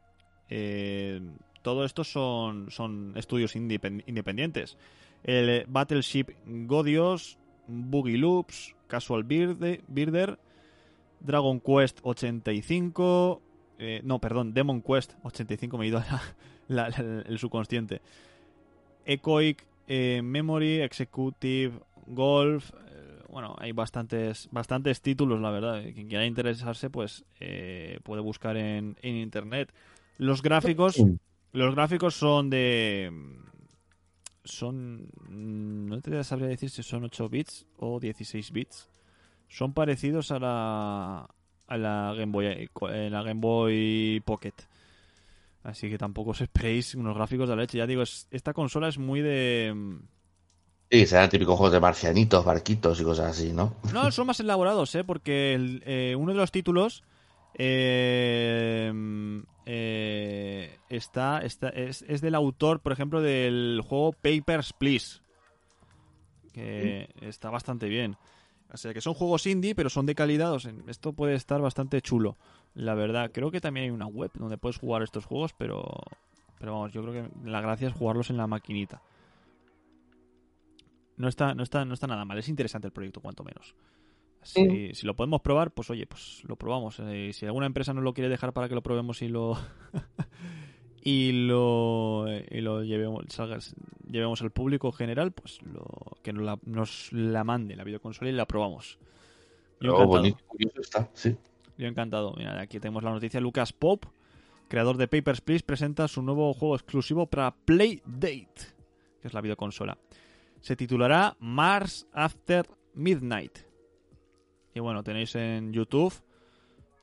Eh, 0.56 1.20
todo 1.64 1.84
esto 1.84 2.04
son, 2.04 2.70
son 2.70 3.14
estudios 3.16 3.56
independ- 3.56 4.04
independientes. 4.06 4.78
El 5.24 5.50
eh, 5.50 5.66
Battleship 5.68 6.28
Godios, 6.46 7.40
Boogie 7.68 8.18
Loops, 8.20 8.76
Casual 8.88 9.24
Birde- 9.24 9.82
Birder, 9.88 10.38
Dragon 11.22 11.60
Quest 11.60 12.02
85, 12.04 13.42
eh, 13.80 14.02
no, 14.04 14.20
perdón, 14.20 14.54
Demon 14.54 14.82
Quest 14.84 15.14
85, 15.24 15.78
me 15.80 15.86
he 15.86 15.88
ido 15.88 16.04
el 16.70 17.40
subconsciente. 17.40 18.02
Echoic 19.06 19.66
eh, 19.88 20.22
Memory, 20.24 20.82
Executive, 20.82 21.80
Golf. 22.06 22.70
bueno, 23.30 23.56
hay 23.58 23.72
bastantes, 23.72 24.48
bastantes 24.52 25.02
títulos, 25.02 25.42
la 25.42 25.50
verdad. 25.50 25.82
Quien 25.96 26.08
quiera 26.10 26.26
interesarse, 26.28 26.90
pues 26.92 27.26
puede 28.04 28.22
buscar 28.22 28.56
en, 28.58 28.96
en 29.02 29.16
internet. 29.16 29.74
Los 30.18 30.42
gráficos, 30.42 30.96
los 31.52 31.76
gráficos 31.76 32.16
son 32.16 32.50
de. 32.50 33.12
Son. 34.44 35.08
No 35.30 36.02
te 36.02 36.24
sabría 36.24 36.48
decir 36.50 36.70
si 36.70 36.84
son 36.84 37.06
8 37.06 37.30
bits 37.30 37.66
o 37.78 38.00
16 38.00 38.52
bits. 38.52 38.90
Son 39.48 39.74
parecidos 39.74 40.32
a 40.32 40.40
la. 40.40 41.30
A 41.68 41.78
la 41.78 42.14
Game 42.16 42.32
Boy, 42.32 42.70
la 43.10 43.24
Game 43.24 43.40
Boy 43.40 44.22
Pocket. 44.26 44.54
Así 45.64 45.90
que 45.90 45.98
tampoco 45.98 46.32
os 46.32 46.42
esperéis 46.42 46.94
unos 46.94 47.16
gráficos 47.16 47.48
de 47.48 47.56
la 47.56 47.62
leche. 47.62 47.78
Ya 47.78 47.88
digo, 47.88 48.02
es- 48.02 48.28
esta 48.32 48.52
consola 48.54 48.90
es 48.90 48.98
muy 48.98 49.22
de. 49.22 49.74
Sí, 50.92 51.06
serán 51.08 51.30
típicos 51.30 51.56
juegos 51.56 51.72
de 51.74 51.80
marcianitos, 51.80 52.44
barquitos 52.46 53.00
y 53.00 53.04
cosas 53.04 53.32
así, 53.32 53.54
¿no? 53.54 53.76
No, 53.94 54.12
son 54.12 54.28
más 54.28 54.40
elaborados, 54.42 54.94
¿eh? 54.96 55.04
Porque 55.06 55.54
el- 55.54 55.82
eh, 55.86 56.16
uno 56.18 56.34
de 56.34 56.38
los 56.38 56.52
títulos 56.52 57.04
eh, 57.56 58.92
eh, 59.66 60.78
está, 60.90 61.40
está 61.40 61.70
es, 61.70 62.04
es 62.08 62.22
del 62.22 62.36
autor, 62.36 62.82
por 62.82 62.92
ejemplo, 62.92 63.22
del 63.22 63.82
juego 63.88 64.14
Papers, 64.14 64.74
Please. 64.74 65.22
Que 66.54 67.10
está 67.22 67.50
bastante 67.50 67.88
bien. 67.88 68.16
O 68.72 68.78
sea, 68.78 68.94
que 68.94 69.02
son 69.02 69.14
juegos 69.14 69.46
indie, 69.46 69.76
pero 69.76 69.90
son 69.90 70.06
de 70.06 70.16
calidad. 70.16 70.52
o 70.52 70.60
sea, 70.60 70.74
esto 70.88 71.14
puede 71.14 71.36
estar 71.36 71.62
bastante 71.62 72.02
chulo, 72.02 72.38
la 72.74 72.96
verdad. 72.96 73.32
Creo 73.32 73.52
que 73.52 73.62
también 73.62 73.86
hay 73.86 73.90
una 73.92 74.08
web 74.08 74.32
donde 74.34 74.58
puedes 74.58 74.78
jugar 74.78 75.04
estos 75.04 75.26
juegos, 75.26 75.54
pero, 75.54 75.84
pero 76.60 76.74
vamos, 76.74 76.92
yo 76.92 77.04
creo 77.04 77.14
que 77.14 77.50
la 77.50 77.62
gracia 77.62 77.88
es 77.88 77.94
jugarlos 77.94 78.30
en 78.30 78.38
la 78.38 78.48
maquinita. 78.48 79.02
No 81.18 81.28
está, 81.28 81.54
no 81.54 81.62
está, 81.62 81.86
no 81.86 81.94
está 81.94 82.08
nada 82.08 82.26
mal. 82.26 82.38
Es 82.40 82.50
interesante 82.50 82.88
el 82.88 82.94
proyecto, 82.94 83.22
cuanto 83.22 83.44
menos. 83.44 83.76
Si, 84.44 84.94
si 84.94 85.06
lo 85.06 85.16
podemos 85.16 85.42
probar, 85.42 85.72
pues 85.72 85.90
oye, 85.90 86.06
pues 86.08 86.42
lo 86.46 86.56
probamos. 86.56 87.00
Eh, 87.00 87.32
si 87.34 87.46
alguna 87.46 87.66
empresa 87.66 87.94
nos 87.94 88.04
lo 88.04 88.14
quiere 88.14 88.30
dejar 88.30 88.54
para 88.54 88.68
que 88.70 88.76
lo 88.76 88.84
probemos 88.84 89.22
y 89.22 89.28
lo 89.30 89.58
y 91.02 91.32
lo 91.34 92.26
y 92.50 92.62
lo 92.62 92.84
llevemos, 92.84 93.26
salga- 93.28 93.60
llevemos 94.10 94.42
al 94.42 94.52
público 94.52 94.92
general, 94.92 95.32
pues 95.32 95.62
lo 95.64 95.86
que 96.22 96.32
nos 96.34 96.44
la, 96.44 96.60
nos 96.66 97.12
la 97.12 97.44
mande 97.44 97.76
la 97.76 97.84
videoconsola 97.84 98.30
y 98.30 98.34
la 98.34 98.46
probamos. 98.46 99.00
Yo 99.82 99.92
Oh, 99.92 99.96
encantado. 99.96 100.08
bonito, 100.08 100.38
curioso 100.48 100.82
está, 100.82 101.10
sí. 101.14 101.36
Yo 101.78 101.88
encantado. 101.88 102.34
Mira, 102.38 102.60
aquí 102.62 102.80
tenemos 102.80 103.04
la 103.04 103.12
noticia. 103.12 103.42
Lucas 103.42 103.74
Pop, 103.74 104.06
creador 104.70 104.96
de 104.98 105.08
Papers, 105.08 105.42
Please, 105.42 105.66
presenta 105.66 106.08
su 106.08 106.22
nuevo 106.22 106.54
juego 106.54 106.76
exclusivo 106.76 107.26
para 107.26 107.54
Playdate, 107.56 108.54
que 109.22 109.28
es 109.28 109.34
la 109.34 109.42
videoconsola. 109.42 109.98
Se 110.62 110.76
titulará 110.78 111.36
Mars 111.40 112.08
After 112.14 112.66
Midnight. 112.94 113.58
Y 114.74 114.80
bueno, 114.80 115.04
tenéis 115.04 115.36
en 115.36 115.72
YouTube 115.72 116.14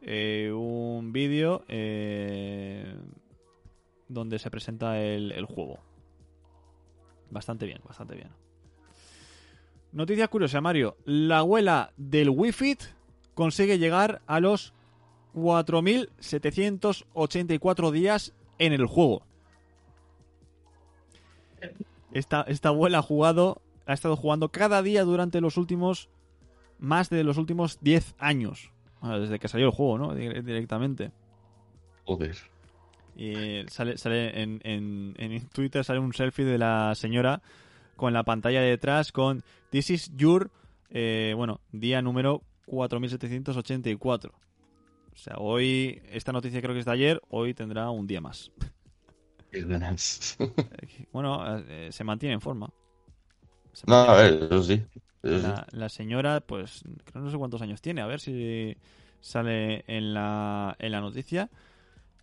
eh, 0.02 0.52
un 0.54 1.12
vídeo 1.12 1.64
eh, 1.68 2.94
donde 4.08 4.38
se 4.38 4.50
presenta 4.50 4.98
el, 5.00 5.44
juego. 5.44 5.80
Bastante 7.30 7.66
bien, 7.66 7.80
bastante 7.86 8.14
bien. 8.14 8.30
Noticia 9.92 10.28
curiosa, 10.28 10.60
Mario. 10.60 10.96
La 11.04 11.38
abuela 11.38 11.92
del 11.96 12.28
Wi-Fi 12.30 12.76
consigue 13.34 13.78
llegar 13.78 14.22
a 14.26 14.38
los 14.40 14.72
4.784 15.34 17.90
días 17.90 18.32
en 18.58 18.72
el 18.72 18.86
juego. 18.86 19.22
Esta, 22.12 22.42
esta 22.42 22.68
abuela 22.70 22.98
ha 22.98 23.02
jugado, 23.02 23.62
ha 23.86 23.92
estado 23.92 24.16
jugando 24.16 24.48
cada 24.48 24.82
día 24.82 25.04
durante 25.04 25.40
los 25.40 25.56
últimos, 25.56 26.08
más 26.80 27.10
de 27.10 27.24
los 27.24 27.36
últimos 27.38 27.78
10 27.80 28.14
años. 28.18 28.70
Bueno, 29.00 29.20
desde 29.20 29.38
que 29.38 29.48
salió 29.48 29.66
el 29.66 29.72
juego, 29.72 29.98
¿no? 29.98 30.14
Dire- 30.14 30.42
Directamente. 30.42 31.10
Joder. 32.04 32.36
Y 33.16 33.64
sale, 33.68 33.96
sale 33.98 34.42
en, 34.42 34.60
en, 34.64 35.14
en 35.18 35.48
Twitter 35.48 35.84
sale 35.84 36.00
un 36.00 36.12
selfie 36.12 36.44
de 36.44 36.58
la 36.58 36.94
señora 36.94 37.42
con 37.96 38.12
la 38.12 38.24
pantalla 38.24 38.60
de 38.60 38.70
detrás 38.70 39.12
con 39.12 39.42
This 39.70 39.90
is 39.90 40.12
your, 40.16 40.50
eh, 40.90 41.34
bueno, 41.36 41.60
día 41.72 42.02
número 42.02 42.42
4784. 42.66 44.32
O 45.12 45.16
sea, 45.16 45.34
hoy, 45.38 46.00
esta 46.10 46.32
noticia 46.32 46.62
creo 46.62 46.72
que 46.72 46.80
es 46.80 46.86
de 46.86 46.92
ayer, 46.92 47.20
hoy 47.28 47.52
tendrá 47.52 47.90
un 47.90 48.06
día 48.06 48.20
más. 48.20 48.50
Bueno, 51.12 51.58
eh, 51.68 51.88
se 51.90 52.04
mantiene 52.04 52.34
en 52.34 52.40
forma. 52.40 52.70
No, 53.86 53.94
a 53.96 54.14
ver, 54.16 54.44
eso 54.44 54.62
sí. 54.62 54.82
La, 55.22 55.66
la 55.70 55.88
señora, 55.88 56.40
pues, 56.40 56.82
creo 57.04 57.22
no 57.22 57.30
sé 57.30 57.36
cuántos 57.36 57.62
años 57.62 57.82
tiene, 57.82 58.00
a 58.00 58.06
ver 58.06 58.20
si 58.20 58.76
sale 59.20 59.84
en 59.86 60.14
la, 60.14 60.76
en 60.78 60.92
la 60.92 61.00
noticia. 61.00 61.50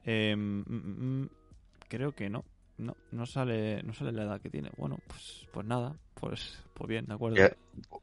Eh, 0.04 0.36
mm, 0.36 0.64
mm, 0.68 1.22
mm, 1.22 1.30
creo 1.88 2.14
que 2.14 2.30
no. 2.30 2.44
No, 2.78 2.96
no 3.12 3.26
sale, 3.26 3.82
no 3.84 3.94
sale 3.94 4.12
la 4.12 4.24
edad 4.24 4.42
que 4.42 4.52
tiene. 4.52 4.70
Bueno, 4.78 5.00
pues, 5.08 5.48
pues 5.52 5.66
nada, 5.66 5.96
pues, 6.14 6.64
pues 6.76 6.88
bien, 6.88 7.06
de 7.08 7.16
acuerdo. 7.16 7.38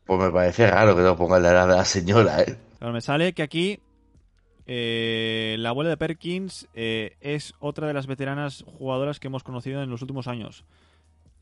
Pues 0.05 0.21
me 0.21 0.31
parece 0.31 0.69
raro 0.69 0.97
que 0.97 1.03
no 1.03 1.17
pongan 1.17 1.43
la 1.43 1.51
edad 1.53 1.69
de 1.69 1.77
la 1.77 1.85
señora, 1.85 2.43
¿eh? 2.43 2.59
Claro, 2.79 2.93
me 2.93 3.01
sale 3.01 3.33
que 3.35 3.43
aquí 3.43 3.81
eh, 4.67 5.57
la 5.59 5.69
abuela 5.69 5.91
de 5.91 5.97
Perkins 5.97 6.69
eh, 6.75 7.17
es 7.21 7.55
otra 7.61 7.87
de 7.87 7.95
las 7.95 8.07
veteranas 8.07 8.65
jugadoras 8.67 9.21
que 9.21 9.29
hemos 9.29 9.45
conocido 9.45 9.83
en 9.83 9.91
los 9.91 10.03
últimos 10.03 10.27
años. 10.27 10.65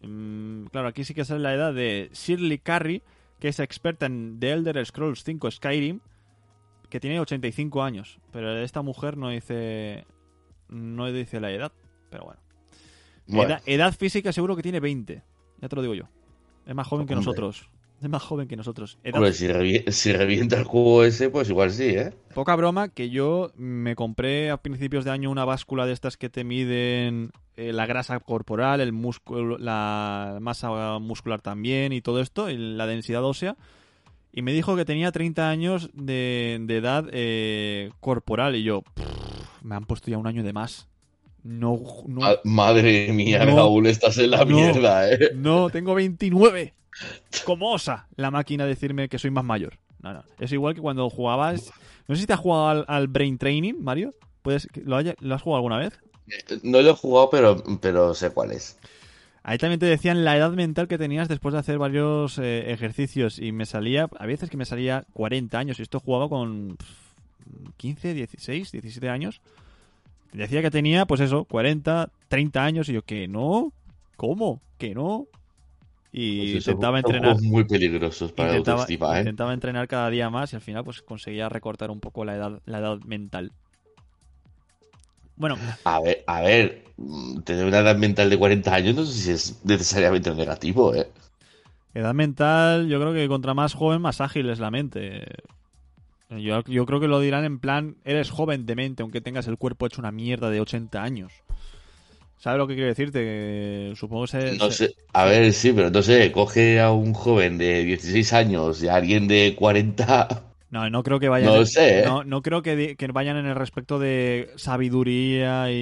Mm, 0.02 0.66
claro, 0.66 0.88
aquí 0.88 1.04
sí 1.04 1.14
que 1.14 1.24
sale 1.24 1.40
la 1.40 1.54
edad 1.54 1.72
de 1.72 2.10
Shirley 2.12 2.58
Carey, 2.58 3.02
que 3.42 3.48
es 3.48 3.58
experta 3.58 4.06
en 4.06 4.38
The 4.38 4.52
Elder 4.52 4.86
Scrolls 4.86 5.24
5 5.24 5.50
Skyrim, 5.50 5.98
que 6.88 7.00
tiene 7.00 7.18
85 7.18 7.82
años. 7.82 8.20
Pero 8.30 8.56
esta 8.58 8.82
mujer 8.82 9.16
no 9.16 9.30
dice, 9.30 10.06
no 10.68 11.10
dice 11.10 11.40
la 11.40 11.50
edad, 11.50 11.72
pero 12.08 12.22
bueno. 12.26 12.40
Bueno, 13.26 13.54
Edad, 13.54 13.62
edad 13.66 13.94
física 13.94 14.32
seguro 14.32 14.54
que 14.54 14.62
tiene 14.62 14.78
20, 14.78 15.24
ya 15.60 15.68
te 15.68 15.74
lo 15.74 15.82
digo 15.82 15.94
yo. 15.94 16.04
Es 16.66 16.74
más 16.76 16.86
joven 16.86 17.08
que 17.08 17.16
nosotros. 17.16 17.68
Es 18.02 18.08
más 18.08 18.22
joven 18.22 18.48
que 18.48 18.56
nosotros. 18.56 18.98
Hombre, 19.12 19.32
si, 19.32 19.46
revi- 19.46 19.88
si 19.90 20.12
revienta 20.12 20.56
el 20.58 20.64
juego 20.64 21.04
ese, 21.04 21.30
pues 21.30 21.48
igual 21.48 21.70
sí, 21.70 21.84
¿eh? 21.90 22.12
Poca 22.34 22.56
broma 22.56 22.88
que 22.88 23.10
yo 23.10 23.52
me 23.56 23.94
compré 23.94 24.50
a 24.50 24.56
principios 24.56 25.04
de 25.04 25.12
año 25.12 25.30
una 25.30 25.44
báscula 25.44 25.86
de 25.86 25.92
estas 25.92 26.16
que 26.16 26.28
te 26.28 26.42
miden 26.42 27.30
eh, 27.56 27.72
la 27.72 27.86
grasa 27.86 28.18
corporal, 28.18 28.80
el 28.80 28.92
músculo, 28.92 29.56
la 29.56 30.38
masa 30.40 30.98
muscular 30.98 31.40
también 31.40 31.92
y 31.92 32.00
todo 32.00 32.20
esto, 32.20 32.50
y 32.50 32.56
la 32.56 32.86
densidad 32.88 33.22
ósea. 33.24 33.56
y 34.32 34.42
me 34.42 34.52
dijo 34.52 34.74
que 34.76 34.84
tenía 34.84 35.12
30 35.12 35.48
años 35.48 35.90
de, 35.94 36.58
de 36.62 36.76
edad 36.78 37.04
eh, 37.12 37.90
corporal. 38.00 38.56
Y 38.56 38.64
yo, 38.64 38.82
"Pff, 38.82 39.62
me 39.62 39.76
han 39.76 39.84
puesto 39.84 40.10
ya 40.10 40.18
un 40.18 40.26
año 40.26 40.42
de 40.42 40.52
más. 40.52 40.88
No, 41.44 41.78
no, 42.06 42.20
Ma- 42.22 42.36
Madre 42.44 43.12
mía, 43.12 43.44
No. 43.44 43.56
Raúl, 43.56 43.86
estás 43.86 44.16
en 44.18 44.30
la 44.30 44.38
No. 44.44 44.56
mierda, 44.56 45.08
¿eh? 45.12 45.18
no, 45.36 45.70
tengo 45.70 45.94
29. 45.94 46.72
¿Cómo 47.44 47.72
osa 47.72 48.06
la 48.16 48.30
máquina 48.30 48.66
decirme 48.66 49.08
que 49.08 49.18
soy 49.18 49.30
más 49.30 49.44
mayor? 49.44 49.78
No, 50.00 50.12
no. 50.12 50.22
Es 50.38 50.52
igual 50.52 50.74
que 50.74 50.80
cuando 50.80 51.08
jugabas. 51.10 51.72
No 52.08 52.14
sé 52.14 52.22
si 52.22 52.26
te 52.26 52.32
has 52.32 52.40
jugado 52.40 52.68
al, 52.68 52.84
al 52.88 53.08
Brain 53.08 53.38
Training, 53.38 53.74
Mario. 53.80 54.12
¿Puedes, 54.42 54.68
¿lo, 54.84 54.96
haya- 54.96 55.14
¿Lo 55.20 55.34
has 55.34 55.42
jugado 55.42 55.58
alguna 55.58 55.78
vez? 55.78 55.98
No 56.62 56.80
lo 56.82 56.90
he 56.90 56.94
jugado, 56.94 57.30
pero, 57.30 57.62
pero 57.80 58.14
sé 58.14 58.30
cuál 58.30 58.52
es. 58.52 58.76
Ahí 59.44 59.58
también 59.58 59.80
te 59.80 59.86
decían 59.86 60.24
la 60.24 60.36
edad 60.36 60.52
mental 60.52 60.86
que 60.88 60.98
tenías 60.98 61.28
después 61.28 61.52
de 61.52 61.58
hacer 61.60 61.78
varios 61.78 62.38
eh, 62.38 62.70
ejercicios 62.72 63.38
y 63.40 63.50
me 63.52 63.66
salía, 63.66 64.08
a 64.18 64.26
veces 64.26 64.48
que 64.50 64.56
me 64.56 64.64
salía 64.64 65.04
40 65.14 65.58
años 65.58 65.78
y 65.78 65.82
esto 65.82 65.98
jugaba 65.98 66.28
con 66.28 66.76
pff, 66.76 67.74
15, 67.76 68.14
16, 68.14 68.70
17 68.72 69.08
años. 69.08 69.40
Decía 70.32 70.62
que 70.62 70.70
tenía, 70.70 71.06
pues 71.06 71.20
eso, 71.20 71.44
40, 71.44 72.08
30 72.28 72.64
años 72.64 72.88
y 72.88 72.92
yo, 72.94 73.02
que 73.02 73.26
no, 73.28 73.72
¿cómo? 74.16 74.60
Que 74.78 74.94
no. 74.94 75.26
Y 76.12 76.56
Pues 76.58 76.58
intentaba 76.58 76.98
entrenar. 76.98 77.38
muy 77.40 77.64
peligrosos 77.64 78.32
para 78.32 78.50
la 78.50 78.56
Intentaba, 78.56 78.58
autoestima, 78.58 79.20
¿eh? 79.20 79.28
intentaba 79.28 79.54
entrenar 79.54 79.88
cada 79.88 80.10
día 80.10 80.28
más 80.30 80.52
y 80.52 80.56
al 80.56 80.62
final 80.62 80.84
pues 80.84 81.02
conseguía 81.02 81.48
recortar 81.48 81.90
un 81.90 82.00
poco 82.00 82.24
la 82.26 82.34
edad, 82.36 82.60
la 82.66 82.78
edad 82.80 82.98
mental. 83.00 83.52
Bueno, 85.36 85.62
A 85.84 86.00
ver, 86.00 86.24
a 86.26 86.40
ver, 86.42 86.84
tener 87.44 87.66
una 87.66 87.80
edad 87.80 87.96
mental 87.96 88.30
de 88.30 88.38
40 88.38 88.74
años 88.74 88.94
no 88.96 89.04
sé 89.04 89.12
si 89.12 89.30
es 89.30 89.60
necesariamente 89.64 90.34
negativo, 90.34 90.94
¿eh? 90.94 91.08
Edad 91.94 92.14
mental, 92.14 92.88
yo 92.88 93.00
creo 93.00 93.12
que 93.14 93.28
contra 93.28 93.54
más 93.54 93.74
joven, 93.74 94.00
más 94.02 94.20
ágil 94.20 94.48
es 94.50 94.58
la 94.58 94.70
mente. 94.70 95.26
Yo, 96.30 96.62
yo 96.64 96.86
creo 96.86 96.98
que 97.00 97.08
lo 97.08 97.20
dirán 97.20 97.44
en 97.44 97.60
plan, 97.60 97.96
eres 98.04 98.30
joven 98.30 98.66
de 98.66 98.74
mente, 98.74 99.02
aunque 99.02 99.20
tengas 99.20 99.46
el 99.46 99.58
cuerpo 99.58 99.86
hecho 99.86 100.00
una 100.00 100.10
mierda 100.12 100.50
de 100.50 100.60
80 100.60 101.02
años. 101.02 101.44
¿Sabes 102.42 102.58
lo 102.58 102.66
que 102.66 102.74
quiero 102.74 102.88
decirte? 102.88 103.20
Que 103.20 103.92
supongo 103.96 104.24
que 104.24 104.28
se... 104.28 104.58
No 104.58 104.70
sé, 104.70 104.94
a 105.14 105.24
ver, 105.24 105.52
sí, 105.52 105.72
pero 105.72 105.90
no 105.90 106.00
sé, 106.02 106.30
coge 106.32 106.80
a 106.80 106.92
un 106.92 107.12
joven 107.14 107.58
de 107.58 107.82
16 107.84 108.32
años 108.32 108.80
y 108.82 108.88
a 108.88 108.94
alguien 108.96 109.26
de 109.26 109.56
40. 109.58 110.54
No, 110.70 110.88
no 110.88 111.02
creo 111.02 111.20
que 111.20 111.28
vayan... 111.28 111.54
No 111.54 111.56
en- 111.56 111.72
sé, 111.74 111.86
¿eh? 112.04 112.04
No, 112.04 112.24
no 112.24 112.40
creo 112.42 112.62
que, 112.62 112.96
que 112.96 113.06
vayan 113.08 113.36
en 113.36 113.44
el 113.46 113.54
respecto 113.54 113.98
de 113.98 114.50
sabiduría 114.56 115.70
y, 115.70 115.74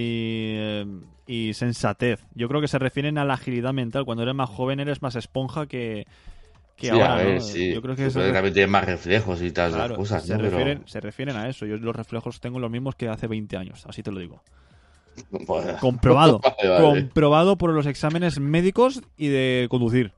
eh, 0.57 0.87
y 1.27 1.55
sensatez. 1.55 2.27
Yo 2.35 2.49
creo 2.49 2.61
que 2.61 2.67
se 2.69 2.79
refieren 2.81 3.17
a 3.19 3.25
la 3.25 3.35
agilidad 3.35 3.73
mental. 3.73 4.05
Cuando 4.05 4.25
eres 4.25 4.35
más 4.35 4.51
joven 4.51 4.81
eres 4.81 5.01
más 5.01 5.15
esponja 5.15 5.67
que, 5.67 6.07
que 6.77 6.91
Sí, 6.91 7.01
ahora, 7.01 7.15
a 7.15 7.17
ver, 7.17 7.41
¿no? 7.41 7.43
sí. 7.43 7.69
Yo 7.69 7.83
creo 7.83 7.97
que 7.97 8.11
tiene 8.53 8.67
más 8.67 8.85
reflejos 8.87 9.41
y 9.43 9.51
tal, 9.53 9.73
Claro, 9.73 9.79
las 9.79 9.93
cosas, 9.93 10.27
se, 10.27 10.37
¿no? 10.37 10.41
Pero, 10.41 10.69
refieren, 10.69 10.87
se 10.87 11.01
refieren 11.01 11.37
a 11.37 11.49
eso. 11.49 11.65
Yo 11.67 11.77
los 11.79 11.95
reflejos 11.97 12.41
tengo 12.41 12.59
los 12.59 12.71
mismos 12.71 12.95
que 12.97 13.09
hace 13.09 13.27
20 13.29 13.57
años, 13.57 13.85
así 13.87 14.03
te 14.03 14.11
lo 14.13 14.19
digo. 14.21 14.43
Bueno, 15.31 15.77
Comprobado. 15.81 16.39
Vale, 16.59 16.69
vale. 16.69 17.01
Comprobado 17.03 17.57
por 17.57 17.71
los 17.73 17.87
exámenes 17.87 18.39
médicos 18.41 19.03
y 19.17 19.29
de 19.29 19.67
conducir. 19.71 20.13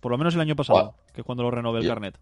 Por 0.00 0.12
lo 0.12 0.18
menos 0.18 0.34
el 0.34 0.40
año 0.40 0.56
pasado, 0.56 0.94
que 1.14 1.20
es 1.22 1.24
cuando 1.26 1.42
lo 1.42 1.50
renové 1.50 1.78
el 1.80 1.84
Yo- 1.84 1.90
carnet. 1.90 2.16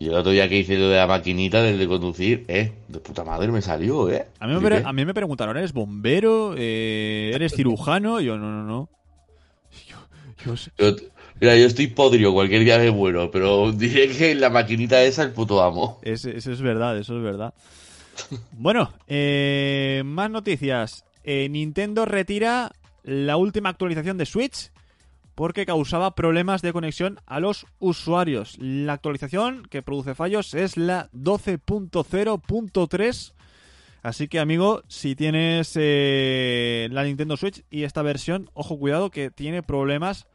Y 0.00 0.06
el 0.06 0.14
otro 0.14 0.30
día 0.30 0.48
que 0.48 0.58
hice 0.58 0.78
lo 0.78 0.88
de 0.90 0.96
la 0.96 1.08
maquinita 1.08 1.60
del 1.60 1.76
de 1.76 1.88
conducir, 1.88 2.44
eh, 2.46 2.72
de 2.86 3.00
puta 3.00 3.24
madre 3.24 3.48
me 3.50 3.60
salió, 3.60 4.08
eh. 4.08 4.26
A 4.38 4.46
mí 4.46 4.54
me, 4.54 4.60
pre- 4.60 4.82
a 4.84 4.92
mí 4.92 5.04
me 5.04 5.12
preguntaron, 5.12 5.56
¿eres 5.56 5.72
bombero? 5.72 6.54
Eh, 6.56 7.32
¿Eres 7.34 7.52
cirujano? 7.52 8.20
Y 8.20 8.26
yo, 8.26 8.38
no, 8.38 8.48
no, 8.48 8.62
no. 8.62 8.88
Yo, 9.88 9.96
yo 10.44 10.56
sé- 10.56 10.70
Yo- 10.78 10.94
mira, 11.40 11.56
yo 11.56 11.66
estoy 11.66 11.88
podrio, 11.88 12.32
cualquier 12.32 12.62
día 12.62 12.78
me 12.78 12.92
muero, 12.92 13.28
pero 13.32 13.72
diré 13.72 14.08
que 14.08 14.36
la 14.36 14.50
maquinita 14.50 15.02
esa 15.02 15.24
el 15.24 15.32
puto 15.32 15.60
amo. 15.60 15.98
es- 16.02 16.24
eso 16.26 16.52
es 16.52 16.62
verdad, 16.62 16.96
eso 16.96 17.16
es 17.16 17.22
verdad. 17.24 17.52
Bueno, 18.52 18.92
eh, 19.06 20.02
más 20.04 20.30
noticias. 20.30 21.06
Eh, 21.24 21.48
Nintendo 21.48 22.04
retira 22.04 22.72
la 23.02 23.36
última 23.36 23.70
actualización 23.70 24.18
de 24.18 24.26
Switch 24.26 24.70
porque 25.34 25.66
causaba 25.66 26.14
problemas 26.16 26.62
de 26.62 26.72
conexión 26.72 27.20
a 27.26 27.38
los 27.38 27.66
usuarios. 27.78 28.56
La 28.58 28.94
actualización 28.94 29.62
que 29.70 29.82
produce 29.82 30.16
fallos 30.16 30.52
es 30.54 30.76
la 30.76 31.08
12.0.3. 31.12 33.34
Así 34.02 34.26
que, 34.26 34.40
amigo, 34.40 34.82
si 34.88 35.14
tienes 35.14 35.74
eh, 35.76 36.88
la 36.90 37.04
Nintendo 37.04 37.36
Switch 37.36 37.62
y 37.70 37.84
esta 37.84 38.02
versión, 38.02 38.50
ojo, 38.54 38.76
cuidado 38.78 39.10
que 39.10 39.30
tiene 39.30 39.62
problemas 39.62 40.26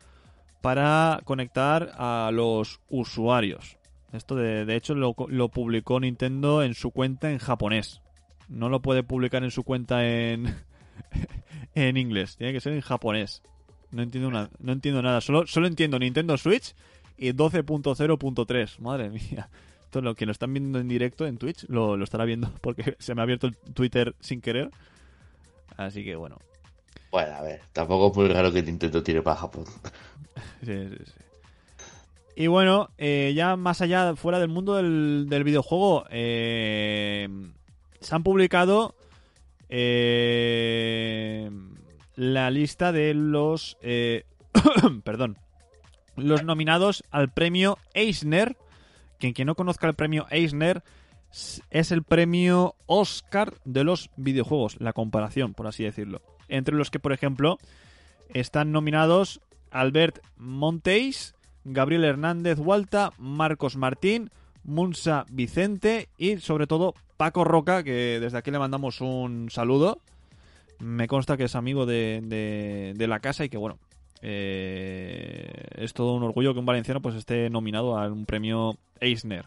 para 0.62 1.20
conectar 1.26 1.92
a 1.98 2.30
los 2.32 2.80
usuarios. 2.88 3.76
Esto, 4.14 4.36
de, 4.36 4.66
de 4.66 4.76
hecho, 4.76 4.93
lo, 4.93 5.16
lo 5.28 5.49
publicó 5.49 5.99
Nintendo 5.99 6.64
en 6.64 6.76
su 6.76 6.91
cuenta 6.91 7.32
en 7.32 7.39
japonés. 7.39 8.01
No 8.47 8.70
lo 8.70 8.82
puede 8.82 9.03
publicar 9.03 9.43
en 9.43 9.51
su 9.51 9.64
cuenta 9.64 10.05
en, 10.05 10.55
en 11.76 11.97
inglés. 11.97 12.38
Tiene 12.38 12.53
que 12.53 12.61
ser 12.61 12.74
en 12.74 12.82
japonés. 12.82 13.41
No 13.91 14.03
entiendo, 14.03 14.30
una, 14.30 14.49
no 14.59 14.72
entiendo 14.72 15.01
nada. 15.01 15.20
Solo, 15.20 15.47
solo 15.47 15.68
entiendo 15.68 15.97
Nintendo 15.97 16.38
Switch 16.38 16.76
y 17.18 17.32
12.0.3. 17.34 18.80
Madre 18.80 19.09
mía. 19.09 19.49
Esto 19.84 20.01
lo 20.01 20.16
que 20.16 20.26
lo 20.26 20.32
están 20.32 20.53
viendo 20.53 20.80
en 20.80 20.88
directo 20.88 21.28
en 21.28 21.38
Twitch 21.38 21.66
lo, 21.68 21.97
lo 21.97 22.03
estará 22.03 22.26
viendo 22.26 22.51
porque 22.61 22.95
se 22.99 23.14
me 23.14 23.22
ha 23.22 23.24
abierto 23.24 23.47
el 23.47 23.55
Twitter 23.55 24.16
sin 24.20 24.41
querer. 24.41 24.70
Así 25.78 26.03
que 26.03 26.16
bueno. 26.16 26.38
Bueno, 27.11 27.34
a 27.36 27.41
ver, 27.43 27.61
tampoco 27.74 28.09
es 28.09 28.18
muy 28.18 28.34
raro 28.34 28.51
que 28.51 28.64
Nintendo 28.64 29.03
tire 29.03 29.22
para 29.22 29.38
Japón. 29.38 29.66
Sí, 30.66 30.88
sí, 30.89 30.97
sí. 31.05 31.14
Y 32.36 32.48
bueno, 32.48 32.90
eh, 32.98 33.34
ya 33.36 33.56
más 33.56 33.82
allá, 33.82 34.16
fuera 34.16 34.40
del 34.40 34.50
mundo 34.50 34.76
del, 34.76 35.28
del 35.30 35.44
videojuego, 35.44 36.06
eh, 36.10 37.28
se 38.00 38.16
han 38.16 38.24
publicado 38.24 38.96
eh, 39.70 41.50
la 42.16 42.52
lista 42.52 42.92
de 42.92 43.14
los, 43.14 43.78
eh, 43.82 44.26
perdón, 45.04 45.38
los 46.16 46.44
nominados 46.44 47.04
al 47.12 47.32
premio 47.32 47.78
Eisner. 47.94 48.58
Quien, 49.20 49.34
quien 49.34 49.48
no 49.48 49.56
conozca 49.56 49.88
el 49.88 49.94
premio 49.94 50.28
Eisner 50.30 50.84
es 51.72 51.92
el 51.92 52.04
premio 52.04 52.76
Oscar 52.86 53.56
de 53.66 53.84
los 53.84 54.12
videojuegos, 54.16 54.78
la 54.80 54.94
comparación, 54.94 55.54
por 55.54 55.66
así 55.66 55.84
decirlo. 55.84 56.22
Entre 56.50 56.76
los 56.76 56.92
que, 56.92 57.00
por 57.00 57.14
ejemplo, 57.14 57.58
están 58.34 58.72
nominados 58.72 59.42
Albert 59.72 60.20
Monteis, 60.38 61.34
Gabriel 61.66 62.03
Hernández 62.03 62.59
Hualta, 62.59 63.11
Marcos 63.18 63.78
Martín, 63.78 64.30
Munsa 64.64 65.26
Vicente 65.30 66.09
y 66.18 66.38
sobre 66.38 66.68
todo 66.68 66.93
Paco 67.18 67.43
Roca, 67.43 67.84
que 67.84 68.20
desde 68.20 68.38
aquí 68.38 68.51
le 68.51 68.59
mandamos 68.59 69.01
un 69.01 69.49
saludo. 69.49 69.99
Me 70.80 71.07
consta 71.07 71.38
que 71.38 71.45
es 71.45 71.55
amigo 71.55 71.86
de, 71.86 72.93
la 72.97 73.20
casa 73.20 73.45
y 73.45 73.49
que 73.49 73.57
bueno, 73.57 73.78
eh, 74.22 75.51
es 75.76 75.93
todo 75.93 76.14
un 76.14 76.24
orgullo 76.24 76.53
que 76.53 76.59
un 76.59 76.66
valenciano 76.66 77.01
pues 77.01 77.16
esté 77.16 77.49
nominado 77.49 77.97
a 77.97 78.07
un 78.07 78.26
premio 78.26 78.78
Eisner. 78.99 79.45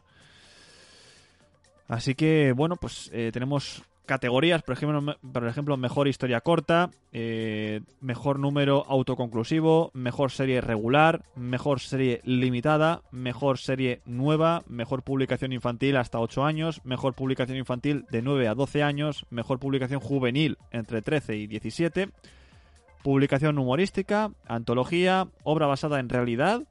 Así 1.88 2.14
que 2.14 2.52
bueno, 2.52 2.76
pues 2.76 3.10
eh, 3.12 3.30
tenemos 3.32 3.82
categorías, 4.06 4.62
por 4.62 4.74
ejemplo, 4.74 5.16
por 5.32 5.46
ejemplo, 5.46 5.76
mejor 5.76 6.08
historia 6.08 6.40
corta, 6.40 6.90
eh, 7.12 7.80
mejor 8.00 8.38
número 8.38 8.84
autoconclusivo, 8.88 9.90
mejor 9.92 10.30
serie 10.30 10.60
regular, 10.60 11.22
mejor 11.34 11.80
serie 11.80 12.20
limitada, 12.24 13.02
mejor 13.10 13.58
serie 13.58 14.00
nueva, 14.06 14.62
mejor 14.68 15.02
publicación 15.02 15.52
infantil 15.52 15.96
hasta 15.96 16.20
8 16.20 16.44
años, 16.44 16.80
mejor 16.84 17.14
publicación 17.14 17.58
infantil 17.58 18.06
de 18.10 18.22
9 18.22 18.48
a 18.48 18.54
12 18.54 18.82
años, 18.82 19.26
mejor 19.30 19.58
publicación 19.58 20.00
juvenil 20.00 20.56
entre 20.70 21.02
13 21.02 21.36
y 21.36 21.46
17, 21.46 22.08
publicación 23.02 23.58
humorística, 23.58 24.30
antología, 24.46 25.28
obra 25.42 25.66
basada 25.66 26.00
en 26.00 26.08
realidad, 26.08 26.62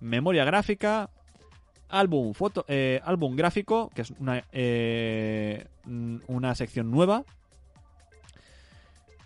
memoria 0.00 0.44
gráfica, 0.44 1.10
álbum 1.92 2.34
foto 2.34 2.64
eh, 2.68 3.00
álbum 3.04 3.36
gráfico 3.36 3.90
que 3.94 4.02
es 4.02 4.10
una 4.18 4.44
eh, 4.52 5.66
una 6.26 6.54
sección 6.54 6.90
nueva 6.90 7.24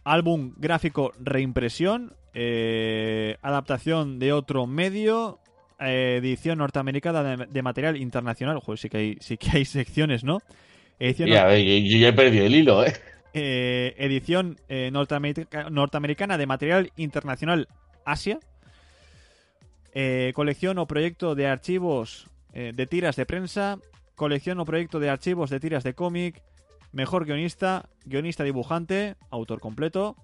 álbum 0.04 0.52
gráfico 0.56 1.12
reimpresión 1.18 2.12
eh, 2.34 3.36
adaptación 3.42 4.18
de 4.18 4.32
otro 4.32 4.66
medio 4.66 5.38
edición 5.78 6.58
norteamericana 6.58 7.22
de, 7.22 7.46
de 7.46 7.62
material 7.62 7.96
internacional 7.96 8.60
Joder, 8.60 8.78
sí 8.78 8.88
que 8.88 8.96
hay 8.98 9.16
sí 9.20 9.36
que 9.36 9.50
hay 9.58 9.64
secciones 9.78 10.24
no 10.24 10.40
edición 10.98 11.28
Y 11.28 11.36
a 11.36 11.44
ver, 11.46 11.62
yo 11.64 11.98
ya 11.98 12.08
he 12.08 12.12
perdido 12.12 12.46
el 12.46 12.54
hilo, 12.54 12.84
eh. 12.84 12.94
edición 13.98 14.56
norteamerica- 14.70 15.70
norteamericana 15.70 16.38
de 16.38 16.46
material 16.46 16.92
internacional 16.96 17.68
Asia. 18.06 18.38
Eh, 19.98 20.32
colección 20.34 20.78
o 20.78 20.86
proyecto 20.86 21.34
de 21.34 21.46
archivos 21.46 22.28
eh, 22.57 22.72
de 22.74 22.86
tiras 22.86 23.16
de 23.16 23.26
prensa. 23.26 23.78
Colección 24.14 24.59
o 24.61 24.64
proyecto 24.64 24.96
de 24.98 25.11
archivos 25.11 25.50
de 25.50 25.61
tiras 25.61 25.84
de 25.84 25.92
cómic. 25.92 26.40
Mejor 26.90 27.26
guionista, 27.26 27.90
guionista 28.07 28.44
dibujante, 28.44 29.16
autor 29.28 29.61
completo. 29.61 30.16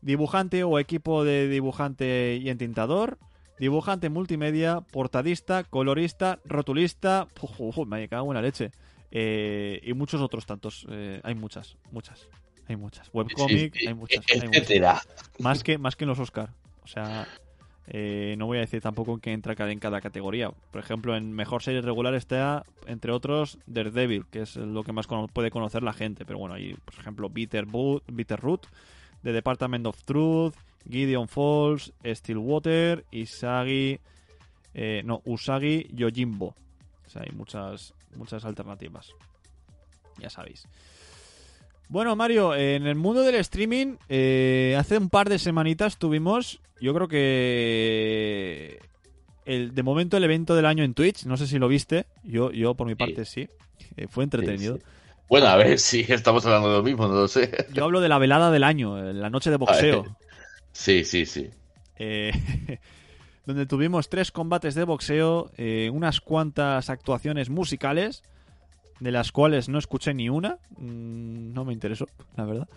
Dibujante 0.00 0.64
o 0.64 0.78
equipo 0.78 1.22
de 1.22 1.48
dibujante 1.48 2.40
y 2.40 2.48
entintador. 2.48 3.18
dibujante 3.58 4.08
multimedia, 4.08 4.80
portadista, 4.80 5.64
colorista, 5.64 6.40
rotulista, 6.44 7.26
uf, 7.40 7.60
uf, 7.60 7.86
me 7.86 8.08
cago 8.08 8.30
en 8.32 8.34
la 8.36 8.42
leche. 8.42 8.70
Eh, 9.10 9.80
y 9.82 9.92
muchos 9.92 10.20
otros 10.22 10.46
tantos. 10.46 10.86
Eh, 10.90 11.20
hay 11.24 11.34
muchas, 11.34 11.76
muchas. 11.92 12.26
Hay 12.68 12.76
muchas. 12.76 13.08
Webcomic, 13.12 13.74
Sí, 13.74 13.80
sí, 13.80 13.86
hay 13.88 13.94
muchas. 13.94 14.24
hay 14.30 14.48
muchas. 14.48 15.08
Más 15.38 15.62
que, 15.62 15.78
más 15.78 15.94
que 15.96 16.04
en 16.04 16.08
los 16.08 16.18
Oscar. 16.18 16.50
O 16.84 16.86
sea, 16.86 17.26
eh, 17.88 18.34
no 18.36 18.46
voy 18.46 18.58
a 18.58 18.62
decir 18.62 18.80
tampoco 18.82 19.14
en 19.14 19.20
qué 19.20 19.32
entra 19.32 19.54
cada, 19.54 19.70
en 19.70 19.78
cada 19.78 20.00
categoría. 20.00 20.50
Por 20.50 20.80
ejemplo, 20.80 21.16
en 21.16 21.32
mejor 21.32 21.62
serie 21.62 21.80
regular 21.82 22.14
está, 22.14 22.64
entre 22.86 23.12
otros, 23.12 23.58
Daredevil, 23.66 24.26
que 24.26 24.42
es 24.42 24.56
lo 24.56 24.82
que 24.82 24.92
más 24.92 25.06
puede 25.32 25.50
conocer 25.50 25.82
la 25.82 25.92
gente. 25.92 26.24
Pero 26.24 26.38
bueno, 26.38 26.54
hay, 26.54 26.74
por 26.74 26.94
ejemplo, 26.94 27.28
Bitter 27.30 27.66
Root, 27.66 28.66
The 29.22 29.32
Department 29.32 29.86
of 29.86 30.02
Truth, 30.04 30.54
Gideon 30.88 31.28
Falls, 31.28 31.92
Stillwater, 32.04 33.04
Isagi. 33.10 34.00
eh, 34.74 35.02
no, 35.04 35.22
Usagi 35.24 35.88
Yojimbo. 35.92 36.54
O 37.06 37.08
sea, 37.08 37.22
hay 37.22 37.30
muchas, 37.34 37.94
muchas 38.16 38.44
alternativas. 38.44 39.12
Ya 40.18 40.30
sabéis. 40.30 40.66
Bueno, 41.88 42.16
Mario, 42.16 42.54
en 42.54 42.86
el 42.86 42.96
mundo 42.96 43.22
del 43.22 43.36
streaming, 43.36 43.96
eh, 44.08 44.76
hace 44.78 44.98
un 44.98 45.08
par 45.08 45.28
de 45.28 45.38
semanitas 45.38 45.98
tuvimos, 45.98 46.60
yo 46.80 46.92
creo 46.94 47.06
que 47.08 48.80
el, 49.44 49.72
de 49.74 49.82
momento 49.84 50.16
el 50.16 50.24
evento 50.24 50.56
del 50.56 50.66
año 50.66 50.82
en 50.82 50.94
Twitch, 50.94 51.24
no 51.26 51.36
sé 51.36 51.46
si 51.46 51.58
lo 51.58 51.68
viste, 51.68 52.06
yo, 52.24 52.50
yo 52.50 52.74
por 52.74 52.86
mi 52.88 52.94
parte 52.96 53.24
sí, 53.24 53.48
Eh, 53.96 54.08
fue 54.08 54.24
entretenido. 54.24 54.76
Sí, 54.76 54.80
sí. 54.80 54.86
Bueno, 55.28 55.46
a 55.46 55.56
ver 55.56 55.78
si 55.78 56.00
estamos 56.08 56.44
hablando 56.44 56.70
de 56.70 56.76
lo 56.78 56.82
mismo, 56.82 57.06
no 57.06 57.14
lo 57.14 57.28
sé. 57.28 57.66
Yo 57.72 57.84
hablo 57.84 58.00
de 58.00 58.08
la 58.08 58.18
velada 58.18 58.50
del 58.50 58.64
año, 58.64 58.96
la 59.12 59.30
noche 59.30 59.50
de 59.50 59.56
boxeo, 59.56 60.16
Sí, 60.72 61.04
sí, 61.04 61.24
sí. 61.24 61.50
eh, 61.98 62.32
donde 63.46 63.64
tuvimos 63.66 64.08
tres 64.08 64.32
combates 64.32 64.74
de 64.74 64.82
boxeo, 64.84 65.50
eh, 65.56 65.88
unas 65.92 66.20
cuantas 66.20 66.90
actuaciones 66.90 67.48
musicales, 67.48 68.22
de 69.00 69.10
las 69.12 69.32
cuales 69.32 69.68
no 69.68 69.78
escuché 69.78 70.14
ni 70.14 70.28
una, 70.28 70.58
mm, 70.78 71.52
no 71.52 71.64
me 71.64 71.72
interesó, 71.72 72.06
la 72.36 72.44
verdad. 72.44 72.68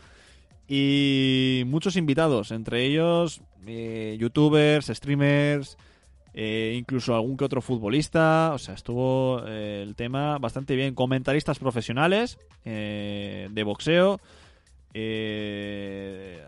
Y 0.67 1.63
muchos 1.65 1.95
invitados, 1.95 2.51
entre 2.51 2.85
ellos 2.85 3.41
eh, 3.65 4.17
youtubers, 4.19 4.87
streamers, 4.87 5.77
eh, 6.33 6.75
incluso 6.77 7.15
algún 7.15 7.37
que 7.37 7.45
otro 7.45 7.61
futbolista. 7.61 8.51
O 8.53 8.59
sea, 8.59 8.75
estuvo 8.75 9.41
eh, 9.47 9.81
el 9.85 9.95
tema 9.95 10.37
bastante 10.37 10.75
bien. 10.75 10.93
Comentaristas 10.93 11.57
profesionales 11.57 12.37
de 12.63 13.63
boxeo. 13.65 14.19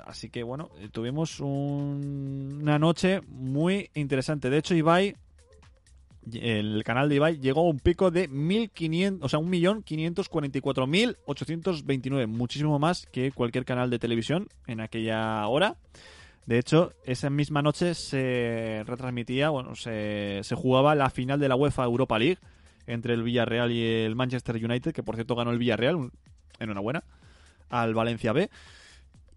Así 0.05 0.29
que 0.29 0.43
bueno, 0.43 0.69
tuvimos 0.91 1.39
un- 1.39 2.59
una 2.61 2.77
noche 2.77 3.21
muy 3.27 3.89
interesante. 3.95 4.49
De 4.49 4.57
hecho, 4.59 4.75
Ibai, 4.75 5.15
el 6.31 6.83
canal 6.83 7.09
de 7.09 7.15
Ibai 7.15 7.39
llegó 7.39 7.61
a 7.61 7.69
un 7.69 7.79
pico 7.79 8.11
de 8.11 8.29
1.500, 8.29 9.17
o 9.21 9.29
sea, 9.29 9.39
1.544.829, 9.39 12.27
muchísimo 12.27 12.77
más 12.79 13.05
que 13.07 13.31
cualquier 13.31 13.65
canal 13.65 13.89
de 13.89 13.97
televisión 13.99 14.47
en 14.67 14.81
aquella 14.81 15.47
hora. 15.47 15.77
De 16.45 16.59
hecho, 16.59 16.91
esa 17.05 17.29
misma 17.29 17.61
noche 17.61 17.93
se 17.93 18.83
retransmitía, 18.85 19.49
bueno, 19.49 19.75
se, 19.75 20.41
se 20.43 20.55
jugaba 20.55 20.95
la 20.95 21.09
final 21.09 21.39
de 21.39 21.47
la 21.47 21.55
UEFA 21.55 21.85
Europa 21.85 22.19
League 22.19 22.39
entre 22.87 23.13
el 23.13 23.23
Villarreal 23.23 23.71
y 23.71 23.83
el 23.83 24.15
Manchester 24.15 24.55
United, 24.55 24.91
que 24.91 25.03
por 25.03 25.15
cierto 25.15 25.35
ganó 25.35 25.51
el 25.51 25.59
Villarreal, 25.59 26.09
enhorabuena, 26.59 27.03
al 27.69 27.93
Valencia 27.93 28.33
B. 28.33 28.49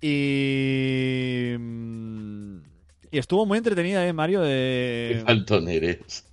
Y, 0.01 1.57
mm, 1.59 2.57
y 3.11 3.19
estuvo 3.19 3.45
muy 3.47 3.59
entretenida, 3.59 4.07
¿eh, 4.07 4.13
Mario? 4.13 4.43
Qué 4.43 4.47
De... 4.47 5.23
faltón 5.25 5.69
eres. 5.69 6.27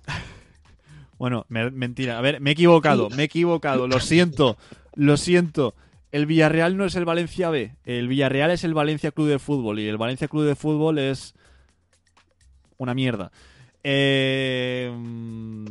Bueno, 1.22 1.46
me- 1.48 1.70
mentira. 1.70 2.18
A 2.18 2.20
ver, 2.20 2.40
me 2.40 2.50
he 2.50 2.52
equivocado, 2.54 3.08
me 3.10 3.22
he 3.22 3.26
equivocado. 3.26 3.86
Lo 3.86 4.00
siento, 4.00 4.56
lo 4.96 5.16
siento. 5.16 5.72
El 6.10 6.26
Villarreal 6.26 6.76
no 6.76 6.84
es 6.84 6.96
el 6.96 7.04
Valencia 7.04 7.48
B. 7.48 7.76
El 7.84 8.08
Villarreal 8.08 8.50
es 8.50 8.64
el 8.64 8.74
Valencia 8.74 9.12
Club 9.12 9.28
de 9.28 9.38
Fútbol. 9.38 9.78
Y 9.78 9.86
el 9.86 9.98
Valencia 9.98 10.26
Club 10.26 10.42
de 10.46 10.56
Fútbol 10.56 10.98
es 10.98 11.34
una 12.76 12.92
mierda. 12.92 13.30
Eh, 13.84 14.92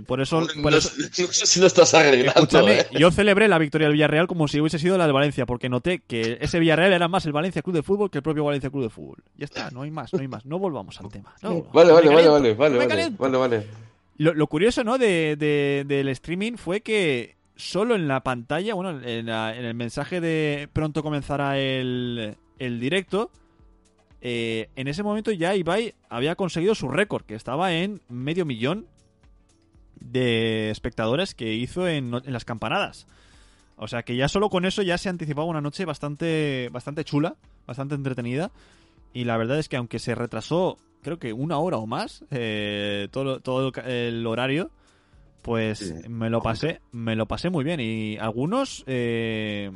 por 0.07 0.21
eso. 0.21 0.47
por 0.63 0.71
no, 0.71 0.77
eso- 0.77 0.89
sé- 1.11 1.23
no 1.27 1.33
sé 1.33 1.45
si 1.45 1.59
lo 1.59 1.67
estás 1.67 1.93
arreglando. 1.95 2.69
¿eh? 2.69 2.87
yo 2.97 3.11
celebré 3.11 3.49
la 3.49 3.57
victoria 3.57 3.87
del 3.87 3.93
Villarreal 3.95 4.27
como 4.27 4.47
si 4.47 4.61
hubiese 4.61 4.79
sido 4.79 4.97
la 4.97 5.03
del 5.03 5.11
Valencia, 5.13 5.45
porque 5.45 5.67
noté 5.67 5.99
que 6.07 6.37
ese 6.39 6.59
Villarreal 6.59 6.93
era 6.93 7.09
más 7.09 7.25
el 7.25 7.33
Valencia 7.33 7.61
Club 7.61 7.75
de 7.75 7.83
Fútbol 7.83 8.09
que 8.09 8.19
el 8.19 8.23
propio 8.23 8.45
Valencia 8.45 8.69
Club 8.69 8.83
de 8.83 8.89
Fútbol. 8.89 9.17
Ya 9.35 9.43
está, 9.43 9.69
no 9.71 9.81
hay 9.81 9.91
más, 9.91 10.13
no 10.13 10.19
hay 10.19 10.29
más. 10.29 10.45
No 10.45 10.59
volvamos 10.59 10.97
al 11.01 11.09
tema. 11.09 11.33
no. 11.41 11.63
Vale, 11.73 11.91
vale, 11.91 12.07
vale, 12.07 12.27
vale, 12.29 12.53
vale, 12.53 12.77
vale, 12.87 13.09
vale, 13.17 13.37
vale. 13.37 13.67
Lo, 14.21 14.45
curioso, 14.47 14.83
¿no? 14.83 14.97
De, 14.99 15.35
de- 15.35 15.83
del 15.87 16.07
streaming 16.09 16.53
fue 16.57 16.81
que 16.81 17.35
solo 17.55 17.95
en 17.95 18.07
la 18.07 18.21
pantalla, 18.21 18.75
bueno, 18.75 19.01
en, 19.01 19.29
el 19.29 19.73
mensaje 19.73 20.21
de 20.21 20.69
pronto 20.73 21.01
comenzará 21.01 21.57
el, 21.57 22.35
el 22.59 22.79
directo, 22.79 23.31
eh, 24.21 24.69
en 24.75 24.87
ese 24.87 25.01
momento 25.01 25.31
ya 25.31 25.55
Ibai 25.55 25.95
había 26.07 26.35
conseguido 26.35 26.75
su 26.75 26.87
récord, 26.89 27.23
que 27.23 27.33
estaba 27.33 27.73
en 27.73 28.01
medio 28.09 28.45
millón 28.45 28.85
de 29.99 30.69
espectadores 30.69 31.33
que 31.33 31.53
hizo 31.55 31.87
en, 31.87 32.13
en 32.13 32.33
las 32.33 32.45
campanadas. 32.45 33.07
O 33.75 33.87
sea 33.87 34.03
que 34.03 34.15
ya 34.15 34.27
solo 34.27 34.49
con 34.49 34.65
eso 34.65 34.83
ya 34.83 34.99
se 34.99 35.09
anticipaba 35.09 35.47
una 35.47 35.61
noche 35.61 35.85
bastante, 35.85 36.69
bastante 36.71 37.03
chula, 37.03 37.37
bastante 37.65 37.95
entretenida. 37.95 38.51
Y 39.13 39.23
la 39.23 39.37
verdad 39.37 39.57
es 39.57 39.67
que 39.67 39.77
aunque 39.77 39.97
se 39.97 40.13
retrasó, 40.13 40.77
creo 41.01 41.19
que 41.19 41.33
una 41.33 41.57
hora 41.59 41.77
o 41.77 41.87
más, 41.87 42.23
eh, 42.31 43.07
todo, 43.11 43.39
todo 43.39 43.71
el, 43.85 44.25
horario, 44.25 44.71
pues 45.41 45.79
Sí. 45.79 46.09
me 46.09 46.29
lo 46.29 46.41
pasé, 46.41 46.81
me 46.91 47.15
lo 47.15 47.27
pasé 47.27 47.49
muy 47.49 47.63
bien. 47.63 47.79
Y 47.79 48.17
algunos, 48.17 48.83
eh, 48.87 49.71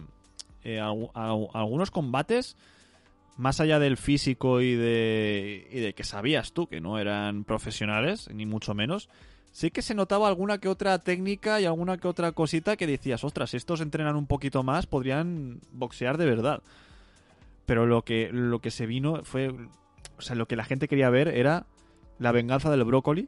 eh, 0.64 0.80
algu- 0.80 1.12
al- 1.14 1.48
algunos 1.54 1.92
combates, 1.92 2.56
más 3.38 3.60
allá 3.60 3.80
del 3.80 3.98
físico 3.98 4.62
y 4.62 4.76
de, 4.76 5.68
y 5.72 5.80
de 5.82 5.94
que 5.94 6.04
sabías 6.04 6.54
tú 6.54 6.68
que 6.68 6.80
no 6.80 6.98
eran 7.00 7.44
profesionales, 7.44 8.30
ni 8.34 8.46
mucho 8.46 8.74
menos, 8.74 9.10
sí 9.52 9.72
que 9.72 9.82
se 9.82 9.94
notaba 9.94 10.28
alguna 10.28 10.58
que 10.60 10.70
otra 10.70 11.00
técnica 11.00 11.60
y 11.60 11.66
alguna 11.66 11.98
que 11.98 12.08
otra 12.08 12.32
cosita 12.32 12.78
que 12.78 12.88
decías, 12.88 13.24
ostras, 13.24 13.50
si 13.50 13.58
estos 13.58 13.82
entrenan 13.82 14.16
un 14.16 14.26
poquito 14.28 14.64
más, 14.64 14.86
podrían 14.86 15.60
boxear 15.74 16.18
de 16.18 16.26
verdad. 16.26 16.62
Pero 17.66 17.86
lo 17.86 18.04
que, 18.04 18.30
lo 18.32 18.60
que 18.60 18.70
se 18.72 18.86
vino 18.86 19.24
fue. 19.24 19.54
O 20.18 20.22
sea, 20.22 20.36
lo 20.36 20.48
que 20.48 20.56
la 20.56 20.64
gente 20.66 20.88
quería 20.88 21.10
ver 21.10 21.28
era 21.30 21.66
la 22.20 22.32
venganza 22.32 22.70
del 22.72 22.84
brócoli 22.84 23.28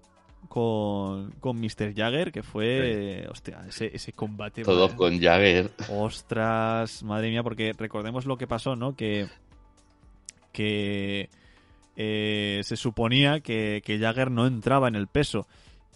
con, 0.50 1.32
con 1.40 1.60
Mr. 1.60 1.94
Jagger, 1.96 2.32
que 2.32 2.44
fue. 2.44 3.28
Hostia, 3.30 3.62
ese, 3.68 3.90
ese 3.94 4.14
combate. 4.14 4.64
Todos 4.64 4.92
madre- 4.92 4.98
con 4.98 5.20
Jagger. 5.22 5.72
Ostras, 5.90 7.04
madre 7.04 7.30
mía, 7.30 7.44
porque 7.44 7.74
recordemos 7.78 8.26
lo 8.26 8.38
que 8.38 8.48
pasó, 8.48 8.76
¿no? 8.76 8.96
Que. 8.96 9.28
Que. 10.52 11.30
eh, 11.96 12.62
se 12.64 12.76
suponía 12.78 13.40
que, 13.42 13.82
que 13.84 14.00
Jagger 14.00 14.32
no 14.32 14.46
entraba 14.48 14.88
en 14.88 14.96
el 14.96 15.08
peso. 15.08 15.48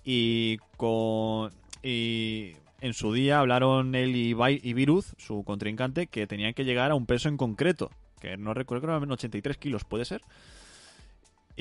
Y 0.04 0.58
con. 0.78 1.52
Y 1.84 2.54
en 2.82 2.94
su 2.94 3.14
día 3.14 3.39
hablaron 3.39 3.96
él 3.96 4.16
y, 4.16 4.36
y 4.64 4.74
Viruz, 4.74 5.14
su 5.18 5.44
contrincante, 5.44 6.08
que 6.08 6.28
tenían 6.28 6.54
que 6.54 6.66
llegar 6.66 6.92
a 6.92 6.96
un 6.96 7.06
peso 7.06 7.30
en 7.30 7.38
concreto. 7.38 7.89
Que 8.20 8.38
no 8.38 8.54
recuerdo, 8.54 8.82
creo 8.84 8.94
que 9.00 9.04
eran 9.04 9.12
83 9.12 9.58
kilos, 9.58 9.84
¿puede 9.84 10.06
ser? 10.06 10.22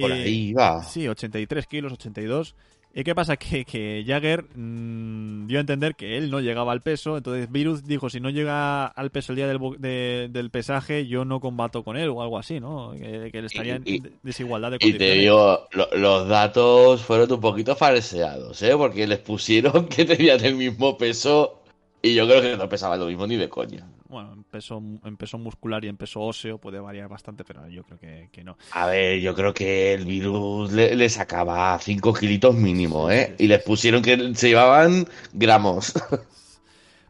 Por 0.01 0.13
Eh, 0.13 0.23
ahí 0.23 0.53
va. 0.53 0.83
Sí, 0.83 1.07
83 1.09 1.67
kilos, 1.67 1.93
82. 1.93 2.55
¿Y 2.93 3.05
qué 3.05 3.15
pasa? 3.15 3.37
Que, 3.39 3.65
que 3.65 4.03
Jagger 4.05 4.45
mm, 4.57 5.47
dio 5.47 5.59
a 5.59 5.61
entender 5.61 5.95
que 5.95 6.17
él 6.19 6.29
no 6.31 6.41
llegaba 6.41 6.73
al 6.73 6.81
peso. 6.83 7.17
Entonces 7.17 7.51
Virus 7.51 7.85
dijo, 7.85 8.11
si 8.11 8.19
no 8.19 8.31
llega 8.31 8.87
al 8.87 9.11
peso 9.11 9.31
el 9.33 9.37
día 9.37 9.47
del, 9.47 9.61
de- 9.79 10.29
del 10.33 10.51
pesaje, 10.51 11.07
yo 11.07 11.25
no 11.25 11.39
combato 11.39 11.85
con 11.85 11.97
él 11.97 12.09
o 12.09 12.21
algo 12.21 12.37
así, 12.39 12.59
¿no? 12.59 12.93
Que, 12.99 13.31
que 13.31 13.39
él 13.39 13.45
estaría 13.45 13.77
en 13.77 13.83
Y- 13.87 14.03
desigualdad 14.25 14.71
de 14.73 14.77
Y 14.77 14.79
te 14.79 14.91
condiciones. 14.91 15.19
digo, 15.21 15.69
lo- 15.71 15.89
los 15.97 16.29
datos 16.29 17.03
fueron 17.03 17.31
un 17.33 17.41
poquito 17.41 17.77
falseados, 17.77 18.61
¿eh? 18.63 18.77
Porque 18.77 19.07
les 19.07 19.19
pusieron 19.21 19.87
que 19.89 20.05
tenían 20.05 20.45
el 20.45 20.57
mismo 20.57 20.99
peso 20.99 21.63
y 22.03 22.15
yo 22.15 22.27
creo 22.27 22.43
que 22.43 22.57
no 22.57 22.69
pesaban 22.69 22.99
lo 22.99 23.07
mismo 23.07 23.25
ni 23.29 23.37
de 23.37 23.49
coña. 23.49 23.87
Bueno, 24.11 24.33
en 24.33 24.43
peso, 24.45 24.83
en 25.05 25.17
peso 25.17 25.39
muscular 25.39 25.85
y 25.85 25.89
en 25.89 25.97
peso 25.97 26.21
óseo 26.21 26.59
puede 26.59 26.81
variar 26.81 27.09
bastante, 27.09 27.45
pero 27.45 27.69
yo 27.69 27.85
creo 27.85 27.99
que, 27.99 28.29
que 28.33 28.43
no. 28.43 28.57
A 28.73 28.87
ver, 28.87 29.21
yo 29.21 29.35
creo 29.35 29.55
que 29.55 29.95
el 29.95 30.05
virus 30.05 30.73
le, 30.73 30.97
le 30.97 31.09
sacaba 31.09 31.79
5 31.79 32.13
kilitos 32.13 32.55
mínimo, 32.55 33.11
¿eh? 33.11 33.35
Y 33.39 33.47
les 33.47 33.63
pusieron 33.63 34.03
que 34.03 34.35
se 34.35 34.49
llevaban 34.49 35.07
gramos. 35.33 35.95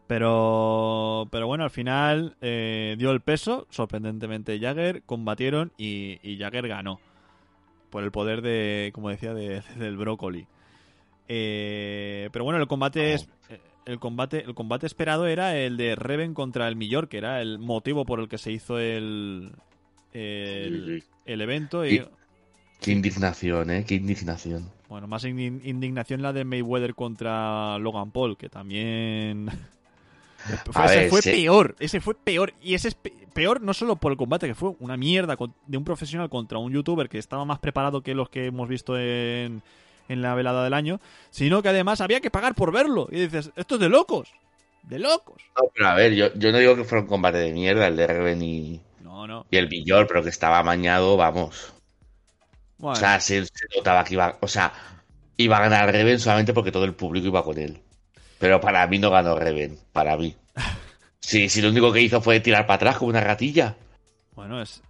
Pero, 0.07 1.27
pero 1.31 1.47
bueno, 1.47 1.63
al 1.63 1.69
final 1.69 2.35
eh, 2.41 2.95
dio 2.97 3.11
el 3.11 3.21
peso, 3.21 3.65
sorprendentemente 3.69 4.59
Jagger, 4.59 5.03
combatieron 5.03 5.71
y, 5.77 6.19
y 6.21 6.37
Jagger 6.37 6.67
ganó. 6.67 6.99
Por 7.89 8.03
el 8.03 8.11
poder 8.11 8.41
de, 8.41 8.91
como 8.93 9.09
decía, 9.09 9.33
de- 9.33 9.61
del 9.77 9.97
brócoli. 9.97 10.47
Eh, 11.29 12.29
pero 12.33 12.43
bueno, 12.45 12.59
el 12.59 12.67
combate 12.67 13.13
es, 13.13 13.29
el 13.85 13.99
combate, 13.99 14.43
el 14.45 14.53
combate 14.53 14.85
esperado 14.85 15.27
era 15.27 15.57
el 15.57 15.77
de 15.77 15.95
Reven 15.95 16.33
contra 16.33 16.67
el 16.67 16.75
Millor, 16.75 17.07
que 17.09 17.17
era 17.17 17.41
el 17.41 17.59
motivo 17.59 18.05
por 18.05 18.19
el 18.19 18.27
que 18.29 18.37
se 18.37 18.51
hizo 18.51 18.77
el, 18.79 19.51
el, 20.13 21.03
el 21.25 21.41
evento. 21.41 21.85
Y, 21.85 22.05
Qué 22.79 22.91
indignación, 22.91 23.69
¿eh? 23.69 23.85
Qué 23.87 23.95
indignación. 23.95 24.69
Bueno, 24.89 25.07
más 25.07 25.23
in- 25.25 25.61
indignación 25.63 26.21
la 26.21 26.33
de 26.33 26.43
Mayweather 26.43 26.95
contra 26.95 27.77
Logan 27.79 28.11
Paul, 28.11 28.37
que 28.37 28.49
también... 28.49 29.49
Fue- 30.71 30.81
A 30.81 30.85
ese 30.87 30.95
ver, 31.01 31.09
fue 31.11 31.21
sí. 31.21 31.31
peor, 31.31 31.75
ese 31.79 32.01
fue 32.01 32.15
peor. 32.15 32.53
Y 32.63 32.73
ese 32.73 32.87
es 32.87 32.95
pe- 32.95 33.13
peor 33.31 33.61
no 33.61 33.75
solo 33.75 33.97
por 33.97 34.11
el 34.11 34.17
combate, 34.17 34.47
que 34.47 34.55
fue 34.55 34.73
una 34.79 34.97
mierda 34.97 35.37
de 35.67 35.77
un 35.77 35.83
profesional 35.83 36.29
contra 36.31 36.57
un 36.57 36.73
youtuber 36.73 37.07
que 37.09 37.19
estaba 37.19 37.45
más 37.45 37.59
preparado 37.59 38.01
que 38.01 38.15
los 38.15 38.27
que 38.29 38.47
hemos 38.47 38.67
visto 38.67 38.97
en, 38.97 39.61
en 40.09 40.21
la 40.21 40.35
velada 40.35 40.63
del 40.63 40.73
año, 40.73 40.99
sino 41.29 41.61
que 41.61 41.69
además 41.69 42.01
había 42.01 42.21
que 42.21 42.31
pagar 42.31 42.55
por 42.55 42.71
verlo. 42.71 43.07
Y 43.11 43.19
dices, 43.21 43.51
esto 43.55 43.75
es 43.75 43.81
de 43.81 43.89
locos, 43.89 44.29
de 44.83 44.99
locos. 44.99 45.41
No, 45.57 45.69
pero 45.73 45.87
a 45.87 45.95
ver, 45.95 46.13
yo, 46.13 46.33
yo 46.35 46.51
no 46.51 46.57
digo 46.59 46.75
que 46.75 46.83
fuera 46.83 47.01
un 47.03 47.07
combate 47.07 47.37
de 47.37 47.51
mierda 47.53 47.87
el 47.87 47.95
de 47.97 48.07
Reven 48.07 48.41
y, 48.41 48.81
No, 48.99 49.27
no. 49.27 49.45
y 49.49 49.57
el 49.57 49.67
Villor, 49.67 50.07
pero 50.07 50.23
que 50.23 50.29
estaba 50.29 50.59
amañado, 50.59 51.17
vamos. 51.17 51.73
Bueno, 52.77 52.93
O 52.93 52.95
sea, 52.95 53.19
se, 53.19 53.45
se 53.45 53.65
notaba 53.75 54.03
que 54.03 54.15
iba, 54.15 54.37
o 54.41 54.47
sea, 54.47 54.73
iba 55.37 55.57
a 55.57 55.61
ganar 55.61 55.91
Reven 55.91 56.19
solamente 56.19 56.53
porque 56.53 56.71
todo 56.71 56.85
el 56.85 56.93
público 56.95 57.27
iba 57.27 57.43
con 57.43 57.57
él. 57.57 57.79
Pero 58.39 58.59
para 58.59 58.85
mí 58.87 58.97
no 58.97 59.11
ganó 59.11 59.35
Reven, 59.37 59.77
para 59.91 60.17
mí. 60.17 60.35
Sí, 61.23 61.49
sí, 61.49 61.61
lo 61.61 61.69
único 61.69 61.93
que 61.93 62.01
hizo 62.01 62.19
fue 62.19 62.39
tirar 62.39 62.65
para 62.65 62.77
atrás 62.77 62.97
como 62.97 63.09
una 63.11 63.21
ratilla. 63.21 63.75
Bueno, 64.35 64.59
es, 64.59 64.81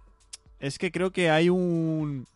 es 0.60 0.78
que 0.78 0.90
creo 0.90 1.10
que 1.12 1.28
hay 1.30 1.50
un... 1.50 2.26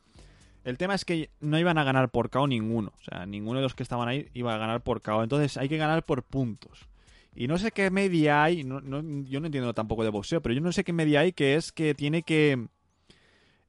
El 0.67 0.79
tema 0.79 0.97
es 0.97 1.05
que 1.05 1.31
no 1.41 1.59
iban 1.61 1.79
a 1.79 1.85
ganar 1.85 2.09
por 2.11 2.29
KO 2.29 2.49
ninguno. 2.49 2.93
O 3.01 3.05
sea, 3.05 3.25
ninguno 3.25 3.61
de 3.61 3.63
los 3.63 3.77
que 3.77 3.85
estaban 3.85 4.09
ahí 4.09 4.29
iba 4.35 4.53
a 4.53 4.59
ganar 4.59 4.81
por 4.83 5.01
KO. 5.01 5.23
Entonces 5.23 5.57
hay 5.57 5.69
que 5.69 5.77
ganar 5.77 6.05
por 6.05 6.25
puntos. 6.25 6.89
Y 7.37 7.47
no 7.47 7.57
sé 7.57 7.71
qué 7.71 7.89
media 7.91 8.43
hay, 8.43 8.65
no, 8.65 8.81
no- 8.81 9.25
yo 9.29 9.39
no 9.39 9.47
entiendo 9.47 9.73
tampoco 9.75 10.03
de 10.03 10.11
boxeo, 10.11 10.43
pero 10.43 10.55
yo 10.55 10.61
no 10.61 10.73
sé 10.73 10.83
qué 10.83 10.93
media 10.93 11.21
hay 11.21 11.33
que 11.33 11.55
es 11.55 11.71
que 11.71 11.95
tiene 11.95 12.23
que 12.25 12.67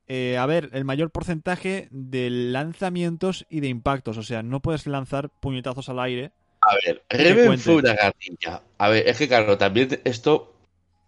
eh, 0.07 0.37
haber 0.39 0.69
el 0.73 0.85
mayor 0.85 1.11
porcentaje 1.11 1.87
de 1.91 2.31
lanzamientos 2.31 3.45
y 3.47 3.59
de 3.59 3.67
impactos. 3.67 4.17
O 4.17 4.23
sea, 4.23 4.41
no 4.41 4.59
puedes 4.61 4.87
lanzar 4.87 5.29
puñetazos 5.29 5.89
al 5.89 5.99
aire. 5.99 6.31
A 6.61 6.73
ver, 6.83 7.03
Reven 7.09 7.59
fue 7.59 7.75
una. 7.75 7.95
A 8.79 8.89
ver, 8.89 9.07
es 9.07 9.17
que 9.19 9.27
claro, 9.27 9.59
también 9.59 10.01
esto 10.03 10.55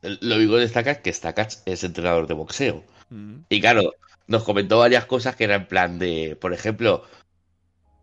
lo 0.01 0.37
digo 0.37 0.57
de 0.57 0.67
Stakac, 0.67 1.01
que 1.01 1.11
Stakac 1.11 1.51
es 1.65 1.83
entrenador 1.83 2.27
de 2.27 2.35
boxeo. 2.35 2.83
Mm. 3.09 3.37
Y 3.49 3.59
claro, 3.59 3.93
nos 4.29 4.43
comentó 4.43 4.79
varias 4.79 5.05
cosas 5.05 5.35
que 5.35 5.43
eran 5.43 5.61
en 5.63 5.67
plan 5.67 5.99
de, 5.99 6.37
por 6.39 6.53
ejemplo, 6.53 7.03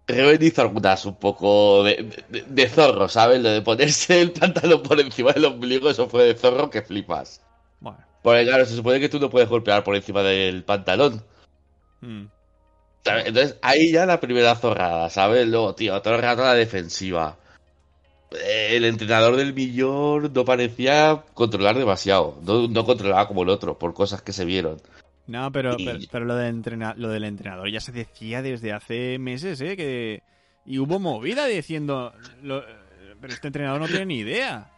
Reven 0.08 0.42
hizo 0.42 0.62
algunas 0.62 1.04
un 1.04 1.16
poco 1.18 1.82
de, 1.82 2.08
de- 2.28 2.42
de 2.42 2.68
zorro, 2.68 3.08
¿sabes? 3.08 3.40
Lo 3.40 3.48
de 3.50 3.62
ponerse 3.62 4.20
el 4.20 4.30
pantalón 4.32 4.82
por 4.82 5.00
encima 5.00 5.32
del 5.32 5.46
ombligo, 5.46 5.90
eso 5.90 6.08
fue 6.08 6.24
de 6.24 6.34
zorro 6.34 6.70
que 6.70 6.82
flipas. 6.82 7.42
Bueno. 7.80 7.98
Porque 8.22 8.44
claro, 8.44 8.64
se 8.66 8.76
supone 8.76 9.00
que 9.00 9.08
tú 9.08 9.18
no 9.18 9.30
puedes 9.30 9.48
golpear 9.48 9.82
por 9.82 9.96
encima 9.96 10.22
del 10.22 10.62
pantalón. 10.64 11.24
Mm. 12.00 12.26
¿sabes? 13.04 13.26
Entonces 13.26 13.56
ahí 13.62 13.92
ya 13.92 14.04
la 14.06 14.20
primera 14.20 14.54
zorrada, 14.56 15.08
¿sabes? 15.10 15.46
Luego, 15.48 15.74
tío, 15.74 16.00
todo 16.02 16.14
el 16.14 16.22
rato 16.22 16.42
a 16.42 16.46
la 16.48 16.54
defensiva. 16.54 17.36
Eh, 18.32 18.76
El 18.76 18.84
entrenador 18.84 19.36
del 19.36 19.54
millón 19.54 20.32
no 20.32 20.44
parecía 20.44 21.24
controlar 21.34 21.76
demasiado. 21.78 22.38
No, 22.42 22.66
no 22.68 22.84
controlaba 22.84 23.26
como 23.28 23.42
el 23.42 23.48
otro, 23.48 23.78
por 23.78 23.94
cosas 23.94 24.22
que 24.22 24.32
se 24.32 24.44
vieron. 24.44 24.80
No, 25.26 25.50
pero, 25.52 25.74
Y- 25.78 25.84
pero, 25.84 25.98
pero 26.10 26.24
lo, 26.24 26.40
entrena- 26.40 26.94
lo 26.96 27.08
del 27.08 27.24
entrenador 27.24 27.68
ya 27.70 27.80
se 27.80 27.92
decía 27.92 28.42
desde 28.42 28.72
hace 28.72 29.18
meses, 29.18 29.60
¿eh? 29.60 29.76
Que... 29.76 30.22
Y 30.64 30.78
hubo 30.78 30.98
movida 30.98 31.46
diciendo... 31.46 32.12
lo- 32.42 32.64
Pero 33.20 33.32
este 33.32 33.48
entrenador 33.48 33.80
no 33.80 33.86
tiene 33.88 34.06
ni 34.06 34.18
idea. 34.18 34.70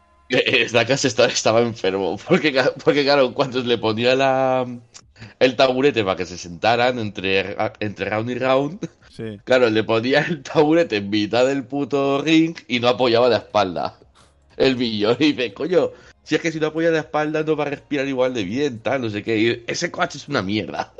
Stacas 0.66 1.04
estaba, 1.04 1.28
estaba 1.28 1.60
enfermo. 1.60 2.18
Porque, 2.28 2.54
porque 2.84 3.04
claro, 3.04 3.32
cuando 3.34 3.60
le 3.62 3.78
ponía 3.78 4.14
la, 4.14 4.66
el 5.38 5.56
taburete 5.56 6.04
para 6.04 6.16
que 6.16 6.26
se 6.26 6.36
sentaran 6.38 6.98
entre, 6.98 7.56
entre 7.80 8.10
round 8.10 8.30
y 8.30 8.34
round, 8.38 8.88
Sí. 9.10 9.38
claro, 9.44 9.68
le 9.70 9.82
ponía 9.84 10.20
el 10.20 10.42
taburete 10.42 10.96
en 10.98 11.10
mitad 11.10 11.46
del 11.46 11.64
puto 11.64 12.22
ring 12.22 12.54
y 12.68 12.78
no 12.78 12.88
apoyaba 12.88 13.28
la 13.28 13.38
espalda. 13.38 13.98
El 14.56 14.76
millón. 14.76 15.16
Y 15.18 15.32
dice, 15.32 15.52
coño, 15.54 15.90
si 16.28 16.34
es 16.34 16.42
que 16.42 16.52
si 16.52 16.60
no 16.60 16.66
apoya 16.66 16.90
la 16.90 16.98
espalda 16.98 17.42
no 17.42 17.56
va 17.56 17.64
a 17.64 17.70
respirar 17.70 18.06
igual 18.06 18.34
de 18.34 18.44
bien, 18.44 18.80
tal, 18.80 19.00
no 19.00 19.08
sé 19.08 19.22
qué. 19.22 19.38
Y 19.38 19.64
ese 19.66 19.90
coche 19.90 20.18
es 20.18 20.28
una 20.28 20.42
mierda. 20.42 20.92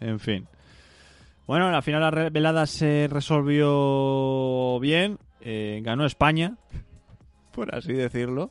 En 0.00 0.18
fin. 0.18 0.46
Bueno, 1.46 1.66
al 1.68 1.82
final 1.82 2.00
la 2.00 2.30
velada 2.30 2.64
se 2.66 3.08
resolvió 3.10 4.80
bien. 4.80 5.18
eh, 5.42 5.80
ganó 5.82 6.06
España, 6.06 6.56
por 7.52 7.74
así 7.74 7.92
decirlo. 7.92 8.50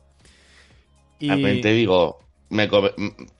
Y... 1.18 1.26
También 1.28 1.60
te 1.62 1.72
digo, 1.72 2.20
me 2.50 2.68
com- 2.68 2.90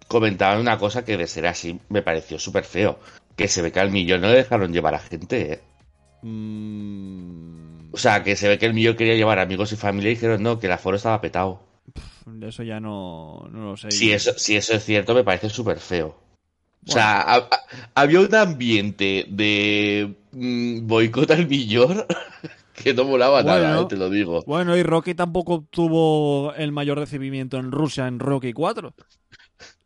comentaban 0.09 0.59
una 0.59 0.79
cosa 0.79 1.05
que 1.05 1.17
de 1.17 1.29
ser 1.29 1.47
así 1.47 1.79
me 1.91 2.03
pareció 2.03 2.41
súper 2.41 2.65
feo. 2.65 2.99
Que 3.37 3.47
se 3.47 3.63
ve 3.63 3.71
que 3.71 3.79
al 3.79 3.93
millón 3.93 4.21
no 4.23 4.27
le 4.29 4.35
dejaron 4.39 4.73
llevar 4.73 4.97
a 4.97 4.99
gente, 4.99 5.53
¿eh? 5.53 5.61
Mm, 6.23 7.95
O 7.95 7.97
sea, 7.99 8.23
que 8.25 8.35
se 8.37 8.49
ve 8.49 8.59
que 8.59 8.67
el 8.67 8.75
millón 8.75 8.97
quería 8.97 9.15
llevar 9.15 9.39
amigos 9.39 9.71
y 9.73 9.77
familia 9.77 10.11
y 10.11 10.15
dijeron 10.15 10.43
no, 10.43 10.59
que 10.59 10.67
el 10.67 10.73
aforo 10.73 10.97
estaba 10.97 11.21
petado. 11.21 11.61
Eso 12.43 12.63
ya 12.63 12.81
no, 12.81 13.49
no 13.51 13.71
lo 13.71 13.77
sé. 13.77 13.91
Si 13.91 14.13
eso, 14.13 14.33
si 14.37 14.57
eso 14.57 14.75
es 14.75 14.85
cierto, 14.85 15.15
me 15.15 15.25
parece 15.25 15.49
súper 15.49 15.79
feo. 15.79 16.17
O 16.87 16.91
sea, 16.91 17.21
ha- 17.21 17.37
ha- 17.37 17.61
había 17.95 18.21
un 18.21 18.35
ambiente 18.35 19.27
de 19.29 20.15
mm, 20.33 20.87
boicot 20.87 21.31
al 21.33 21.47
millón 21.47 22.05
que 22.73 22.95
no 22.95 23.05
molaba 23.05 23.43
nada, 23.43 23.83
eh, 23.83 23.87
te 23.89 23.97
lo 23.97 24.09
digo. 24.09 24.43
Bueno, 24.47 24.77
y 24.77 24.83
Rocky 24.83 25.15
tampoco 25.15 25.67
tuvo 25.71 26.55
el 26.55 26.73
mayor 26.73 26.99
recibimiento 26.99 27.59
en 27.59 27.73
Rusia 27.73 28.07
en 28.07 28.19
Rocky 28.19 28.53
4. 28.53 28.95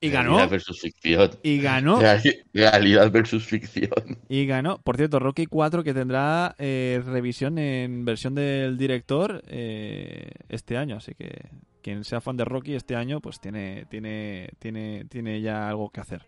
Y 0.02 0.10
ganó. 0.10 0.30
Realidad 0.32 0.50
versus 0.50 0.80
ficción. 0.80 1.30
Y 1.42 1.58
ganó. 1.58 1.98
Reali- 2.00 2.42
Realidad 2.52 3.10
versus 3.10 3.44
ficción. 3.46 4.18
Y 4.28 4.44
ganó. 4.46 4.78
Por 4.82 4.96
cierto, 4.96 5.18
Rocky 5.18 5.46
4 5.46 5.82
que 5.82 5.94
tendrá 5.94 6.54
eh, 6.58 7.00
revisión 7.04 7.56
en 7.58 8.04
versión 8.04 8.34
del 8.34 8.76
director 8.76 9.42
eh, 9.48 10.30
este 10.50 10.76
año. 10.76 10.96
Así 10.96 11.14
que 11.14 11.46
quien 11.82 12.04
sea 12.04 12.20
fan 12.20 12.36
de 12.36 12.44
Rocky 12.44 12.74
este 12.74 12.96
año, 12.96 13.20
pues 13.20 13.40
tiene, 13.40 13.86
tiene, 13.90 14.50
tiene, 14.58 15.04
tiene 15.08 15.40
ya 15.40 15.68
algo 15.68 15.90
que 15.90 16.00
hacer. 16.00 16.24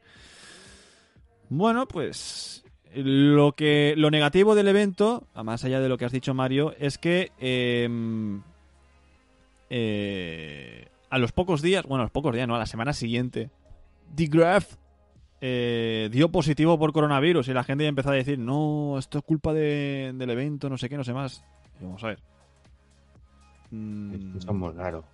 Bueno, 1.49 1.87
pues 1.87 2.65
lo 2.95 3.53
que 3.53 3.95
lo 3.97 4.11
negativo 4.11 4.55
del 4.55 4.69
evento, 4.69 5.27
a 5.35 5.43
más 5.43 5.65
allá 5.65 5.81
de 5.81 5.89
lo 5.89 5.97
que 5.99 6.05
has 6.05 6.13
dicho 6.13 6.35
Mario, 6.35 6.75
es 6.79 6.99
que 6.99 7.33
em, 7.39 8.43
eh, 9.71 10.89
a 11.11 11.19
los 11.19 11.33
pocos 11.33 11.63
días, 11.63 11.85
bueno, 11.87 12.03
a 12.03 12.05
los 12.05 12.11
pocos 12.13 12.35
días, 12.35 12.47
no, 12.49 12.55
a 12.55 12.59
la 12.59 12.67
semana 12.67 12.93
siguiente, 12.93 13.51
DeGraff 14.15 14.77
eh, 15.41 16.09
dio 16.13 16.31
positivo 16.31 16.79
por 16.79 16.93
coronavirus 16.93 17.49
y 17.49 17.53
la 17.53 17.65
gente 17.65 17.85
ya 17.85 17.89
empezó 17.89 18.11
a 18.11 18.15
decir, 18.15 18.39
no, 18.39 18.97
esto 18.99 19.19
es 19.19 19.25
culpa 19.25 19.53
de- 19.53 20.13
del 20.15 20.31
evento, 20.31 20.69
no 20.71 20.79
sé 20.79 20.89
qué, 20.89 20.97
no 20.97 21.05
sé 21.05 21.13
más. 21.13 21.45
Y 21.81 21.85
vamos 21.85 22.03
a 22.05 22.09
ver. 22.09 22.19
Mm, 23.71 24.39
Son 24.41 24.59
muy 24.59 24.73
raros. 24.73 25.05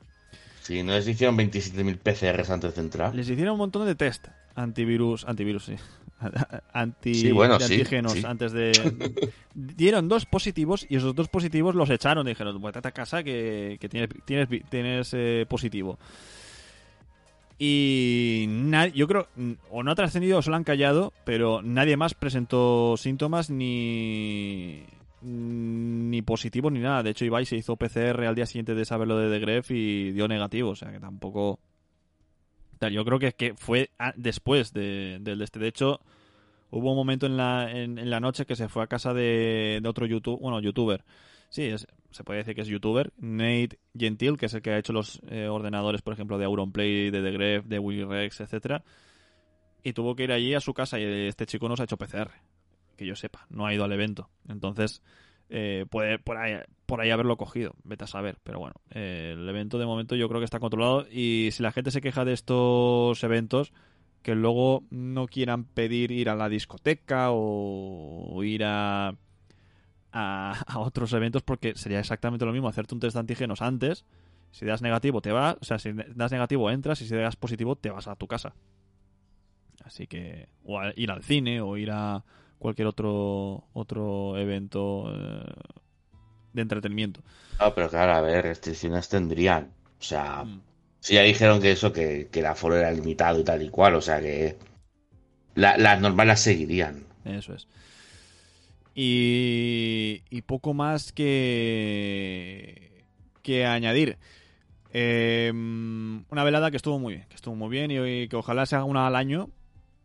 Sí, 0.70 0.84
no 0.84 0.92
les 0.92 1.08
hicieron 1.08 1.36
27.000 1.36 1.98
PCRs 1.98 2.48
antes 2.50 2.76
de 2.76 2.80
entrar. 2.80 3.12
les 3.12 3.28
hicieron 3.28 3.54
un 3.54 3.58
montón 3.58 3.84
de 3.86 3.96
test 3.96 4.28
antivirus, 4.54 5.24
antivirus, 5.26 5.64
sí. 5.64 5.74
Anti, 6.72 7.14
Sí, 7.14 7.32
bueno, 7.32 7.58
de 7.58 7.64
antígenos 7.64 8.12
sí. 8.12 8.22
antes 8.24 8.52
de 8.52 8.70
dieron 9.54 10.06
dos 10.08 10.26
positivos 10.26 10.86
y 10.88 10.96
esos 10.96 11.14
dos 11.16 11.26
positivos 11.28 11.74
los 11.74 11.90
echaron 11.90 12.24
dijeron 12.26 12.62
vete 12.62 12.86
a 12.86 12.92
casa 12.92 13.24
que, 13.24 13.78
que 13.80 13.88
tienes 13.88 14.10
tienes 14.26 14.48
tienes 14.70 15.10
eh, 15.14 15.44
positivo 15.48 15.98
y 17.58 18.46
na- 18.48 18.86
yo 18.88 19.08
creo 19.08 19.28
mm, 19.34 19.52
o 19.70 19.82
no 19.82 19.90
ha 19.90 19.94
trascendido 19.94 20.38
o 20.38 20.42
se 20.42 20.50
lo 20.50 20.56
han 20.56 20.64
callado 20.64 21.12
pero 21.24 21.62
nadie 21.62 21.96
más 21.96 22.14
presentó 22.14 22.96
síntomas 22.96 23.50
ni 23.50 24.84
ni 25.22 26.22
positivo 26.22 26.70
ni 26.70 26.80
nada 26.80 27.02
de 27.02 27.10
hecho 27.10 27.24
Ibai 27.24 27.44
se 27.44 27.56
hizo 27.56 27.76
PCR 27.76 28.24
al 28.26 28.34
día 28.34 28.46
siguiente 28.46 28.74
de 28.74 28.84
saber 28.84 29.06
lo 29.08 29.18
de 29.18 29.30
The 29.30 29.38
Gref 29.38 29.70
y 29.70 30.12
dio 30.12 30.28
negativo 30.28 30.70
o 30.70 30.76
sea 30.76 30.90
que 30.90 31.00
tampoco 31.00 31.60
yo 32.88 33.04
creo 33.04 33.18
que, 33.18 33.32
que 33.32 33.54
fue 33.54 33.90
después 34.16 34.72
de- 34.72 35.18
del 35.20 35.38
de 35.38 35.44
este. 35.44 35.58
De 35.58 35.68
hecho, 35.68 36.00
hubo 36.70 36.90
un 36.90 36.96
momento 36.96 37.26
en 37.26 37.36
la, 37.36 37.70
en, 37.70 38.08
la 38.08 38.20
noche 38.20 38.46
que 38.46 38.56
se 38.56 38.68
fue 38.68 38.82
a 38.82 38.86
casa 38.86 39.12
de, 39.12 39.82
otro 39.86 40.06
YouTube, 40.06 40.40
bueno, 40.40 40.60
youtuber. 40.60 41.04
Sí, 41.50 41.70
se 42.10 42.24
puede 42.24 42.38
decir 42.38 42.54
que 42.54 42.62
es 42.62 42.68
youtuber. 42.68 43.12
Nate 43.18 43.78
Gentil, 43.96 44.38
que 44.38 44.46
es 44.46 44.54
el 44.54 44.62
que 44.62 44.70
ha 44.70 44.78
hecho 44.78 44.92
los 44.92 45.20
eh, 45.28 45.48
ordenadores, 45.48 46.00
por 46.00 46.14
ejemplo, 46.14 46.38
de 46.38 46.44
Auronplay, 46.46 47.10
de 47.10 47.22
The 47.22 47.30
Gref, 47.32 47.64
de 47.66 48.06
Rex, 48.06 48.40
etcétera. 48.40 48.82
Y 49.82 49.92
tuvo 49.92 50.14
que 50.14 50.24
ir 50.24 50.32
allí 50.32 50.54
a 50.54 50.60
su 50.60 50.72
casa 50.74 50.98
y 50.98 51.02
este 51.04 51.46
chico 51.46 51.68
no 51.68 51.76
se 51.76 51.82
ha 51.82 51.84
hecho 51.84 51.96
PCR. 51.96 52.30
Que 53.00 53.06
yo 53.06 53.16
sepa, 53.16 53.46
no 53.48 53.64
ha 53.64 53.72
ido 53.72 53.84
al 53.84 53.92
evento. 53.92 54.28
Entonces, 54.46 55.00
eh, 55.48 55.86
puede 55.88 56.18
por 56.18 56.36
ahí, 56.36 56.58
por 56.84 57.00
ahí 57.00 57.08
haberlo 57.08 57.38
cogido, 57.38 57.72
vete 57.82 58.04
a 58.04 58.06
saber. 58.06 58.36
Pero 58.44 58.58
bueno, 58.58 58.74
eh, 58.90 59.30
el 59.32 59.48
evento 59.48 59.78
de 59.78 59.86
momento 59.86 60.16
yo 60.16 60.28
creo 60.28 60.38
que 60.38 60.44
está 60.44 60.60
controlado 60.60 61.06
y 61.10 61.48
si 61.52 61.62
la 61.62 61.72
gente 61.72 61.90
se 61.90 62.02
queja 62.02 62.26
de 62.26 62.34
estos 62.34 63.24
eventos, 63.24 63.72
que 64.20 64.34
luego 64.34 64.84
no 64.90 65.28
quieran 65.28 65.64
pedir 65.64 66.10
ir 66.10 66.28
a 66.28 66.34
la 66.34 66.50
discoteca 66.50 67.28
o 67.30 68.44
ir 68.44 68.64
a, 68.64 69.14
a, 70.12 70.78
otros 70.78 71.12
eventos 71.14 71.42
porque 71.42 71.74
sería 71.76 72.00
exactamente 72.00 72.44
lo 72.44 72.52
mismo 72.52 72.68
hacerte 72.68 72.94
un 72.94 73.00
test 73.00 73.14
de 73.14 73.20
antígenos 73.20 73.62
antes. 73.62 74.04
Si 74.50 74.66
das 74.66 74.82
negativo 74.82 75.22
te 75.22 75.30
vas, 75.30 75.56
o 75.60 75.64
sea, 75.64 75.78
si 75.78 75.92
das 75.92 76.32
negativo 76.32 76.70
entras 76.70 77.00
y 77.00 77.06
si 77.06 77.14
das 77.14 77.36
positivo 77.36 77.76
te 77.76 77.90
vas 77.90 78.08
a 78.08 78.16
tu 78.16 78.26
casa. 78.26 78.52
Así 79.84 80.06
que, 80.06 80.48
o 80.64 80.80
ir 80.96 81.10
al 81.10 81.22
cine 81.22 81.60
o 81.60 81.76
ir 81.76 81.90
a 81.90 82.24
cualquier 82.60 82.88
otro 82.88 83.64
otro 83.74 84.38
evento 84.38 85.12
eh, 85.12 85.44
de 86.52 86.62
entretenimiento. 86.62 87.20
No, 87.60 87.74
pero 87.74 87.88
claro, 87.88 88.12
a 88.14 88.20
ver, 88.20 88.44
restricciones 88.44 89.08
tendrían. 89.08 89.70
O 90.00 90.02
sea, 90.02 90.44
Mm. 90.44 90.60
si 91.00 91.14
ya 91.14 91.22
dijeron 91.22 91.60
que 91.60 91.72
eso, 91.72 91.92
que, 91.92 92.28
que 92.32 92.40
el 92.40 92.46
aforo 92.46 92.76
era 92.76 92.90
limitado 92.90 93.38
y 93.40 93.44
tal 93.44 93.62
y 93.62 93.68
cual, 93.70 93.94
o 93.94 94.00
sea 94.00 94.20
que 94.20 94.56
la- 95.54 95.78
las 95.78 96.00
normas 96.00 96.26
las 96.26 96.40
seguirían. 96.40 97.04
Eso 97.24 97.54
es. 97.54 97.66
Y, 98.94 100.22
y 100.30 100.42
poco 100.42 100.74
más 100.74 101.12
que, 101.12 103.04
que 103.42 103.64
añadir. 103.66 104.18
Eh, 104.92 105.52
una 105.54 106.44
velada 106.44 106.70
que 106.70 106.76
estuvo 106.78 106.98
muy 106.98 107.14
bien, 107.14 107.26
que 107.28 107.36
estuvo 107.36 107.54
muy 107.54 107.68
bien 107.70 107.90
y, 107.92 108.28
que 108.28 108.36
ojalá 108.36 108.66
se 108.66 108.76
haga 108.76 108.84
una 108.84 109.06
al 109.06 109.16
año. 109.16 109.50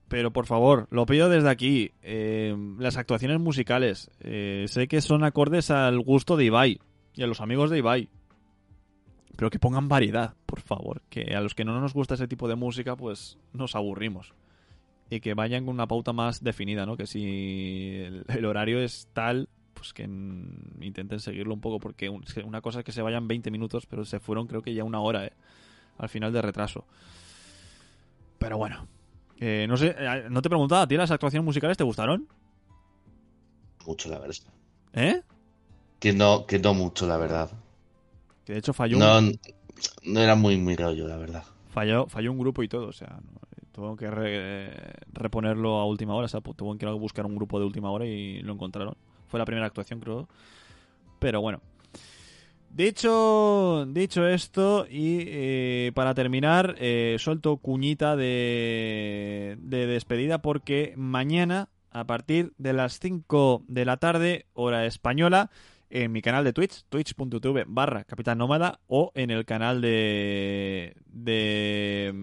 Pero 0.08 0.32
por 0.32 0.46
favor, 0.46 0.88
lo 0.92 1.06
pido 1.06 1.30
desde 1.30 1.50
aquí. 1.50 1.92
eh, 2.04 2.56
las 2.78 2.98
actuaciones 2.98 3.40
musicales, 3.40 4.12
eh, 4.20 4.66
sé 4.68 4.88
que 4.88 5.02
son 5.02 5.24
acordes 5.24 5.72
al 5.72 6.00
gusto 6.00 6.38
de 6.38 6.46
Ibai 6.46 6.80
y 7.16 7.24
a 7.24 7.28
los 7.28 7.42
amigos 7.42 7.70
de 7.70 7.80
Ibai. 7.80 8.10
Pero 9.36 9.50
que 9.50 9.60
pongan 9.60 9.90
variedad, 9.90 10.36
por 10.46 10.62
favor. 10.62 11.02
Que 11.10 11.36
a 11.36 11.42
los 11.42 11.56
que 11.56 11.66
no 11.66 11.80
nos 11.82 11.94
gusta 11.94 12.14
ese 12.14 12.28
tipo 12.28 12.48
de 12.48 12.56
música, 12.56 12.96
pues 12.96 13.38
nos 13.52 13.76
aburrimos 13.76 14.34
y 15.10 15.20
que 15.20 15.34
vayan 15.34 15.66
con 15.66 15.76
una 15.76 15.88
pauta 15.88 16.14
más 16.14 16.44
definida, 16.44 16.86
¿no? 16.86 16.98
Que 16.98 17.06
si 17.06 18.00
el, 18.04 18.26
el 18.28 18.46
horario 18.46 18.80
es 18.80 19.08
tal, 19.14 19.50
pues 19.74 19.94
que 19.94 20.04
intenten 20.04 21.20
seguirlo 21.20 21.54
un 21.54 21.62
poco, 21.62 21.80
porque 21.80 22.10
una 22.10 22.62
cosa 22.62 22.80
es 22.80 22.86
que 22.86 22.92
se 22.92 23.02
vayan 23.02 23.28
20 23.28 23.52
minutos, 23.52 23.86
pero 23.86 24.06
se 24.06 24.20
fueron 24.20 24.48
creo 24.48 24.62
que 24.62 24.74
ya 24.74 24.84
una 24.84 25.00
hora, 25.00 25.26
¿eh? 25.26 25.34
Al 25.98 26.10
final 26.10 26.34
de 26.34 26.42
retraso. 26.42 26.86
Pero 28.40 28.58
bueno. 28.58 28.88
Eh, 29.40 29.66
no 29.68 29.76
sé, 29.78 29.96
eh, 29.98 30.26
no 30.30 30.42
te 30.42 30.50
preguntaba, 30.50 30.84
¿a 30.84 30.88
ti 30.88 30.96
las 30.96 31.12
actuaciones 31.12 31.46
musicales 31.46 31.78
te 31.78 31.84
gustaron? 31.84 32.28
Mucho, 33.86 34.10
la 34.10 34.20
verdad. 34.20 34.36
¿Eh? 34.94 35.22
Que 36.00 36.14
no, 36.14 36.46
que 36.46 36.60
no 36.60 36.74
mucho, 36.74 37.06
la 37.08 37.18
verdad. 37.18 37.52
Que 38.46 38.54
de 38.54 38.60
hecho 38.60 38.74
falló, 38.74 38.98
No, 38.98 39.18
un, 39.20 39.40
no 40.04 40.20
era 40.20 40.36
muy 40.36 40.58
mi 40.58 40.76
rollo, 40.76 41.08
la 41.08 41.18
verdad. 41.18 41.44
falló, 41.74 42.08
falló 42.08 42.32
un 42.32 42.40
grupo 42.40 42.64
y 42.64 42.68
todo, 42.68 42.88
o 42.88 42.94
sea, 42.94 43.08
no, 43.10 43.40
tuvo 43.72 43.96
que 43.96 44.10
re- 44.10 44.94
reponerlo 45.14 45.78
a 45.80 45.86
última 45.86 46.16
hora, 46.16 46.26
o 46.26 46.30
sea, 46.30 46.42
tuvo 46.42 46.78
que 46.78 46.86
buscar 46.88 47.26
un 47.26 47.36
grupo 47.36 47.60
de 47.60 47.66
última 47.66 47.92
hora 47.92 48.06
y 48.06 48.40
lo 48.42 48.54
encontraron. 48.54 48.96
Fue 49.28 49.40
la 49.40 49.46
primera 49.46 49.66
actuación, 49.68 50.00
creo. 50.00 50.28
Pero 51.20 51.42
bueno. 51.42 51.60
Dicho, 52.76 53.86
dicho 53.88 54.28
esto, 54.28 54.86
y 54.90 55.24
eh, 55.28 55.92
para 55.96 56.14
terminar, 56.14 56.76
eh, 56.78 57.16
suelto 57.20 57.56
cuñita 57.56 58.18
de, 58.18 59.56
de 59.62 59.88
despedida 59.88 60.42
porque 60.42 60.94
mañana, 60.98 61.70
a 61.92 62.04
partir 62.04 62.52
de 62.58 62.74
las 62.74 63.00
5 63.00 63.64
de 63.70 63.86
la 63.86 63.96
tarde, 63.96 64.48
hora 64.56 64.86
española, 64.86 65.52
en 65.90 66.12
mi 66.12 66.22
canal 66.22 66.44
de 66.44 66.52
Twitch, 66.52 66.84
twitch.tv 66.90 67.64
barra 67.66 68.04
Capitán 68.04 68.40
Nómada, 68.40 68.82
o 68.88 69.14
en 69.16 69.32
el 69.32 69.46
canal 69.46 69.80
de, 69.80 70.98
de, 71.14 72.14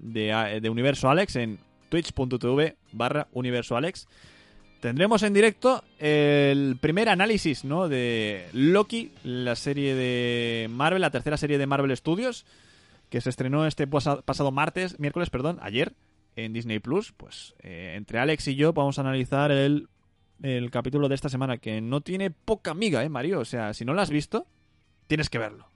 de, 0.00 0.60
de 0.60 0.68
Universo 0.68 1.08
Alex, 1.08 1.36
en 1.36 1.58
twitch.tv 1.88 2.76
barra 2.92 3.28
Universo 3.32 3.74
Alex. 3.74 4.06
Tendremos 4.84 5.22
en 5.22 5.32
directo 5.32 5.82
el 5.98 6.76
primer 6.78 7.08
análisis 7.08 7.64
¿no? 7.64 7.88
de 7.88 8.50
Loki, 8.52 9.12
la 9.22 9.56
serie 9.56 9.94
de 9.94 10.68
Marvel, 10.68 11.00
la 11.00 11.08
tercera 11.08 11.38
serie 11.38 11.56
de 11.56 11.66
Marvel 11.66 11.96
Studios, 11.96 12.44
que 13.08 13.22
se 13.22 13.30
estrenó 13.30 13.66
este 13.66 13.86
pasa- 13.86 14.20
pasado 14.20 14.52
martes, 14.52 15.00
miércoles, 15.00 15.30
perdón, 15.30 15.58
ayer, 15.62 15.94
en 16.36 16.52
Disney 16.52 16.80
Plus. 16.80 17.12
Pues 17.16 17.54
eh, 17.60 17.94
entre 17.96 18.18
Alex 18.18 18.46
y 18.48 18.56
yo 18.56 18.74
vamos 18.74 18.98
a 18.98 19.00
analizar 19.00 19.50
el, 19.52 19.88
el 20.42 20.70
capítulo 20.70 21.08
de 21.08 21.14
esta 21.14 21.30
semana, 21.30 21.56
que 21.56 21.80
no 21.80 22.02
tiene 22.02 22.30
poca 22.30 22.72
amiga, 22.72 23.02
¿eh, 23.02 23.08
Mario? 23.08 23.40
O 23.40 23.46
sea, 23.46 23.72
si 23.72 23.86
no 23.86 23.94
lo 23.94 24.02
has 24.02 24.10
visto, 24.10 24.46
tienes 25.06 25.30
que 25.30 25.38
verlo. 25.38 25.66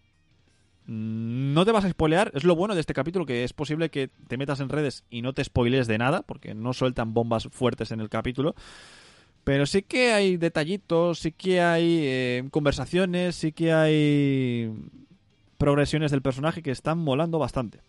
No 0.89 1.67
te 1.67 1.73
vas 1.73 1.85
a 1.85 1.91
spoilear, 1.91 2.31
es 2.35 2.45
lo 2.45 2.57
bueno 2.57 2.75
de 2.75 2.81
este 2.81 2.95
capítulo, 2.95 3.27
que 3.27 3.45
es 3.45 3.53
posible 3.53 3.91
que 3.91 4.09
te 4.27 4.39
metas 4.39 4.61
en 4.61 4.71
redes 4.71 5.05
y 5.11 5.21
no 5.21 5.35
te 5.35 5.45
spoilees 5.45 5.87
de 5.87 5.99
nada, 5.99 6.23
porque 6.23 6.55
no 6.55 6.73
sueltan 6.73 7.13
bombas 7.13 7.47
fuertes 7.53 7.91
en 7.91 8.01
el 8.01 8.09
capítulo. 8.09 8.55
Pero 9.45 9.67
sí 9.67 9.83
que 9.83 10.15
hay 10.15 10.39
detallitos, 10.39 11.19
sí 11.19 11.33
que 11.33 11.61
hay 11.61 12.01
eh, 12.03 12.49
conversaciones, 12.51 13.37
sí 13.37 13.53
que 13.53 13.75
hay 13.75 14.73
progresiones 15.59 16.11
del 16.11 16.23
personaje 16.23 16.63
que 16.63 16.71
están 16.71 16.97
molando 16.97 17.39
bastante. 17.39 17.81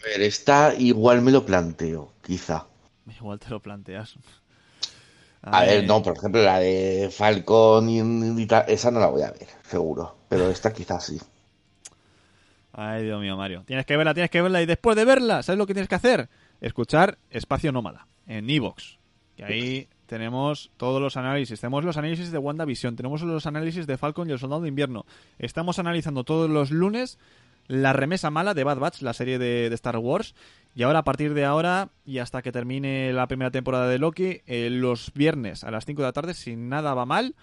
A 0.00 0.06
ver, 0.06 0.22
esta 0.22 0.74
igual 0.74 1.20
me 1.20 1.30
lo 1.30 1.44
planteo, 1.44 2.10
quizá. 2.22 2.66
Igual 3.20 3.38
te 3.38 3.50
lo 3.50 3.60
planteas. 3.60 4.14
A 5.42 5.60
ver, 5.66 5.84
no, 5.84 6.02
por 6.02 6.16
ejemplo, 6.16 6.42
la 6.42 6.58
de 6.58 7.10
Falcon 7.12 7.90
y, 7.90 8.42
y 8.42 8.46
tal, 8.46 8.64
esa 8.66 8.90
no 8.90 8.98
la 8.98 9.08
voy 9.08 9.20
a 9.20 9.30
ver, 9.30 9.46
seguro. 9.68 10.16
Pero 10.30 10.48
esta 10.48 10.72
quizás 10.72 11.04
sí. 11.04 11.20
Ay, 12.76 13.04
Dios 13.04 13.20
mío, 13.20 13.36
Mario. 13.36 13.62
Tienes 13.66 13.86
que 13.86 13.96
verla, 13.96 14.14
tienes 14.14 14.30
que 14.30 14.42
verla. 14.42 14.60
Y 14.60 14.66
después 14.66 14.96
de 14.96 15.04
verla, 15.04 15.42
¿sabes 15.42 15.58
lo 15.58 15.66
que 15.66 15.74
tienes 15.74 15.88
que 15.88 15.94
hacer? 15.94 16.28
Escuchar 16.60 17.18
Espacio 17.30 17.70
Nómada 17.70 18.08
en 18.26 18.50
Evox. 18.50 18.98
Que 19.36 19.44
ahí 19.44 19.88
tenemos 20.06 20.72
todos 20.76 21.00
los 21.00 21.16
análisis. 21.16 21.60
Tenemos 21.60 21.84
los 21.84 21.96
análisis 21.96 22.32
de 22.32 22.38
WandaVision. 22.38 22.96
Tenemos 22.96 23.22
los 23.22 23.46
análisis 23.46 23.86
de 23.86 23.96
Falcon 23.96 24.28
y 24.28 24.32
el 24.32 24.38
Soldado 24.40 24.62
de 24.62 24.68
Invierno. 24.68 25.06
Estamos 25.38 25.78
analizando 25.78 26.24
todos 26.24 26.50
los 26.50 26.72
lunes 26.72 27.18
la 27.66 27.92
remesa 27.92 28.30
mala 28.30 28.54
de 28.54 28.64
Bad 28.64 28.78
Batch, 28.78 29.02
la 29.02 29.12
serie 29.12 29.38
de, 29.38 29.66
Star 29.74 29.96
Wars. 29.98 30.34
Y 30.74 30.82
ahora, 30.82 31.00
a 31.00 31.04
partir 31.04 31.34
de 31.34 31.44
ahora 31.44 31.90
y 32.04 32.18
hasta 32.18 32.42
que 32.42 32.52
termine 32.52 33.12
la 33.12 33.26
primera 33.26 33.50
temporada 33.50 33.88
de 33.88 33.98
Loki, 33.98 34.42
eh, 34.46 34.68
los 34.70 35.12
viernes 35.14 35.64
a 35.64 35.70
las 35.70 35.86
5 35.86 36.02
de 36.02 36.08
la 36.08 36.12
tarde, 36.12 36.34
si 36.34 36.56
nada 36.56 36.94
va 36.94 37.06
mal, 37.06 37.34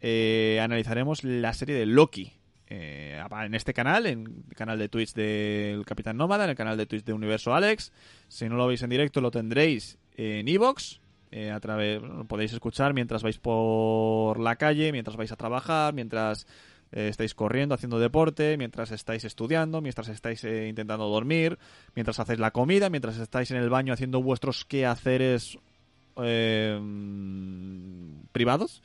eh, 0.00 0.60
analizaremos 0.62 1.24
la 1.24 1.52
serie 1.54 1.74
de 1.74 1.86
Loki. 1.86 2.32
Eh, 2.74 3.22
en 3.44 3.54
este 3.54 3.74
canal, 3.74 4.06
en 4.06 4.44
el 4.48 4.56
canal 4.56 4.78
de 4.78 4.88
Twitch 4.88 5.12
del 5.12 5.84
Capitán 5.84 6.16
Nómada, 6.16 6.44
en 6.44 6.50
el 6.50 6.56
canal 6.56 6.78
de 6.78 6.86
Twitch 6.86 7.04
de 7.04 7.12
Universo 7.12 7.54
Alex. 7.54 7.92
Si 8.28 8.48
no 8.48 8.56
lo 8.56 8.66
veis 8.66 8.80
en 8.82 8.88
directo, 8.88 9.20
lo 9.20 9.30
tendréis 9.30 9.98
en 10.16 10.48
Evox. 10.48 11.00
Eh, 11.30 11.50
a 11.50 11.60
través, 11.60 12.00
lo 12.00 12.24
podéis 12.24 12.54
escuchar 12.54 12.94
mientras 12.94 13.22
vais 13.22 13.36
por 13.36 14.38
la 14.40 14.56
calle, 14.56 14.90
mientras 14.90 15.18
vais 15.18 15.32
a 15.32 15.36
trabajar, 15.36 15.92
mientras 15.92 16.46
eh, 16.92 17.08
estáis 17.08 17.34
corriendo, 17.34 17.74
haciendo 17.74 17.98
deporte, 17.98 18.56
mientras 18.56 18.90
estáis 18.90 19.24
estudiando, 19.24 19.82
mientras 19.82 20.08
estáis 20.08 20.42
eh, 20.44 20.68
intentando 20.68 21.08
dormir, 21.08 21.58
mientras 21.94 22.20
hacéis 22.20 22.38
la 22.38 22.52
comida, 22.52 22.88
mientras 22.88 23.18
estáis 23.18 23.50
en 23.50 23.58
el 23.58 23.68
baño 23.68 23.92
haciendo 23.92 24.22
vuestros 24.22 24.64
quehaceres 24.64 25.58
eh, 26.22 26.80
privados. 28.32 28.82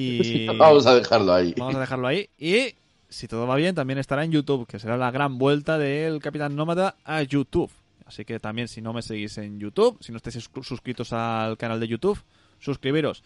Y 0.00 0.46
Vamos 0.58 0.86
a 0.86 0.94
dejarlo 0.94 1.32
ahí. 1.34 1.54
Vamos 1.56 1.74
a 1.74 1.80
dejarlo 1.80 2.06
ahí. 2.06 2.28
Y 2.38 2.74
si 3.08 3.26
todo 3.26 3.46
va 3.46 3.56
bien, 3.56 3.74
también 3.74 3.98
estará 3.98 4.24
en 4.24 4.32
YouTube, 4.32 4.66
que 4.66 4.78
será 4.78 4.96
la 4.96 5.10
gran 5.10 5.38
vuelta 5.38 5.78
del 5.78 6.20
Capitán 6.20 6.54
Nómada 6.56 6.96
a 7.04 7.22
YouTube. 7.22 7.70
Así 8.06 8.24
que 8.24 8.38
también, 8.40 8.68
si 8.68 8.80
no 8.80 8.92
me 8.92 9.02
seguís 9.02 9.36
en 9.38 9.58
YouTube, 9.60 9.98
si 10.00 10.12
no 10.12 10.16
estáis 10.16 10.34
sus- 10.34 10.66
suscritos 10.66 11.12
al 11.12 11.56
canal 11.58 11.78
de 11.80 11.88
YouTube, 11.88 12.18
suscribiros. 12.58 13.22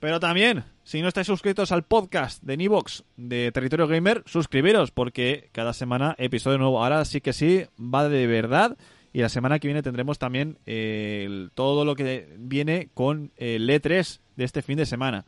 Pero 0.00 0.18
también, 0.18 0.64
si 0.82 1.00
no 1.00 1.08
estáis 1.08 1.26
suscritos 1.28 1.70
al 1.70 1.84
podcast 1.84 2.42
de 2.42 2.56
Nivox 2.56 3.04
de 3.16 3.52
Territorio 3.52 3.86
Gamer, 3.86 4.22
suscribiros, 4.26 4.90
porque 4.90 5.48
cada 5.52 5.72
semana 5.72 6.14
episodio 6.18 6.58
nuevo. 6.58 6.82
Ahora 6.82 7.04
sí 7.04 7.20
que 7.20 7.32
sí, 7.32 7.62
va 7.78 8.08
de 8.08 8.26
verdad. 8.26 8.76
Y 9.12 9.20
la 9.20 9.28
semana 9.28 9.58
que 9.58 9.68
viene 9.68 9.82
tendremos 9.82 10.18
también 10.18 10.58
eh, 10.66 11.24
el- 11.26 11.50
todo 11.54 11.84
lo 11.84 11.94
que 11.94 12.34
viene 12.38 12.88
con 12.94 13.30
el 13.36 13.68
E3 13.68 14.18
de 14.36 14.44
este 14.44 14.62
fin 14.62 14.78
de 14.78 14.86
semana. 14.86 15.24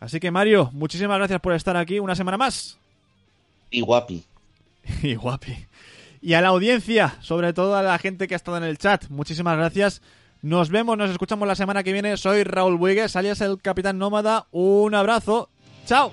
Así 0.00 0.18
que 0.18 0.30
Mario, 0.30 0.70
muchísimas 0.72 1.18
gracias 1.18 1.40
por 1.40 1.52
estar 1.52 1.76
aquí 1.76 1.98
una 1.98 2.16
semana 2.16 2.38
más. 2.38 2.78
Y 3.70 3.82
guapi. 3.82 4.24
y 5.02 5.14
guapi. 5.14 5.66
Y 6.22 6.34
a 6.34 6.40
la 6.40 6.48
audiencia, 6.48 7.16
sobre 7.20 7.52
todo 7.52 7.76
a 7.76 7.82
la 7.82 7.98
gente 7.98 8.26
que 8.26 8.34
ha 8.34 8.36
estado 8.36 8.56
en 8.56 8.64
el 8.64 8.78
chat, 8.78 9.08
muchísimas 9.08 9.56
gracias. 9.56 10.02
Nos 10.42 10.70
vemos, 10.70 10.96
nos 10.96 11.10
escuchamos 11.10 11.46
la 11.46 11.54
semana 11.54 11.82
que 11.82 11.92
viene. 11.92 12.16
Soy 12.16 12.44
Raúl 12.44 12.76
Buigues, 12.76 13.14
alias 13.14 13.40
el 13.42 13.60
Capitán 13.60 13.98
Nómada. 13.98 14.46
Un 14.52 14.94
abrazo. 14.94 15.50
Chao. 15.86 16.12